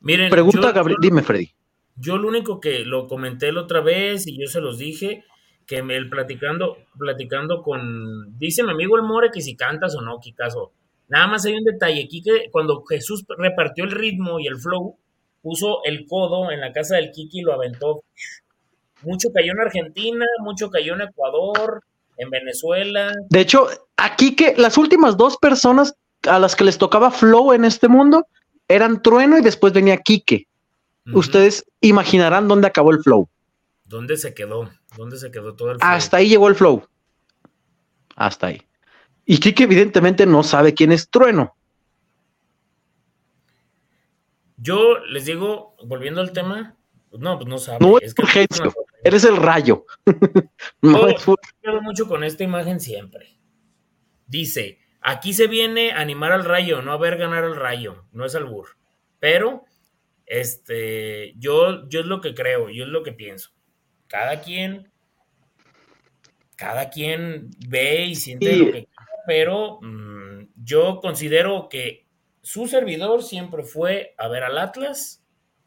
[0.00, 1.52] Miren, Pregunta Gabriel, dime, Freddy.
[1.96, 5.24] Yo lo único que lo comenté la otra vez y yo se los dije,
[5.66, 10.18] que él platicando, platicando con, dice mi amigo el More que si cantas o no,
[10.18, 10.72] Kikazo.
[11.10, 14.96] Nada más hay un detalle aquí que cuando Jesús repartió el ritmo y el flow,
[15.42, 18.02] puso el codo en la casa del Kiki y lo aventó.
[19.02, 21.82] Mucho cayó en Argentina, mucho cayó en Ecuador,
[22.16, 23.12] en Venezuela.
[23.28, 25.94] De hecho, aquí que las últimas dos personas
[26.28, 28.26] a las que les tocaba flow en este mundo
[28.68, 30.46] eran Trueno y después venía Quique
[31.12, 33.28] ustedes imaginarán dónde acabó el flow.
[33.84, 34.70] ¿Dónde se quedó?
[34.96, 35.90] ¿Dónde se quedó todo el flow?
[35.90, 36.86] Hasta ahí llegó el flow.
[38.16, 38.62] Hasta ahí.
[39.30, 41.54] Y Kike evidentemente no sabe quién es Trueno.
[44.56, 46.76] Yo les digo, volviendo al tema,
[47.12, 47.78] no, pues no sabe.
[47.78, 48.12] No es,
[49.04, 49.86] eres el rayo.
[50.82, 53.38] no, yo mucho con esta imagen siempre.
[54.26, 58.24] Dice, aquí se viene a animar al rayo, no a ver ganar al rayo, no
[58.24, 58.78] es albur.
[59.20, 59.64] Pero
[60.26, 63.50] este, yo, yo es lo que creo, yo es lo que pienso.
[64.08, 64.90] Cada quien,
[66.56, 68.88] cada quien ve y siente lo que
[69.26, 72.06] pero mm, yo considero que
[72.42, 75.24] su servidor siempre fue a ver al Atlas,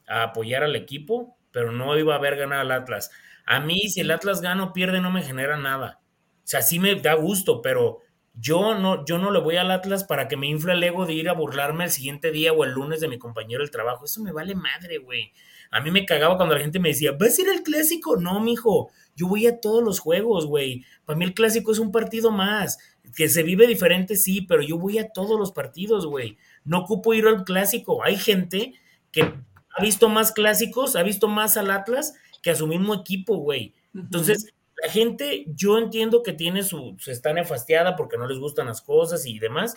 [0.07, 3.11] a apoyar al equipo, pero no iba a ver ganar al Atlas.
[3.45, 6.01] A mí, si el Atlas gana o pierde, no me genera nada.
[6.37, 7.99] O sea, sí me da gusto, pero
[8.33, 11.13] yo no, yo no le voy al Atlas para que me infle el ego de
[11.13, 14.05] ir a burlarme el siguiente día o el lunes de mi compañero del trabajo.
[14.05, 15.31] Eso me vale madre, güey.
[15.71, 18.17] A mí me cagaba cuando la gente me decía, ¿vas a ir al clásico?
[18.17, 18.91] No, mijo.
[19.15, 20.83] Yo voy a todos los juegos, güey.
[21.05, 22.79] Para mí el clásico es un partido más.
[23.15, 26.37] Que se vive diferente, sí, pero yo voy a todos los partidos, güey.
[26.63, 28.03] No ocupo ir al clásico.
[28.03, 28.73] Hay gente
[29.11, 33.37] que ha visto más clásicos, ha visto más al Atlas que a su mismo equipo,
[33.37, 33.73] güey.
[33.93, 34.53] Entonces,
[34.83, 38.81] la gente, yo entiendo que tiene su, se está nefastiada porque no les gustan las
[38.81, 39.75] cosas y demás,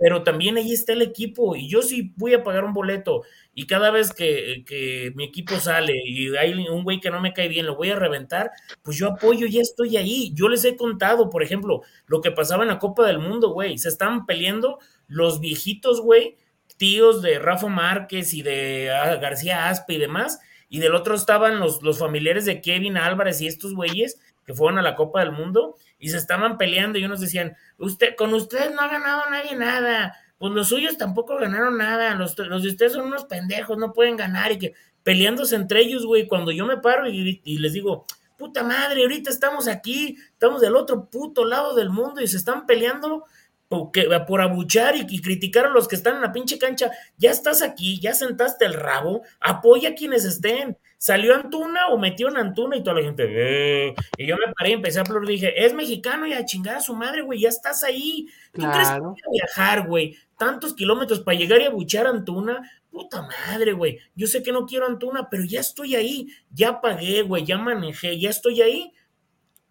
[0.00, 3.22] pero también ahí está el equipo y yo sí voy a pagar un boleto
[3.54, 7.34] y cada vez que, que mi equipo sale y hay un güey que no me
[7.34, 8.50] cae bien, lo voy a reventar,
[8.82, 10.32] pues yo apoyo, ya estoy ahí.
[10.34, 13.76] Yo les he contado, por ejemplo, lo que pasaba en la Copa del Mundo, güey,
[13.76, 16.38] se están peleando los viejitos, güey,
[16.78, 20.40] tíos de Rafa Márquez y de ah, García Aspe y demás,
[20.70, 24.78] y del otro estaban los, los familiares de Kevin Álvarez y estos güeyes que fueron
[24.78, 28.74] a la Copa del Mundo y se estaban peleando y unos decían, usted, con ustedes
[28.74, 32.94] no ha ganado nadie nada, pues los suyos tampoco ganaron nada, los, los de ustedes
[32.94, 36.78] son unos pendejos, no pueden ganar y que peleándose entre ellos, güey, cuando yo me
[36.78, 38.06] paro y, y les digo,
[38.36, 42.66] puta madre, ahorita estamos aquí, estamos del otro puto lado del mundo y se están
[42.66, 43.24] peleando
[43.70, 47.62] por abuchar y, y, criticar a los que están en la pinche cancha, ya estás
[47.62, 50.76] aquí, ya sentaste el rabo, apoya a quienes estén.
[50.98, 53.94] Salió Antuna o metió en Antuna y toda la gente, eh".
[54.18, 56.80] y yo me paré y empecé a hablar, dije, es mexicano y a chingar a
[56.80, 58.26] su madre, güey, ya estás ahí.
[58.52, 60.16] ¿Tú crees que voy a viajar, güey?
[60.36, 64.00] Tantos kilómetros para llegar y abuchar a Antuna, puta madre, güey.
[64.16, 68.18] Yo sé que no quiero Antuna, pero ya estoy ahí, ya pagué, güey, ya manejé,
[68.18, 68.92] ya estoy ahí.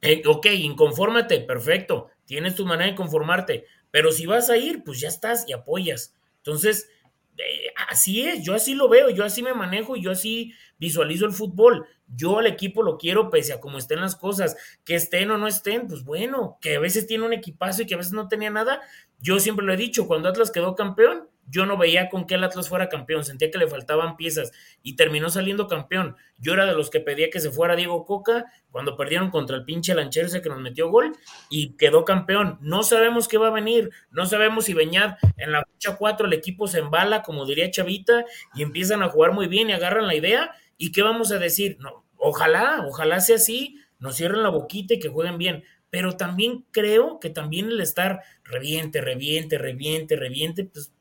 [0.02, 5.00] Eh, ok, inconfórmate, perfecto, tienes tu manera de conformarte pero si vas a ir, pues
[5.00, 6.16] ya estás y apoyas.
[6.38, 6.90] Entonces,
[7.38, 11.32] eh, así es, yo así lo veo, yo así me manejo, yo así visualizo el
[11.32, 11.86] fútbol.
[12.08, 15.48] Yo al equipo lo quiero pese a cómo estén las cosas, que estén o no
[15.48, 18.50] estén, pues bueno, que a veces tiene un equipazo y que a veces no tenía
[18.50, 18.82] nada.
[19.20, 22.44] Yo siempre lo he dicho, cuando Atlas quedó campeón, yo no veía con que el
[22.44, 24.52] Atlas fuera campeón, sentía que le faltaban piezas
[24.84, 26.16] y terminó saliendo campeón.
[26.38, 29.66] Yo era de los que pedía que se fuera Diego Coca cuando perdieron contra el
[29.66, 31.18] pinche Lancherse que nos metió gol
[31.50, 32.58] y quedó campeón.
[32.62, 36.34] No sabemos qué va a venir, no sabemos si Beñat en la fecha 4 el
[36.34, 40.16] equipo se embala, como diría Chavita, y empiezan a jugar muy bien y agarran la
[40.16, 40.52] idea.
[40.78, 41.78] ¿Y qué vamos a decir?
[41.80, 46.66] No, ojalá, ojalá sea así, nos cierren la boquita y que jueguen bien pero también
[46.72, 50.92] creo que también el estar reviente, reviente, reviente, reviente, pues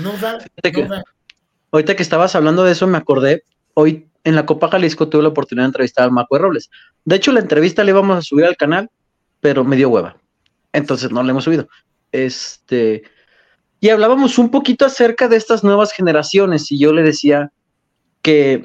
[0.00, 0.38] no da,
[1.70, 3.44] Ahorita que estabas hablando de eso, me acordé.
[3.74, 6.70] Hoy en la Copa Jalisco tuve la oportunidad de entrevistar a Macue Robles.
[7.04, 8.90] De hecho, la entrevista la íbamos a subir al canal,
[9.40, 10.16] pero me dio hueva.
[10.72, 11.68] entonces no le hemos subido.
[12.12, 13.02] Este,
[13.80, 17.50] y hablábamos un poquito acerca de estas nuevas generaciones y yo le decía
[18.22, 18.64] que,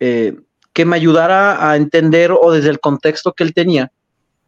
[0.00, 0.36] eh,
[0.72, 3.92] que me ayudara a entender o desde el contexto que él tenía,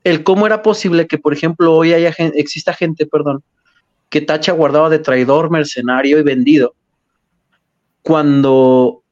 [0.05, 3.42] el cómo era posible que, por ejemplo, hoy haya, exista gente, perdón,
[4.09, 6.74] que Tacha guardaba de traidor, mercenario y vendido,
[8.02, 9.02] cuando,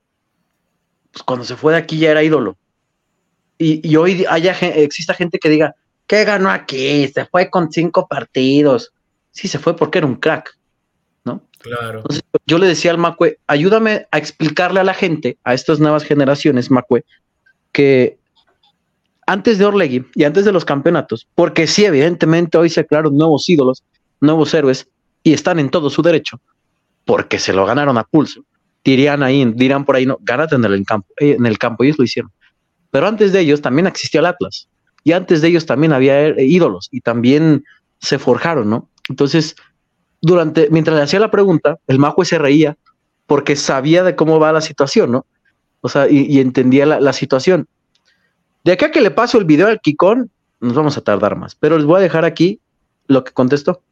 [1.12, 2.56] pues, cuando se fue de aquí ya era ídolo.
[3.59, 5.74] Y, y hoy haya, exista gente que diga,
[6.06, 7.09] ¿qué ganó aquí?
[7.09, 8.93] Se fue con cinco partidos.
[9.31, 10.56] Sí, se fue porque era un crack,
[11.24, 11.43] ¿no?
[11.59, 12.05] Claro.
[12.47, 16.70] yo le decía al Macue, ayúdame a explicarle a la gente, a estas nuevas generaciones,
[16.70, 17.05] Macue,
[17.73, 18.18] que
[19.27, 23.48] antes de Orlegui y antes de los campeonatos, porque sí, evidentemente hoy se crearon nuevos
[23.48, 23.82] ídolos,
[24.20, 24.88] nuevos héroes,
[25.22, 26.40] y están en todo su derecho,
[27.05, 28.44] porque se lo ganaron a pulso.
[28.84, 31.98] Dirían ahí, dirán por ahí, no, gánate en el campo, eh, en el campo, ellos
[31.98, 32.30] lo hicieron.
[32.90, 34.68] Pero antes de ellos también existía el Atlas,
[35.02, 37.64] y antes de ellos también había eh, ídolos, y también
[38.01, 38.88] se forjaron, ¿no?
[39.09, 39.56] Entonces,
[40.20, 42.76] durante, mientras le hacía la pregunta, el Majue se reía
[43.26, 45.26] porque sabía de cómo va la situación, ¿no?
[45.80, 47.68] O sea, y, entendía la, la, situación.
[48.64, 50.30] De acá que le paso el video al Kikón,
[50.60, 52.60] nos vamos a tardar más, pero les voy a dejar aquí
[53.06, 53.82] lo que contestó.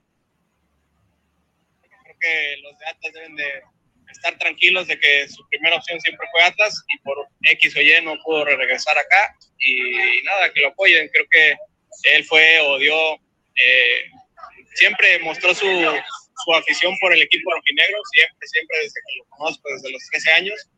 [2.24, 3.62] Que los de Atlas deben de
[4.10, 8.02] estar tranquilos de que su primera opción siempre fue Atlas y por X o Y
[8.02, 11.08] no pudo regresar acá y nada, que lo apoyen.
[11.08, 11.56] Creo que
[12.14, 14.04] él fue o dio, eh,
[14.74, 19.68] siempre mostró su, su afición por el equipo rojinegro, siempre, siempre desde que lo conozco,
[19.70, 20.68] desde los 13 años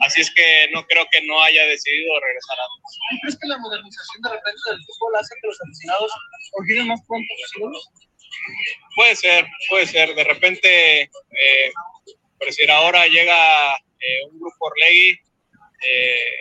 [0.00, 2.64] Así es que no creo que no haya decidido regresar a
[3.22, 6.12] ¿Crees que la modernización de repente del fútbol hace que los aficionados
[6.52, 7.90] olviden más pronto sus ídolos?
[8.94, 10.14] Puede ser, puede ser.
[10.14, 11.72] De repente, eh,
[12.38, 15.18] por decir, ahora llega eh, un grupo Orlegui
[15.82, 16.36] eh,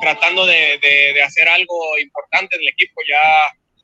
[0.00, 3.00] tratando de, de, hacer algo importante en el equipo.
[3.08, 3.20] Ya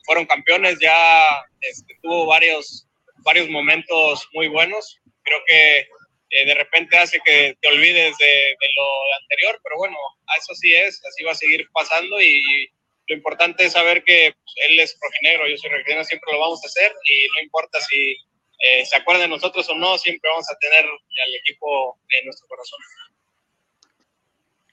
[0.04, 2.86] fueron campeones, ya este, tuvo varios,
[3.24, 5.00] varios momentos muy buenos.
[5.22, 5.86] Creo que
[6.34, 9.96] eh, de repente hace que te olvides de, lo anterior, pero bueno,
[10.38, 12.70] eso sí es, así va a seguir pasando y,
[13.08, 16.60] lo importante es saber que pues, él es rojinegro, yo soy rojinegro, siempre lo vamos
[16.62, 20.46] a hacer y no importa si eh, se acuerdan de nosotros o no, siempre vamos
[20.50, 22.78] a tener al equipo en nuestro corazón.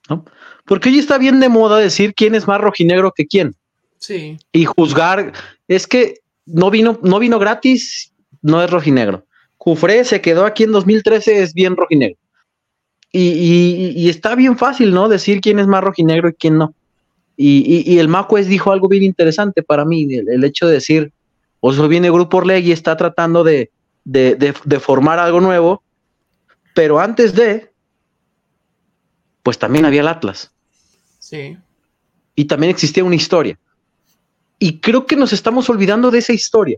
[0.09, 0.25] ¿No?
[0.65, 3.55] Porque hoy está bien de moda decir quién es más rojinegro que quién.
[3.97, 4.37] Sí.
[4.51, 5.33] Y juzgar,
[5.67, 9.25] es que no vino, no vino gratis, no es rojinegro.
[9.57, 12.17] Cufré se quedó aquí en 2013, es bien rojinegro.
[13.11, 15.09] Y, y, está bien fácil, ¿no?
[15.09, 16.75] Decir quién es más rojinegro y quién no.
[17.41, 21.13] Y, y el Macues dijo algo bien interesante para mí, el, hecho de decir,
[21.61, 23.71] o sea, viene Grupo Orleg y está tratando de,
[24.03, 25.81] de, de, formar algo nuevo,
[26.75, 27.71] pero antes de,
[29.41, 30.51] pues también había el Atlas.
[31.19, 31.57] Sí.
[32.35, 33.57] Y también existía una historia.
[34.59, 36.77] Y creo que nos estamos olvidando de esa historia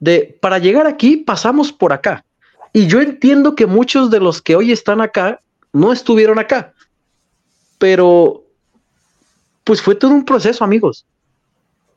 [0.00, 2.24] de para llegar aquí pasamos por acá.
[2.72, 5.42] Y yo entiendo que muchos de los que hoy están acá
[5.74, 6.72] no estuvieron acá,
[7.76, 8.41] pero
[9.64, 11.06] pues fue todo un proceso, amigos.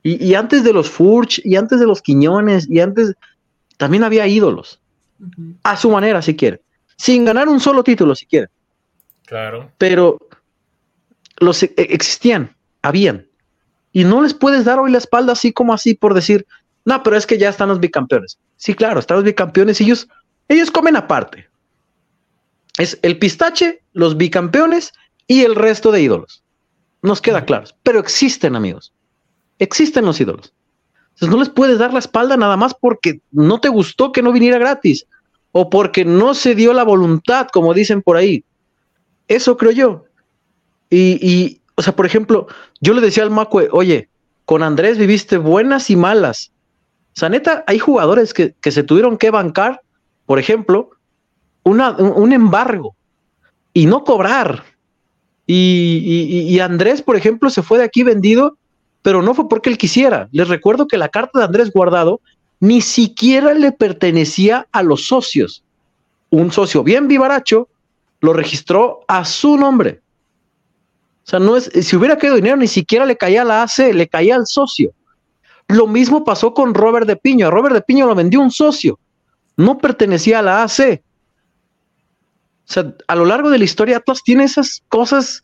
[0.03, 3.15] Y, antes de los Furch, y antes de los Quiñones, y antes
[3.77, 4.79] también había ídolos,
[5.63, 6.61] a su manera, si quiere,
[6.95, 8.49] sin ganar un solo título, si quiere.
[9.25, 9.71] Claro.
[9.79, 10.19] Pero
[11.39, 13.25] los e, existían, habían.
[13.93, 16.45] Y no les puedes dar hoy la espalda así como así por decir,
[16.83, 18.37] no, pero es que ya están los bicampeones.
[18.57, 20.07] Sí, claro, están los bicampeones y ellos,
[20.47, 21.49] ellos comen aparte.
[22.77, 24.93] Es el pistache, los bicampeones
[25.25, 26.43] y el resto de ídolos.
[27.01, 27.65] Nos queda claro.
[27.83, 28.93] Pero existen, amigos.
[29.59, 30.53] Existen los ídolos.
[31.13, 34.31] Entonces no les puedes dar la espalda nada más porque no te gustó que no
[34.31, 35.05] viniera gratis
[35.51, 38.43] o porque no se dio la voluntad, como dicen por ahí.
[39.27, 40.05] Eso creo yo.
[40.89, 42.47] Y, y o sea, por ejemplo,
[42.81, 44.09] yo le decía al Macue, oye,
[44.45, 46.51] con Andrés viviste buenas y malas.
[47.15, 49.81] O sea, neta, hay jugadores que, se tuvieron que bancar,
[50.25, 50.91] por ejemplo,
[51.63, 52.95] un, embargo
[53.73, 54.63] y no cobrar.
[55.47, 58.57] Y, Andrés, por ejemplo, se fue de aquí vendido,
[59.01, 60.27] pero no fue porque él quisiera.
[60.31, 62.21] Les recuerdo que la carta de Andrés Guardado
[62.59, 65.63] ni siquiera le pertenecía a los socios.
[66.31, 67.69] Un socio bien vivaracho
[68.21, 70.01] lo registró a su nombre.
[71.25, 73.93] O sea, no es, si hubiera quedado dinero, ni siquiera le caía a la AC,
[73.93, 74.93] le caía al socio.
[75.67, 77.47] Lo mismo pasó con Robert de Piño.
[77.47, 78.99] A Robert de Piño lo vendió un socio.
[79.57, 81.01] No pertenecía a la AC.
[82.67, 85.43] O sea, a lo largo de la historia, Atlas tiene esas cosas,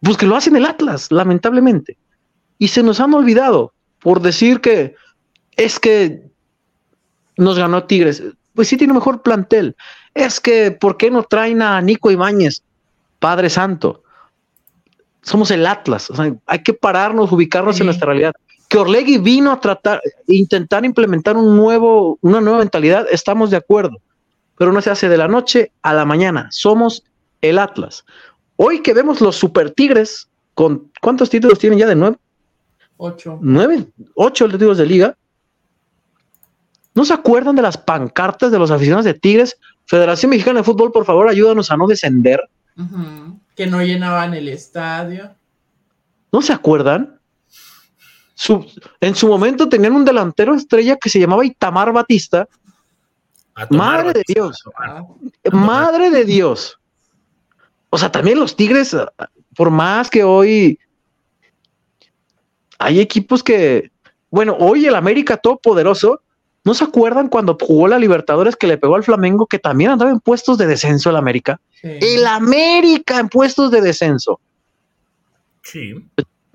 [0.00, 1.98] pues que lo hacen el Atlas, lamentablemente.
[2.58, 4.94] Y se nos han olvidado por decir que
[5.56, 6.22] es que
[7.36, 8.22] nos ganó Tigres.
[8.54, 9.76] Pues sí tiene mejor plantel.
[10.14, 12.62] Es que, ¿por qué no traen a Nico Ibáñez?
[13.18, 14.02] Padre Santo.
[15.22, 16.08] Somos el Atlas.
[16.46, 18.34] hay que pararnos, ubicarnos en nuestra realidad
[18.68, 23.98] que Orlegui vino a tratar, intentar implementar un nuevo, una nueva mentalidad, estamos de acuerdo,
[24.58, 26.48] pero no se hace de la noche a la mañana.
[26.50, 27.04] Somos
[27.40, 28.04] el Atlas.
[28.56, 32.16] Hoy que vemos los Super Tigres, con ¿cuántos títulos tienen ya de nuevo?
[32.96, 33.38] Ocho.
[33.40, 33.86] Nueve,
[34.16, 35.16] ocho títulos de liga.
[36.94, 39.56] ¿No se acuerdan de las pancartas de los aficionados de Tigres?
[39.86, 42.40] Federación Mexicana de Fútbol, por favor, ayúdanos a no descender.
[43.54, 45.30] Que no llenaban el estadio.
[46.32, 47.18] ¿No se acuerdan?
[48.34, 48.66] Su-
[49.00, 52.48] en su momento tenían un delantero estrella que se llamaba Itamar Batista.
[53.70, 54.62] Madre de Dios.
[54.76, 55.04] Ah,
[55.52, 56.78] Madre de Dios.
[57.90, 59.10] O sea, también los Tigres, ah,
[59.56, 60.78] por más que hoy
[62.78, 63.90] hay equipos que,
[64.30, 66.22] bueno, hoy el América todopoderoso,
[66.64, 70.10] ¿no se acuerdan cuando jugó la Libertadores que le pegó al Flamengo que también andaba
[70.10, 71.60] en puestos de descenso el América?
[71.80, 71.98] sí.
[72.00, 74.40] El América en puestos de descenso.
[75.62, 75.94] Sí.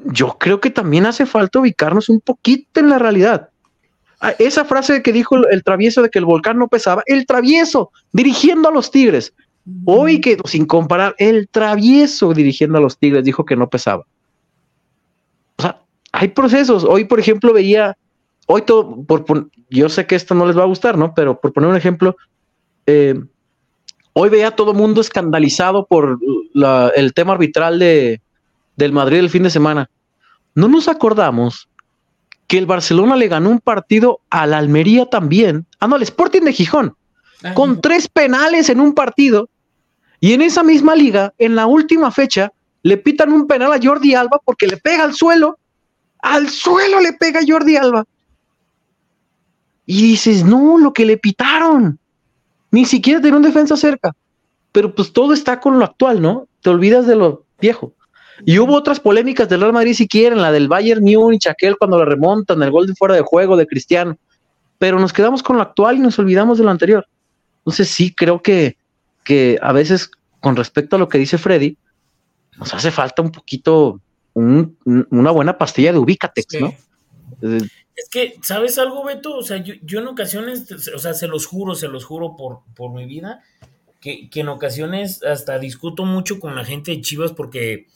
[0.06, 3.50] Yo creo que también hace falta ubicarnos un poquito en la realidad.
[4.26, 7.26] Ah, Esa frase que dijo el, el travieso de que el volcán no pesaba, el
[7.26, 9.34] travieso dirigiendo a los Tigres.
[9.86, 14.06] Hoy que, sin comparar, el travieso dirigiendo a los Tigres dijo que no pesaba.
[15.58, 15.82] O sea,
[16.14, 16.84] hay procesos.
[16.86, 17.98] Hoy, por ejemplo, veía,
[18.48, 21.14] hoy todo, por, yo sé que esto no les va a gustar, ¿no?
[21.14, 22.16] Pero por poner un ejemplo,
[22.88, 23.22] eh,
[24.14, 26.20] hoy veía a todo mundo escandalizado por
[26.54, 28.22] la- el tema arbitral de,
[28.78, 29.90] del Madrid el fin de semana.
[30.56, 31.70] No nos acordamos
[32.48, 35.66] que el Barcelona le ganó un partido al Almería también.
[35.80, 36.96] Ah, no, al Sporting de Gijón
[37.44, 39.50] Ay, con tres penales en un partido.
[40.20, 42.52] Y en esa misma liga, en la última fecha,
[42.82, 45.58] le pitan un penal a Jordi Alba porque le pega al suelo.
[46.20, 48.06] Al suelo le pega Jordi Alba.
[49.86, 52.00] Y dices, no, lo que le pitaron.
[52.72, 54.16] Ni siquiera tenía un defensa cerca.
[54.72, 56.48] Pero pues todo está con lo actual, ¿no?
[56.62, 57.94] Te olvidas de lo viejo.
[58.46, 61.98] Y hubo otras polémicas del Real Madrid, si quieren, la del Bayern Múnich, aquel cuando
[61.98, 64.18] le remontan, el gol de fuera de juego de Cristiano.
[64.80, 67.08] Pero nos quedamos con lo actual y nos olvidamos de lo anterior.
[67.60, 68.76] Entonces sí creo que,
[69.24, 70.12] que a veces
[70.42, 71.78] con respecto a lo que dice Freddy,
[72.58, 74.02] nos hace falta un poquito
[74.34, 76.60] un- un- una buena pastilla de Ubicatex, sí.
[76.60, 76.74] ¿no?
[77.42, 77.62] Eh,
[77.96, 79.38] Es que, ¿sabes algo, Beto?
[79.38, 82.60] O sea, yo, yo en ocasiones, o sea, se los juro, se los juro por,
[82.76, 83.42] por mi vida,
[84.02, 87.88] que, que en ocasiones hasta discuto mucho con la gente de Chivas porque,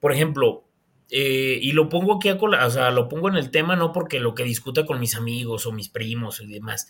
[0.00, 0.64] por ejemplo,
[1.10, 3.92] eh, y lo pongo aquí a cola, o sea, lo pongo en el tema no
[3.92, 6.88] porque lo que discuta con mis amigos o mis primos y demás,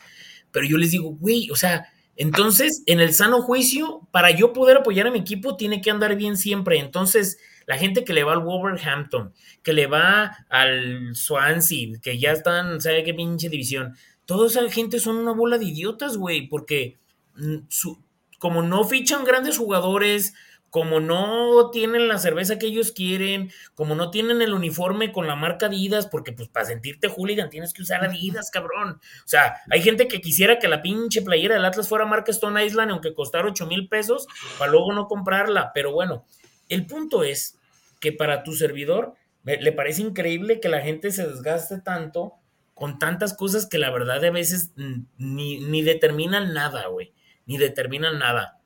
[0.52, 4.78] pero yo les digo, güey, o sea, entonces, en el sano juicio, para yo poder
[4.78, 6.78] apoyar a mi equipo, tiene que andar bien siempre.
[6.78, 9.32] Entonces, la gente que le va al Wolverhampton,
[9.62, 13.96] que le va al Swansea, que ya están, ¿sabe qué pinche división?
[14.26, 16.98] Toda esa gente son una bola de idiotas, güey, porque
[17.36, 18.02] mm, su-
[18.38, 20.34] como no fichan grandes jugadores,
[20.70, 25.34] como no tienen la cerveza que ellos quieren, como no tienen el uniforme con la
[25.34, 29.00] marca Adidas, porque pues para sentirte hooligan tienes que usar Adidas, cabrón.
[29.24, 32.64] O sea, hay gente que quisiera que la pinche playera del Atlas fuera marca Stone
[32.64, 34.28] Island, aunque costara 8 mil pesos,
[34.58, 35.72] para luego no comprarla.
[35.74, 36.24] Pero bueno,
[36.68, 37.58] el punto es
[37.98, 42.34] que para tu servidor le parece increíble que la gente se desgaste tanto
[42.74, 44.72] con tantas cosas que la verdad a veces
[45.18, 47.12] ni, ni determinan nada, güey.
[47.44, 48.60] Ni determinan nada.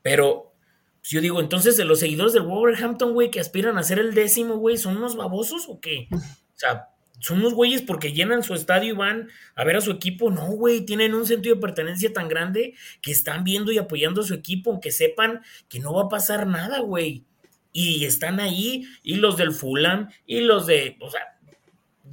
[0.00, 0.53] Pero
[1.04, 4.56] pues yo digo, entonces los seguidores del Wolverhampton, güey, que aspiran a ser el décimo,
[4.56, 6.08] güey, ¿son unos babosos o qué?
[6.10, 6.18] O
[6.54, 6.88] sea,
[7.20, 10.30] son unos güeyes porque llenan su estadio y van a ver a su equipo.
[10.30, 12.72] No, güey, tienen un sentido de pertenencia tan grande
[13.02, 16.46] que están viendo y apoyando a su equipo, aunque sepan que no va a pasar
[16.46, 17.26] nada, güey.
[17.70, 21.33] Y están ahí, y los del Fulham, y los de, o sea,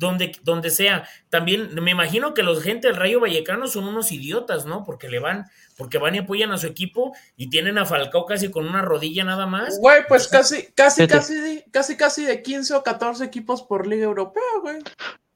[0.01, 1.07] donde, donde sea.
[1.29, 4.83] También me imagino que los gente del Rayo Vallecano son unos idiotas, ¿no?
[4.83, 5.45] Porque le van,
[5.77, 9.23] porque van y apoyan a su equipo y tienen a Falcao casi con una rodilla
[9.23, 9.77] nada más.
[9.79, 14.43] Güey, pues casi, casi, casi, casi, casi de 15 o 14 equipos por Liga Europea,
[14.61, 14.79] güey.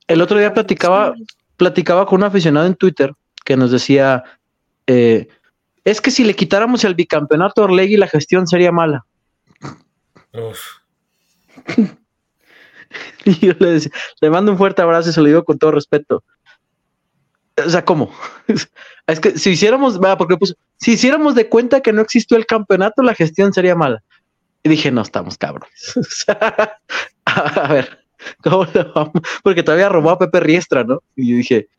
[0.07, 1.13] El otro día platicaba,
[1.57, 3.13] platicaba con un aficionado en Twitter
[3.45, 4.23] que nos decía,
[4.87, 5.27] eh,
[5.83, 9.05] es que si le quitáramos el bicampeonato a Orlegui, la gestión sería mala.
[10.33, 10.59] Uf.
[13.25, 13.91] Y yo le decía,
[14.21, 16.23] le mando un fuerte abrazo y se lo digo con todo respeto.
[17.63, 18.11] O sea, ¿cómo?
[19.07, 23.03] Es que si hiciéramos, porque puso, si hiciéramos de cuenta que no existió el campeonato,
[23.03, 24.03] la gestión sería mala.
[24.63, 25.93] Y dije, no, estamos cabrones.
[27.25, 27.99] A ver,
[28.41, 29.21] ¿cómo le vamos?
[29.43, 31.03] Porque todavía robó a Pepe Riestra, ¿no?
[31.15, 31.69] Y yo dije,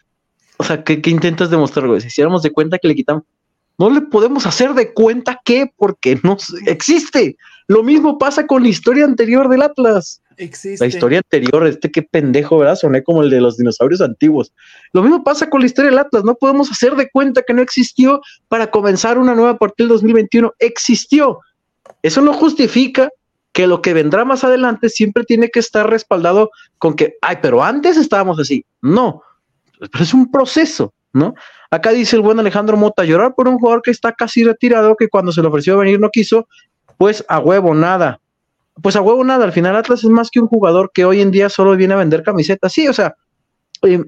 [0.58, 2.00] o sea, ¿qué, qué intentas demostrar, güey?
[2.00, 3.24] Si hiciéramos de cuenta que le quitamos,
[3.78, 7.36] no le podemos hacer de cuenta que, porque no existe.
[7.68, 10.22] Lo mismo pasa con la historia anterior del Atlas.
[10.36, 12.76] La historia anterior, este qué pendejo, ¿verdad?
[12.76, 14.52] Soné como el de los dinosaurios antiguos.
[14.92, 16.24] Lo mismo pasa con la historia del Atlas.
[16.24, 20.52] No podemos hacer de cuenta que no existió para comenzar una nueva partida del 2021.
[20.58, 21.40] Existió.
[22.02, 23.08] Eso no justifica
[23.52, 27.64] que lo que vendrá más adelante siempre tiene que estar respaldado con que, ay, pero
[27.64, 28.66] antes estábamos así.
[28.82, 29.22] No,
[29.78, 31.34] pero es un proceso, ¿no?
[31.70, 35.08] Acá dice el buen Alejandro Mota, llorar por un jugador que está casi retirado, que
[35.08, 36.46] cuando se le ofreció venir no quiso,
[36.98, 38.20] pues a huevo nada.
[38.82, 41.30] Pues a huevo nada, al final Atlas es más que un jugador que hoy en
[41.30, 42.72] día solo viene a vender camisetas.
[42.72, 43.14] Sí, o sea,
[43.82, 44.04] eh,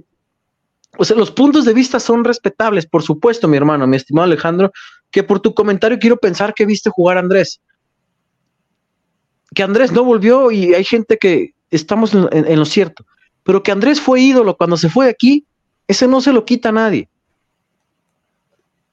[0.97, 4.73] o sea, los puntos de vista son respetables, por supuesto, mi hermano, mi estimado Alejandro,
[5.11, 7.61] que por tu comentario quiero pensar que viste jugar a Andrés.
[9.55, 13.07] Que Andrés no volvió y hay gente que estamos en, lo cierto,
[13.43, 15.47] pero que Andrés fue ídolo cuando se fue aquí,
[15.87, 17.09] ese no se lo quita a nadie.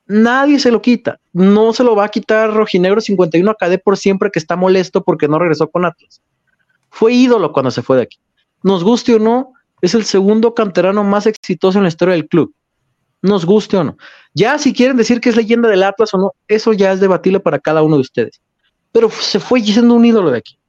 [0.07, 1.19] Nadie se lo quita.
[1.33, 5.03] No se lo va a quitar Rojinegro 51 a KD por siempre que está molesto
[5.03, 6.21] porque no regresó con Atlas.
[6.89, 8.19] Fue ídolo cuando se fue de aquí.
[8.63, 12.53] Nos guste o no, es el segundo canterano más exitoso en la historia del club.
[13.21, 13.97] Nos guste o no.
[14.33, 17.39] Ya si quieren decir que es leyenda del Atlas o no, eso ya es debatible
[17.39, 18.41] para cada uno de ustedes.
[18.91, 20.59] Pero se fue siendo un ídolo de aquí.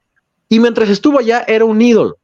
[0.49, 2.17] Y mientras estuvo allá era un ídolo.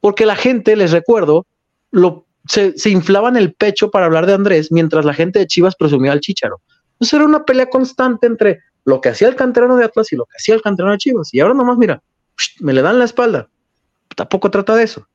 [0.00, 1.46] Porque la gente, les recuerdo,
[1.90, 6.12] lo se, inflaban el pecho para hablar de Andrés, mientras la gente de Chivas presumía
[6.12, 6.60] al Chicharo.
[6.92, 10.24] Entonces era una pelea constante entre lo que hacía el canterano de Atlas y lo
[10.24, 11.32] que hacía el canterano de Chivas.
[11.32, 12.02] Y ahora nomás, mira,
[12.60, 13.48] me le dan la espalda.
[14.16, 15.06] Tampoco trata de eso.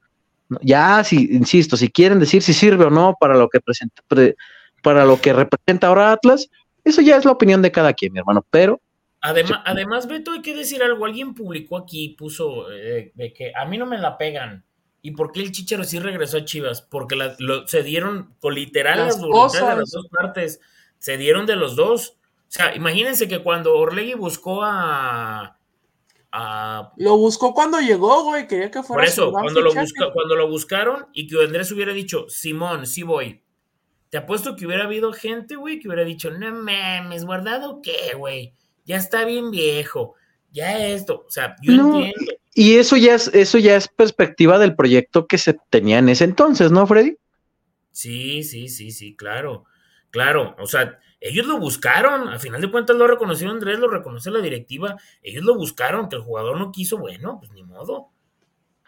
[0.62, 4.04] Ya, si, insisto, si quieren decir si sirve o no para lo que presenta,
[4.84, 6.50] para lo que representa ahora Atlas,
[6.84, 8.46] eso ya es la opinión de cada quien, mi hermano.
[8.50, 8.80] Pero
[9.26, 11.06] Además, además, Beto, hay que decir algo.
[11.06, 14.66] Alguien publicó aquí, puso eh, de que a mí no me la pegan.
[15.06, 16.82] ¿Y por qué el Chicharo sí regresó a Chivas?
[16.82, 20.62] Porque la, lo, se dieron, con literal, las, las voluntades de las dos partes.
[20.98, 22.18] Se dieron de los dos.
[22.38, 25.60] O sea, imagínense que cuando Orlegui buscó a.
[26.32, 28.48] a lo buscó cuando llegó, güey.
[28.48, 29.02] Quería que fuera.
[29.02, 33.04] Por eso, cuando lo, busca, cuando lo buscaron y que Andrés hubiera dicho, Simón, sí
[33.04, 33.44] voy.
[34.08, 38.54] Te apuesto que hubiera habido gente, güey, que hubiera dicho, no mames, ¿guardado qué, güey?
[38.86, 40.16] Ya está bien viejo.
[40.54, 41.26] Ya esto.
[41.28, 41.98] O sea, yo no.
[41.98, 46.10] entiendo y eso ya es, eso ya es perspectiva del proyecto que se tenía en
[46.10, 47.18] ese entonces, ¿no, Freddy?
[47.92, 49.66] Sí, sí, sí, sí, claro.
[50.12, 50.56] Claro.
[50.60, 52.30] O sea, ellos lo buscaron.
[52.30, 54.98] A final de cuentas lo reconoció Andrés, lo reconoce la directiva.
[55.24, 58.12] Ellos lo buscaron, que el jugador no quiso, bueno, pues ni modo.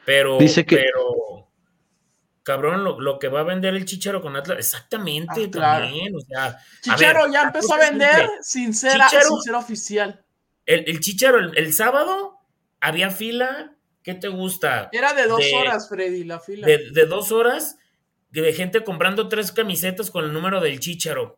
[0.06, 0.76] Pero, Dice que...
[0.76, 1.50] pero,
[2.44, 5.86] cabrón, lo, lo, que va a vender el Chicharo con Atlas, exactamente, ah, claro.
[5.86, 6.16] también.
[6.16, 10.25] O sea, Chicharo ver, ya empezó a vender sin ser, sin ser oficial.
[10.66, 12.40] El, el Chicharo, el, el sábado,
[12.82, 14.90] había fila, ¿qué te gusta?
[14.92, 16.68] Era de dos de, horas, Freddy, la fila.
[16.68, 17.78] De, de, dos horas,
[18.32, 21.38] de gente comprando tres camisetas con el número del chicharo.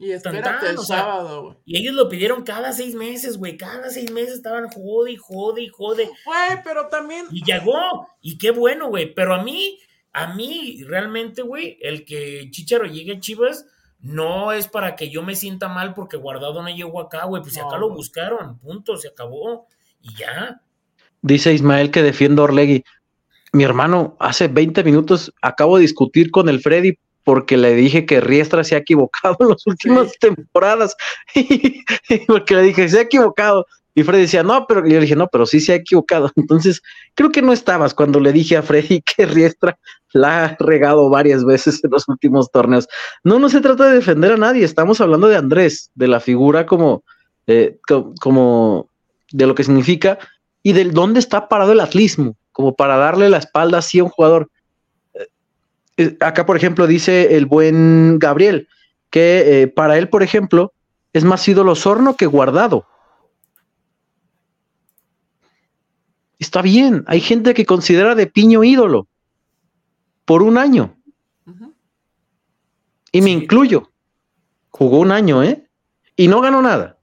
[0.00, 1.56] Y espérate el o sea, sábado, güey.
[1.64, 3.56] Y ellos lo pidieron cada seis meses, güey.
[3.56, 6.08] Cada seis meses estaban jode y jode y jode.
[6.24, 7.26] Güey, pero también.
[7.32, 8.08] Y llegó.
[8.20, 9.12] Y qué bueno, güey.
[9.12, 9.80] Pero a mí,
[10.12, 13.66] a mí, realmente, güey, el que Chicharo llegue a Chivas
[14.00, 17.42] no es para que yo me sienta mal porque Guardado no llegó acá, güey.
[17.42, 19.66] Pues no, acá lo buscaron, punto, se acabó.
[20.00, 20.60] Y ya.
[21.22, 22.84] Dice Ismael que defiende a Orlegui.
[23.52, 28.20] Mi hermano, hace 20 minutos acabo de discutir con el Freddy porque le dije que
[28.20, 30.18] Riestra se ha equivocado en las últimas sí.
[30.20, 30.96] temporadas.
[32.26, 33.66] porque le dije, se ha equivocado.
[33.94, 36.30] Y Freddy decía, no, pero yo le dije, no, pero sí se ha equivocado.
[36.36, 36.82] Entonces,
[37.14, 39.78] creo que no estabas cuando le dije a Freddy que Riestra
[40.12, 42.88] la ha regado varias veces en los últimos torneos.
[43.24, 44.64] No, no se trata de defender a nadie.
[44.64, 47.04] Estamos hablando de Andrés, de la figura como,
[47.46, 47.78] eh,
[48.20, 48.88] como
[49.32, 50.18] de lo que significa
[50.62, 54.10] y del dónde está parado el atlismo, como para darle la espalda así a un
[54.10, 54.48] jugador.
[55.96, 58.68] Eh, acá, por ejemplo, dice el buen Gabriel
[59.10, 60.72] que eh, para él, por ejemplo,
[61.12, 62.86] es más ídolo Sorno que guardado.
[66.38, 69.08] Está bien, hay gente que considera de Piño ídolo
[70.24, 70.96] por un año.
[71.46, 71.74] Uh -huh.
[73.12, 73.32] Y me sí.
[73.32, 73.90] incluyo.
[74.70, 75.68] Jugó un año, ¿eh?
[76.14, 76.98] Y no ganó nada.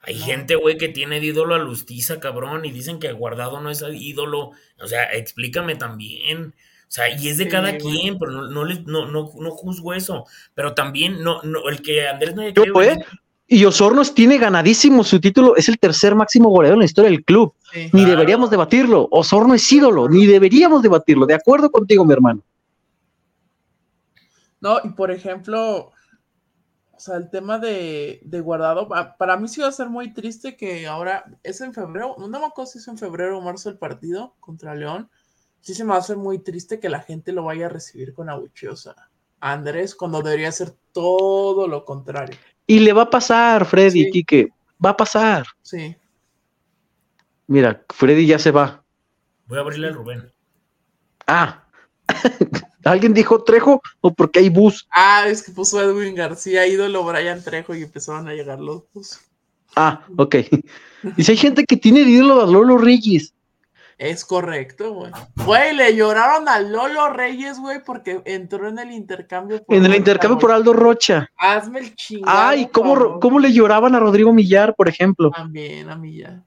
[0.00, 0.24] Hay no.
[0.24, 3.82] gente, güey, que tiene de ídolo a Lustiza, cabrón, y dicen que Guardado no es
[3.92, 4.50] ídolo.
[4.80, 6.54] O sea, explícame también.
[6.82, 7.80] O sea, y es de sí, cada güey.
[7.80, 10.26] quien, pero no, no, no, no, no juzgo eso.
[10.54, 12.98] Pero también, no, no, el que Andrés no haya Yo, pues,
[13.46, 17.24] y Osornos tiene ganadísimo su título, es el tercer máximo goleador en la historia del
[17.24, 17.54] club.
[17.72, 18.10] Sí, ni claro.
[18.10, 19.08] deberíamos debatirlo.
[19.10, 21.26] Osorno es ídolo, ni deberíamos debatirlo.
[21.26, 22.42] De acuerdo contigo, mi hermano.
[24.60, 25.92] No, y por ejemplo,
[26.92, 28.88] o sea, el tema de, de, guardado,
[29.18, 32.46] para mí sí va a ser muy triste que ahora es en febrero, no me
[32.46, 35.10] acuerdo si es en febrero o marzo el partido contra León.
[35.60, 38.14] Sí se me va a hacer muy triste que la gente lo vaya a recibir
[38.14, 39.10] con abucheos a
[39.40, 42.36] Andrés cuando debería ser todo lo contrario.
[42.66, 44.10] Y le va a pasar, Freddy, sí.
[44.10, 44.48] Quique,
[44.84, 45.46] va a pasar.
[45.62, 45.96] Sí.
[47.46, 48.82] Mira, Freddy ya se va.
[49.46, 50.32] Voy a abrirle al Rubén.
[51.26, 51.64] Ah,
[52.84, 54.86] ¿Alguien dijo Trejo o porque hay bus?
[54.90, 59.20] Ah, es que puso Edwin García, ídolo Brian Trejo y empezaron a llegar los bus.
[59.74, 60.36] Ah, ok.
[61.16, 63.34] Dice, hay gente que tiene ídolo a Lolo Reyes.
[63.98, 65.12] Es correcto, güey.
[65.44, 69.64] Güey, le lloraron a Lolo Reyes, güey, porque entró en el intercambio.
[69.68, 71.28] en el intercambio por Aldo Rocha.
[71.36, 72.36] Hazme el chingado.
[72.36, 75.30] Ay, ¿cómo, ¿cómo le lloraban a Rodrigo Millar, por ejemplo?
[75.30, 76.42] También a Millar.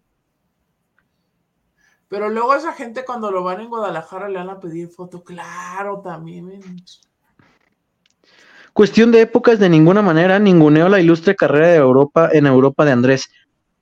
[2.09, 5.23] Pero luego esa gente cuando lo van en Guadalajara le van a pedir foto.
[5.23, 6.61] Claro, también.
[8.71, 12.91] Cuestión de épocas, de ninguna manera ninguneo la ilustre carrera de Europa en Europa de
[12.91, 13.29] Andrés.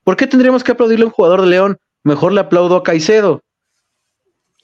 [0.02, 1.78] ¿Por qué tendríamos que aplaudirle a un jugador de León?
[2.02, 3.42] Mejor le aplaudo a Caicedo.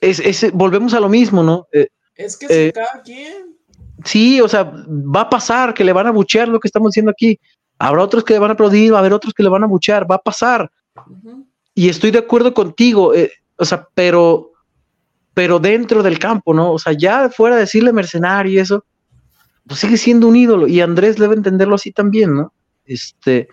[0.03, 1.67] Es, volvemos a lo mismo, ¿no?
[1.71, 3.55] Eh, es que eh, cada quien.
[4.03, 7.11] Sí, o sea, va a pasar que le van a buchear lo que estamos diciendo
[7.11, 7.39] aquí.
[7.79, 9.67] Habrá otros que le van a aplaudir, va a haber otros que le van a
[9.67, 10.69] buchear, va a pasar.
[11.73, 13.13] Y estoy de acuerdo contigo.
[13.13, 14.51] Eh, o sea, pero,
[15.33, 16.73] pero dentro del campo, ¿no?
[16.73, 18.83] O sea, ya fuera de decirle mercenario y eso,
[19.65, 20.67] pues sigue siendo un ídolo.
[20.67, 22.53] Y Andrés debe entenderlo así también, ¿no?
[22.85, 23.47] Este,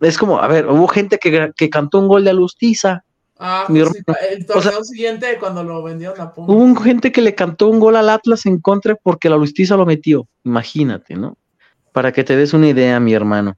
[0.00, 3.04] es como, a ver, hubo gente que, que cantó un gol de Alustiza.
[3.44, 3.90] Ah, pues
[4.30, 6.32] el torneo siguiente cuando lo vendieron a.
[6.36, 9.84] Hubo gente que le cantó un gol al Atlas en contra porque la Alustiza lo
[9.84, 10.28] metió.
[10.44, 11.36] Imagínate, ¿no?
[11.90, 13.56] Para que te des una idea, mi hermano.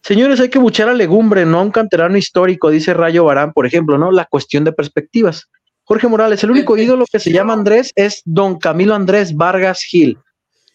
[0.00, 3.66] Señores, hay que buchar a legumbre, no a un canterano histórico, dice Rayo Barán, por
[3.66, 4.12] ejemplo, ¿no?
[4.12, 5.50] La cuestión de perspectivas.
[5.82, 10.18] Jorge Morales, el único ídolo que se llama Andrés es Don Camilo Andrés Vargas Gil.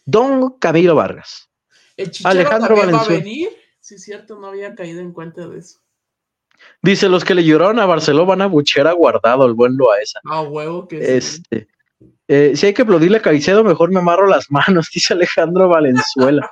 [0.06, 1.50] Don Camilo Vargas.
[1.96, 3.14] ¿El Alejandro Valenzuela.
[3.14, 3.50] va a venir?
[3.80, 5.80] Sí, cierto, no había caído en cuenta de eso.
[6.82, 10.20] Dice, los que le lloraron a Barcelona van a buchear a Guardado, el buen Loaesa.
[10.26, 11.68] Ah, huevo que este,
[12.28, 16.50] eh, si hay que aplaudirle a Caicedo, mejor me amarro las manos, dice Alejandro Valenzuela.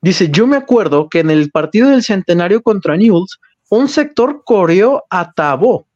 [0.00, 3.38] Dice, yo me acuerdo que en el partido del centenario contra Newell's,
[3.68, 5.86] un sector corrió a Tabó.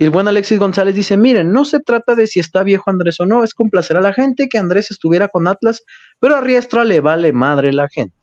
[0.00, 3.18] Y el buen Alexis González dice, miren, no se trata de si está viejo Andrés
[3.18, 5.82] o no, es complacer a la gente que Andrés estuviera con Atlas,
[6.20, 8.14] pero a Riestra le vale madre la gente.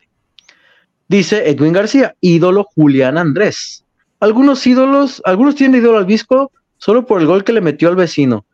[1.10, 3.84] Dice Edwin García, ídolo Julián Andrés.
[4.22, 7.98] Algunos ídolos, algunos tienen ídolo al Visco solo por el gol que le metió al
[7.98, 8.46] vecino.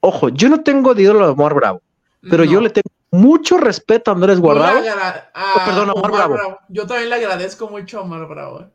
[0.00, 1.82] Ojo, yo no tengo de ídolo a Omar Bravo,
[2.30, 4.80] pero yo le tengo mucho respeto a Andrés Guardado.
[4.80, 6.58] Oh, perdón, Omar, Bravo.
[6.68, 8.60] Yo también le agradezco mucho a Omar Bravo.
[8.60, 8.66] Eh.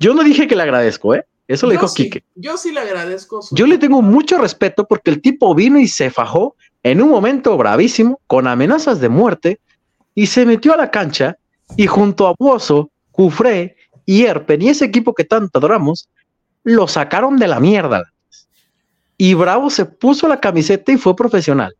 [0.00, 1.24] Yo no dije que le agradezco, ¿eh?
[1.48, 2.22] Eso lo dijo Quique.
[2.34, 3.40] Yo sí le agradezco.
[3.50, 7.56] Yo le tengo mucho respeto porque el tipo vino y se fajó en un momento
[7.56, 9.58] bravísimo, con amenazas de muerte,
[10.14, 11.36] y se metió a la cancha
[11.76, 16.08] y junto a Bozo, Cufré y Erpen y ese equipo que tanto adoramos,
[16.64, 18.12] lo sacaron de la mierda
[19.18, 21.74] y Bravo se puso la camiseta y fue profesional.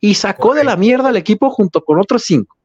[0.00, 2.56] Y sacó de la mierda al equipo junto con otros cinco.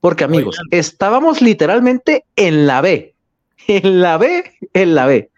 [0.00, 3.14] Porque amigos, estábamos literalmente en la B.
[3.66, 5.29] En la B, en la B.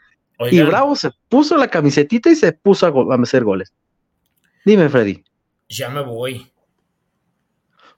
[0.51, 3.73] Y Bravo se puso la camisetita y se puso a, hacer goles.
[4.65, 5.23] Dime, Freddy.
[5.69, 6.51] Ya me voy.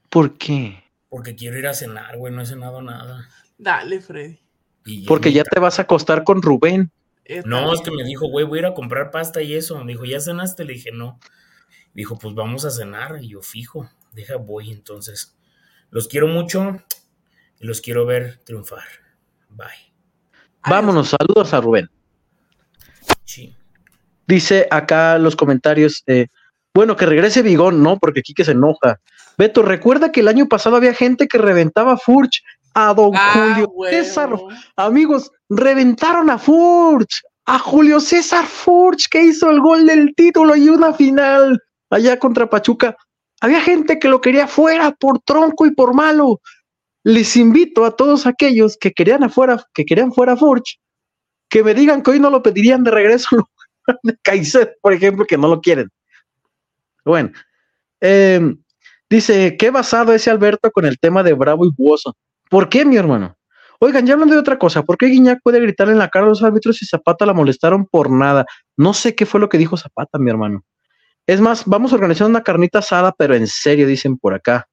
[0.09, 0.85] ¿Por qué?
[1.09, 2.33] Porque quiero ir a cenar, güey.
[2.33, 3.29] No he cenado nada.
[3.59, 4.39] Dale, Freddy.
[5.07, 6.91] Porque ya te vas a acostar con Rubén.
[7.47, 9.83] No, es que me dijo, güey, voy a ir a comprar pasta y eso.
[9.83, 10.65] Me dijo, ¿ya cenaste?
[10.65, 11.19] Le dije, no.
[11.95, 13.19] Dijo, pues vamos a cenar.
[13.23, 14.71] Y yo, fijo, deja, voy.
[14.71, 15.37] Entonces,
[15.91, 16.77] los quiero mucho
[17.59, 18.85] y los quiero ver triunfar.
[19.49, 19.95] Bye.
[20.69, 21.91] Vámonos, saludos a Rubén.
[24.27, 26.29] Dice acá los comentarios, eh,
[26.75, 28.99] bueno, que regrese Bigón, no, porque aquí que se enoja.
[29.37, 32.43] Beto, recuerda que el año pasado había gente que reventaba Furch
[32.75, 34.37] a don ah, Julio César.
[34.77, 40.69] Amigos, reventaron a Furch, a Julio César Furch, que hizo el gol del título y
[40.69, 41.61] una final
[41.91, 42.97] allá contra Pachuca.
[43.41, 46.41] Había gente que lo quería fuera por tronco y por malo.
[47.05, 50.79] Les invito a todos aquellos que querían afuera, que querían fuera Furch,
[51.51, 53.29] que me digan que hoy no lo pedirían de regreso
[54.03, 55.91] de por ejemplo, que no lo quieren.
[57.05, 57.31] Bueno,
[58.01, 58.41] eh,
[59.09, 62.17] dice, ¿qué basado ese Alberto con el tema de Bravo y Buoso?
[62.49, 63.37] ¿Por qué, mi hermano?
[63.81, 66.29] Oigan, ya hablando de otra cosa, ¿por qué Guiñac puede gritar en la cara a
[66.29, 68.47] los árbitros y Zapata la molestaron por nada?
[68.77, 70.63] No sé qué fue lo que dijo Zapata, mi hermano.
[71.27, 74.69] Es más, vamos a organizar una carnita asada, pero en serio, dicen por acá.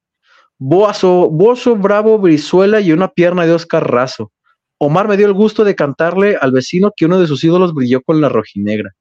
[0.58, 4.30] Boazo, Bozo, Bravo, Brizuela y una pierna de Oscar Razo.
[4.78, 8.02] Omar me dio el gusto de cantarle al vecino que uno de sus ídolos brilló
[8.02, 8.92] con la rojinegra.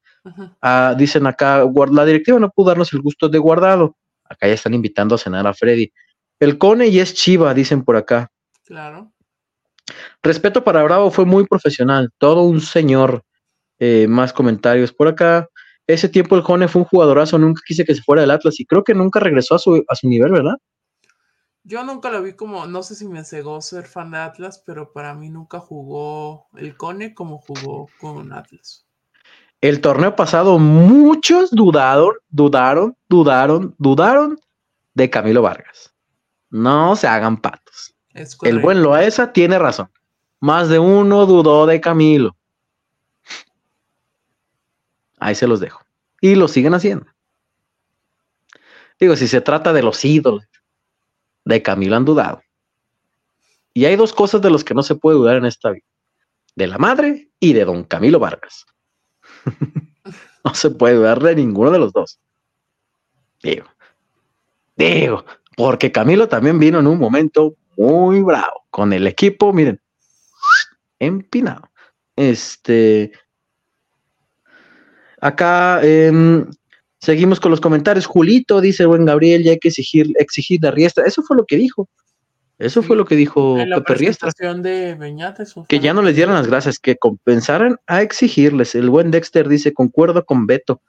[0.62, 3.96] Ah, dicen acá, la directiva no pudo darnos el gusto de guardado.
[4.26, 5.92] Acá ya están invitando a cenar a Freddy.
[6.40, 8.32] El Cone y es Chiva, dicen por acá.
[8.66, 9.12] Claro.
[10.22, 13.24] Respeto para Bravo fue muy profesional, todo un señor.
[13.84, 15.50] Eh, más comentarios por acá.
[15.88, 18.66] Ese tiempo el Jone fue un jugadorazo, nunca quise que se fuera del Atlas y
[18.68, 20.58] creo que nunca regresó a su, a su nivel, ¿verdad?
[21.64, 24.94] Yo nunca lo vi como, no sé si me cegó ser fan de Atlas, pero
[24.94, 28.86] para mí nunca jugó el Cone como jugó con Atlas.
[29.62, 34.40] El torneo pasado muchos dudaron, dudaron, dudaron, dudaron
[34.96, 35.94] de Camilo Vargas.
[36.50, 37.96] No se hagan patos.
[38.42, 39.90] El buen Loaesa tiene razón.
[40.40, 42.36] Más de uno dudó de Camilo.
[45.20, 45.80] Ahí se los dejo.
[46.20, 47.06] Y lo siguen haciendo.
[49.00, 50.46] Digo, si se trata de los ídolos
[51.46, 52.42] de Camilo han dudado.
[53.74, 55.86] Y hay dos cosas de los que no se puede dudar en esta vida.
[56.56, 58.66] De la madre y de don Camilo Vargas.
[60.44, 62.20] no se puede dudar de ninguno de los dos.
[63.44, 63.66] Digo,
[64.76, 69.80] digo, porque Camilo también vino en un momento muy bravo con el equipo, miren,
[71.00, 71.70] empinado.
[72.16, 73.12] Este,
[75.20, 76.46] acá em,
[77.00, 78.06] seguimos con los comentarios.
[78.06, 81.06] Julito dice, buen Gabriel, ya hay que exigir, exigir la riestra.
[81.06, 81.90] Eso fue lo que dijo.
[82.62, 84.30] Eso fue lo que dijo En la Pepe Riestra.
[84.58, 88.76] de Beñat, eso Que ya no les dieran las gracias, que compensaran a exigirles.
[88.76, 90.82] El buen Dexter dice, concuerdo con Beto.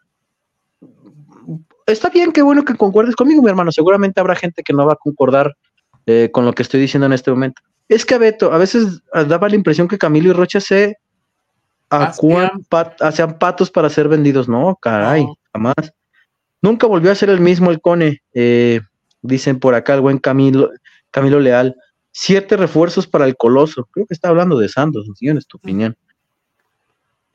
[1.86, 3.72] Está bien, qué bueno que concuerdes conmigo, mi hermano.
[3.72, 5.56] Seguramente habrá gente que no va a concordar
[6.06, 7.60] eh, con lo que estoy diciendo en este momento.
[7.88, 10.96] Es que a Beto, a veces ah, daba la impresión que Camilo y Rocha se
[11.90, 14.48] acúan Hacían- pat- hacían patos para ser vendidos.
[14.48, 15.34] No, caray, No.
[15.52, 15.74] jamás.
[16.62, 18.22] Nunca volvió a ser el mismo el Cone.
[18.32, 18.80] Eh,
[19.20, 20.70] dicen por acá el buen Camilo,
[21.12, 21.76] Camilo Leal.
[22.10, 23.88] Siete refuerzos para el Coloso.
[23.92, 25.14] Creo que está hablando de Santos, ¿no?
[25.20, 25.96] en tu opinión.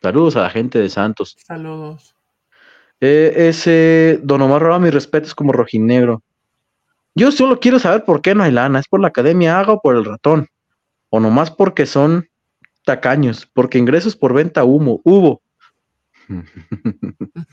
[0.02, 1.38] Saludos a la gente de Santos.
[1.40, 2.16] Saludos.
[3.00, 6.22] Eh, ese Don Omar Roa, mis respetos como rojinegro.
[7.16, 8.80] Yo solo quiero saber por qué no hay lana.
[8.80, 10.48] ¿Es por la Academia Haga o por el ratón?
[11.10, 12.28] O nomás porque son
[12.86, 15.42] tacaños, porque ingresos por venta humo, hubo.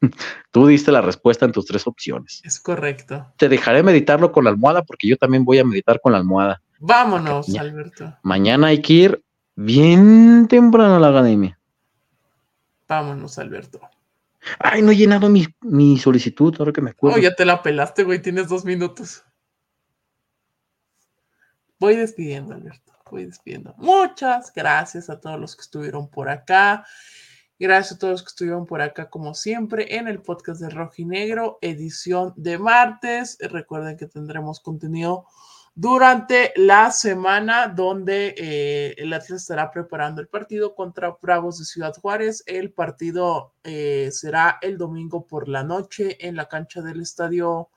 [0.50, 2.40] Tú diste la respuesta en tus tres opciones.
[2.44, 3.32] Es correcto.
[3.36, 6.62] Te dejaré meditarlo con la almohada porque yo también voy a meditar con la almohada.
[6.78, 7.48] Vámonos.
[7.56, 8.16] Alberto.
[8.22, 9.24] Mañana hay que ir
[9.56, 11.58] bien temprano a la academia.
[12.86, 13.80] Vámonos, Alberto.
[14.58, 17.18] Ay, no he llenado mi, mi solicitud, ahora que me acuerdo.
[17.18, 18.22] Oh, ya te la pelaste, güey.
[18.22, 19.24] Tienes dos minutos.
[21.78, 22.92] Voy despidiendo, Alberto.
[23.10, 23.74] Voy despidiendo.
[23.78, 26.86] Muchas gracias a todos los que estuvieron por acá.
[27.60, 31.58] Gracias a todos los que estuvieron por acá, como siempre, en el podcast de Rojinegro,
[31.60, 33.36] edición de martes.
[33.40, 35.26] Recuerden que tendremos contenido
[35.74, 41.96] durante la semana donde eh, el Atlas estará preparando el partido contra Bravos de Ciudad
[42.00, 42.44] Juárez.
[42.46, 47.70] El partido eh, será el domingo por la noche en la cancha del Estadio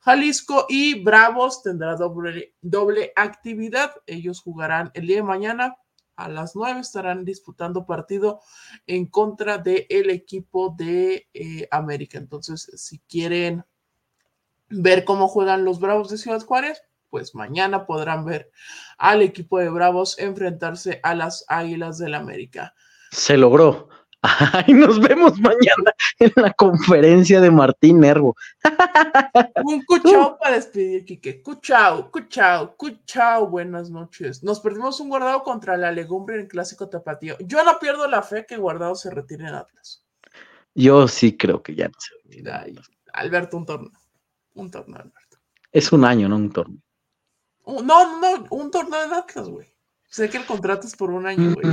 [0.00, 3.92] Jalisco y Bravos tendrá doble, doble actividad.
[4.06, 5.76] Ellos jugarán el día de mañana
[6.18, 8.40] a las 9, estarán disputando partido
[8.86, 12.18] en contra del equipo de eh, América.
[12.18, 13.64] Entonces, si quieren
[14.68, 18.50] ver cómo juegan los Bravos de Ciudad Juárez, pues mañana podrán ver
[18.98, 22.74] al equipo de Bravos enfrentarse a las Águilas del América.
[23.12, 23.88] Se logró.
[24.22, 28.34] Ay, nos vemos mañana en la conferencia de Martín Nervo.
[29.62, 31.40] Un cuchao para despedir, Quique.
[31.40, 33.46] Cuchao, cuchao, cuchao.
[33.46, 34.42] Buenas noches.
[34.42, 37.36] Nos perdimos un guardado contra la legumbre en el clásico tapatío.
[37.40, 40.04] Yo no pierdo la fe que guardado se retire en Atlas.
[40.74, 41.94] Yo sí creo que ya no.
[42.24, 42.76] Mira ahí.
[43.12, 44.00] Alberto, un torneo.
[44.54, 45.38] Un torneo, Alberto.
[45.70, 46.82] Es un año, no un torneo.
[47.66, 49.72] No, no, un torneo en Atlas, güey.
[50.08, 51.66] Sé que el contrato es por un año, güey.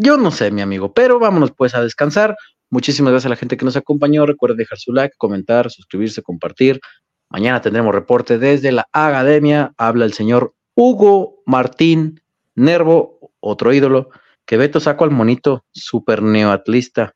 [0.00, 2.36] Yo no sé, mi amigo, pero vámonos pues a descansar.
[2.70, 4.26] Muchísimas gracias a la gente que nos acompañó.
[4.26, 6.80] Recuerden dejar su like, comentar, suscribirse, compartir.
[7.28, 9.72] Mañana tendremos reporte desde la academia.
[9.76, 12.22] Habla el señor Hugo Martín
[12.54, 14.10] Nervo, otro ídolo,
[14.46, 17.12] que Beto saco al monito super neoatlista.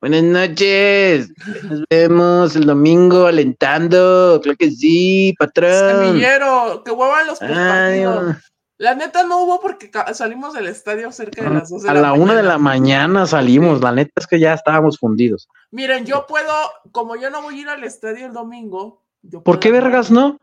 [0.00, 1.30] Buenas noches.
[1.64, 4.40] Nos vemos el domingo alentando.
[4.42, 6.06] Claro que sí, patrón.
[6.06, 8.36] Semillero, que huevan los postpartidos.
[8.78, 12.00] La neta no hubo porque salimos del estadio cerca de las 2 de a la,
[12.00, 13.26] la una de la mañana.
[13.26, 13.80] salimos.
[13.80, 15.48] La neta es que ya estábamos fundidos.
[15.72, 16.52] Miren, yo puedo,
[16.92, 20.40] como yo no voy a ir al estadio el domingo, yo ¿Por qué vergas no?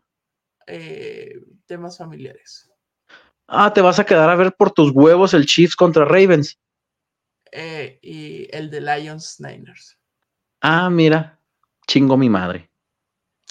[0.66, 2.70] eh, temas familiares.
[3.48, 6.58] Ah, te vas a quedar a ver por tus huevos el Chiefs contra Ravens.
[7.52, 9.98] Eh, y el de Lions Niners.
[10.60, 11.40] Ah, mira,
[11.86, 12.68] chingo mi madre.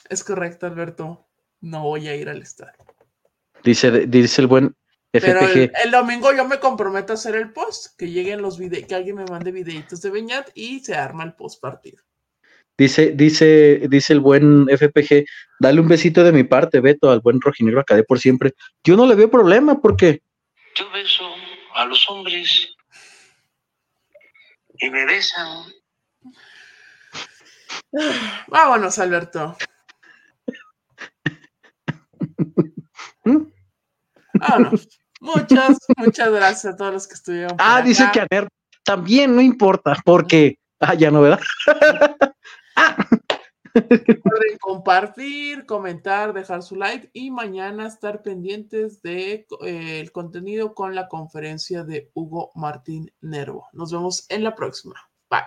[0.09, 1.25] Es correcto, Alberto.
[1.61, 2.85] No voy a ir al estadio.
[3.65, 4.75] Dice, dice el buen
[5.11, 5.57] Pero FPG.
[5.57, 8.93] el, el domingo yo me comprometo a hacer el post, que lleguen los videos, que
[8.93, 12.03] alguien me mande videitos de Beñat y se arma el post partido.
[12.77, 15.25] Dice, dice, dice el buen FPG,
[15.59, 18.53] dale un besito de mi parte, Beto, al buen rojinegro Acadé por siempre.
[18.83, 20.21] Yo no le veo problema porque
[20.75, 21.23] Yo beso
[21.73, 22.75] a los hombres
[24.77, 25.73] y me besan.
[28.47, 29.57] Vámonos, Alberto.
[35.21, 37.57] Muchas, muchas gracias a todos los que estuvieron.
[37.57, 38.11] por Ah, dice acá.
[38.11, 38.49] que a Ner
[38.83, 40.59] también no importa, porque.
[40.79, 41.39] Ah, ya no, ¿verdad?
[42.75, 42.95] ah,
[43.75, 50.95] Recuerden compartir, comentar, dejar su like y mañana estar pendientes del de, eh, contenido con
[50.95, 53.67] la conferencia de Hugo Martín Nervo.
[53.73, 54.95] Nos vemos en la próxima.
[55.29, 55.43] Bye.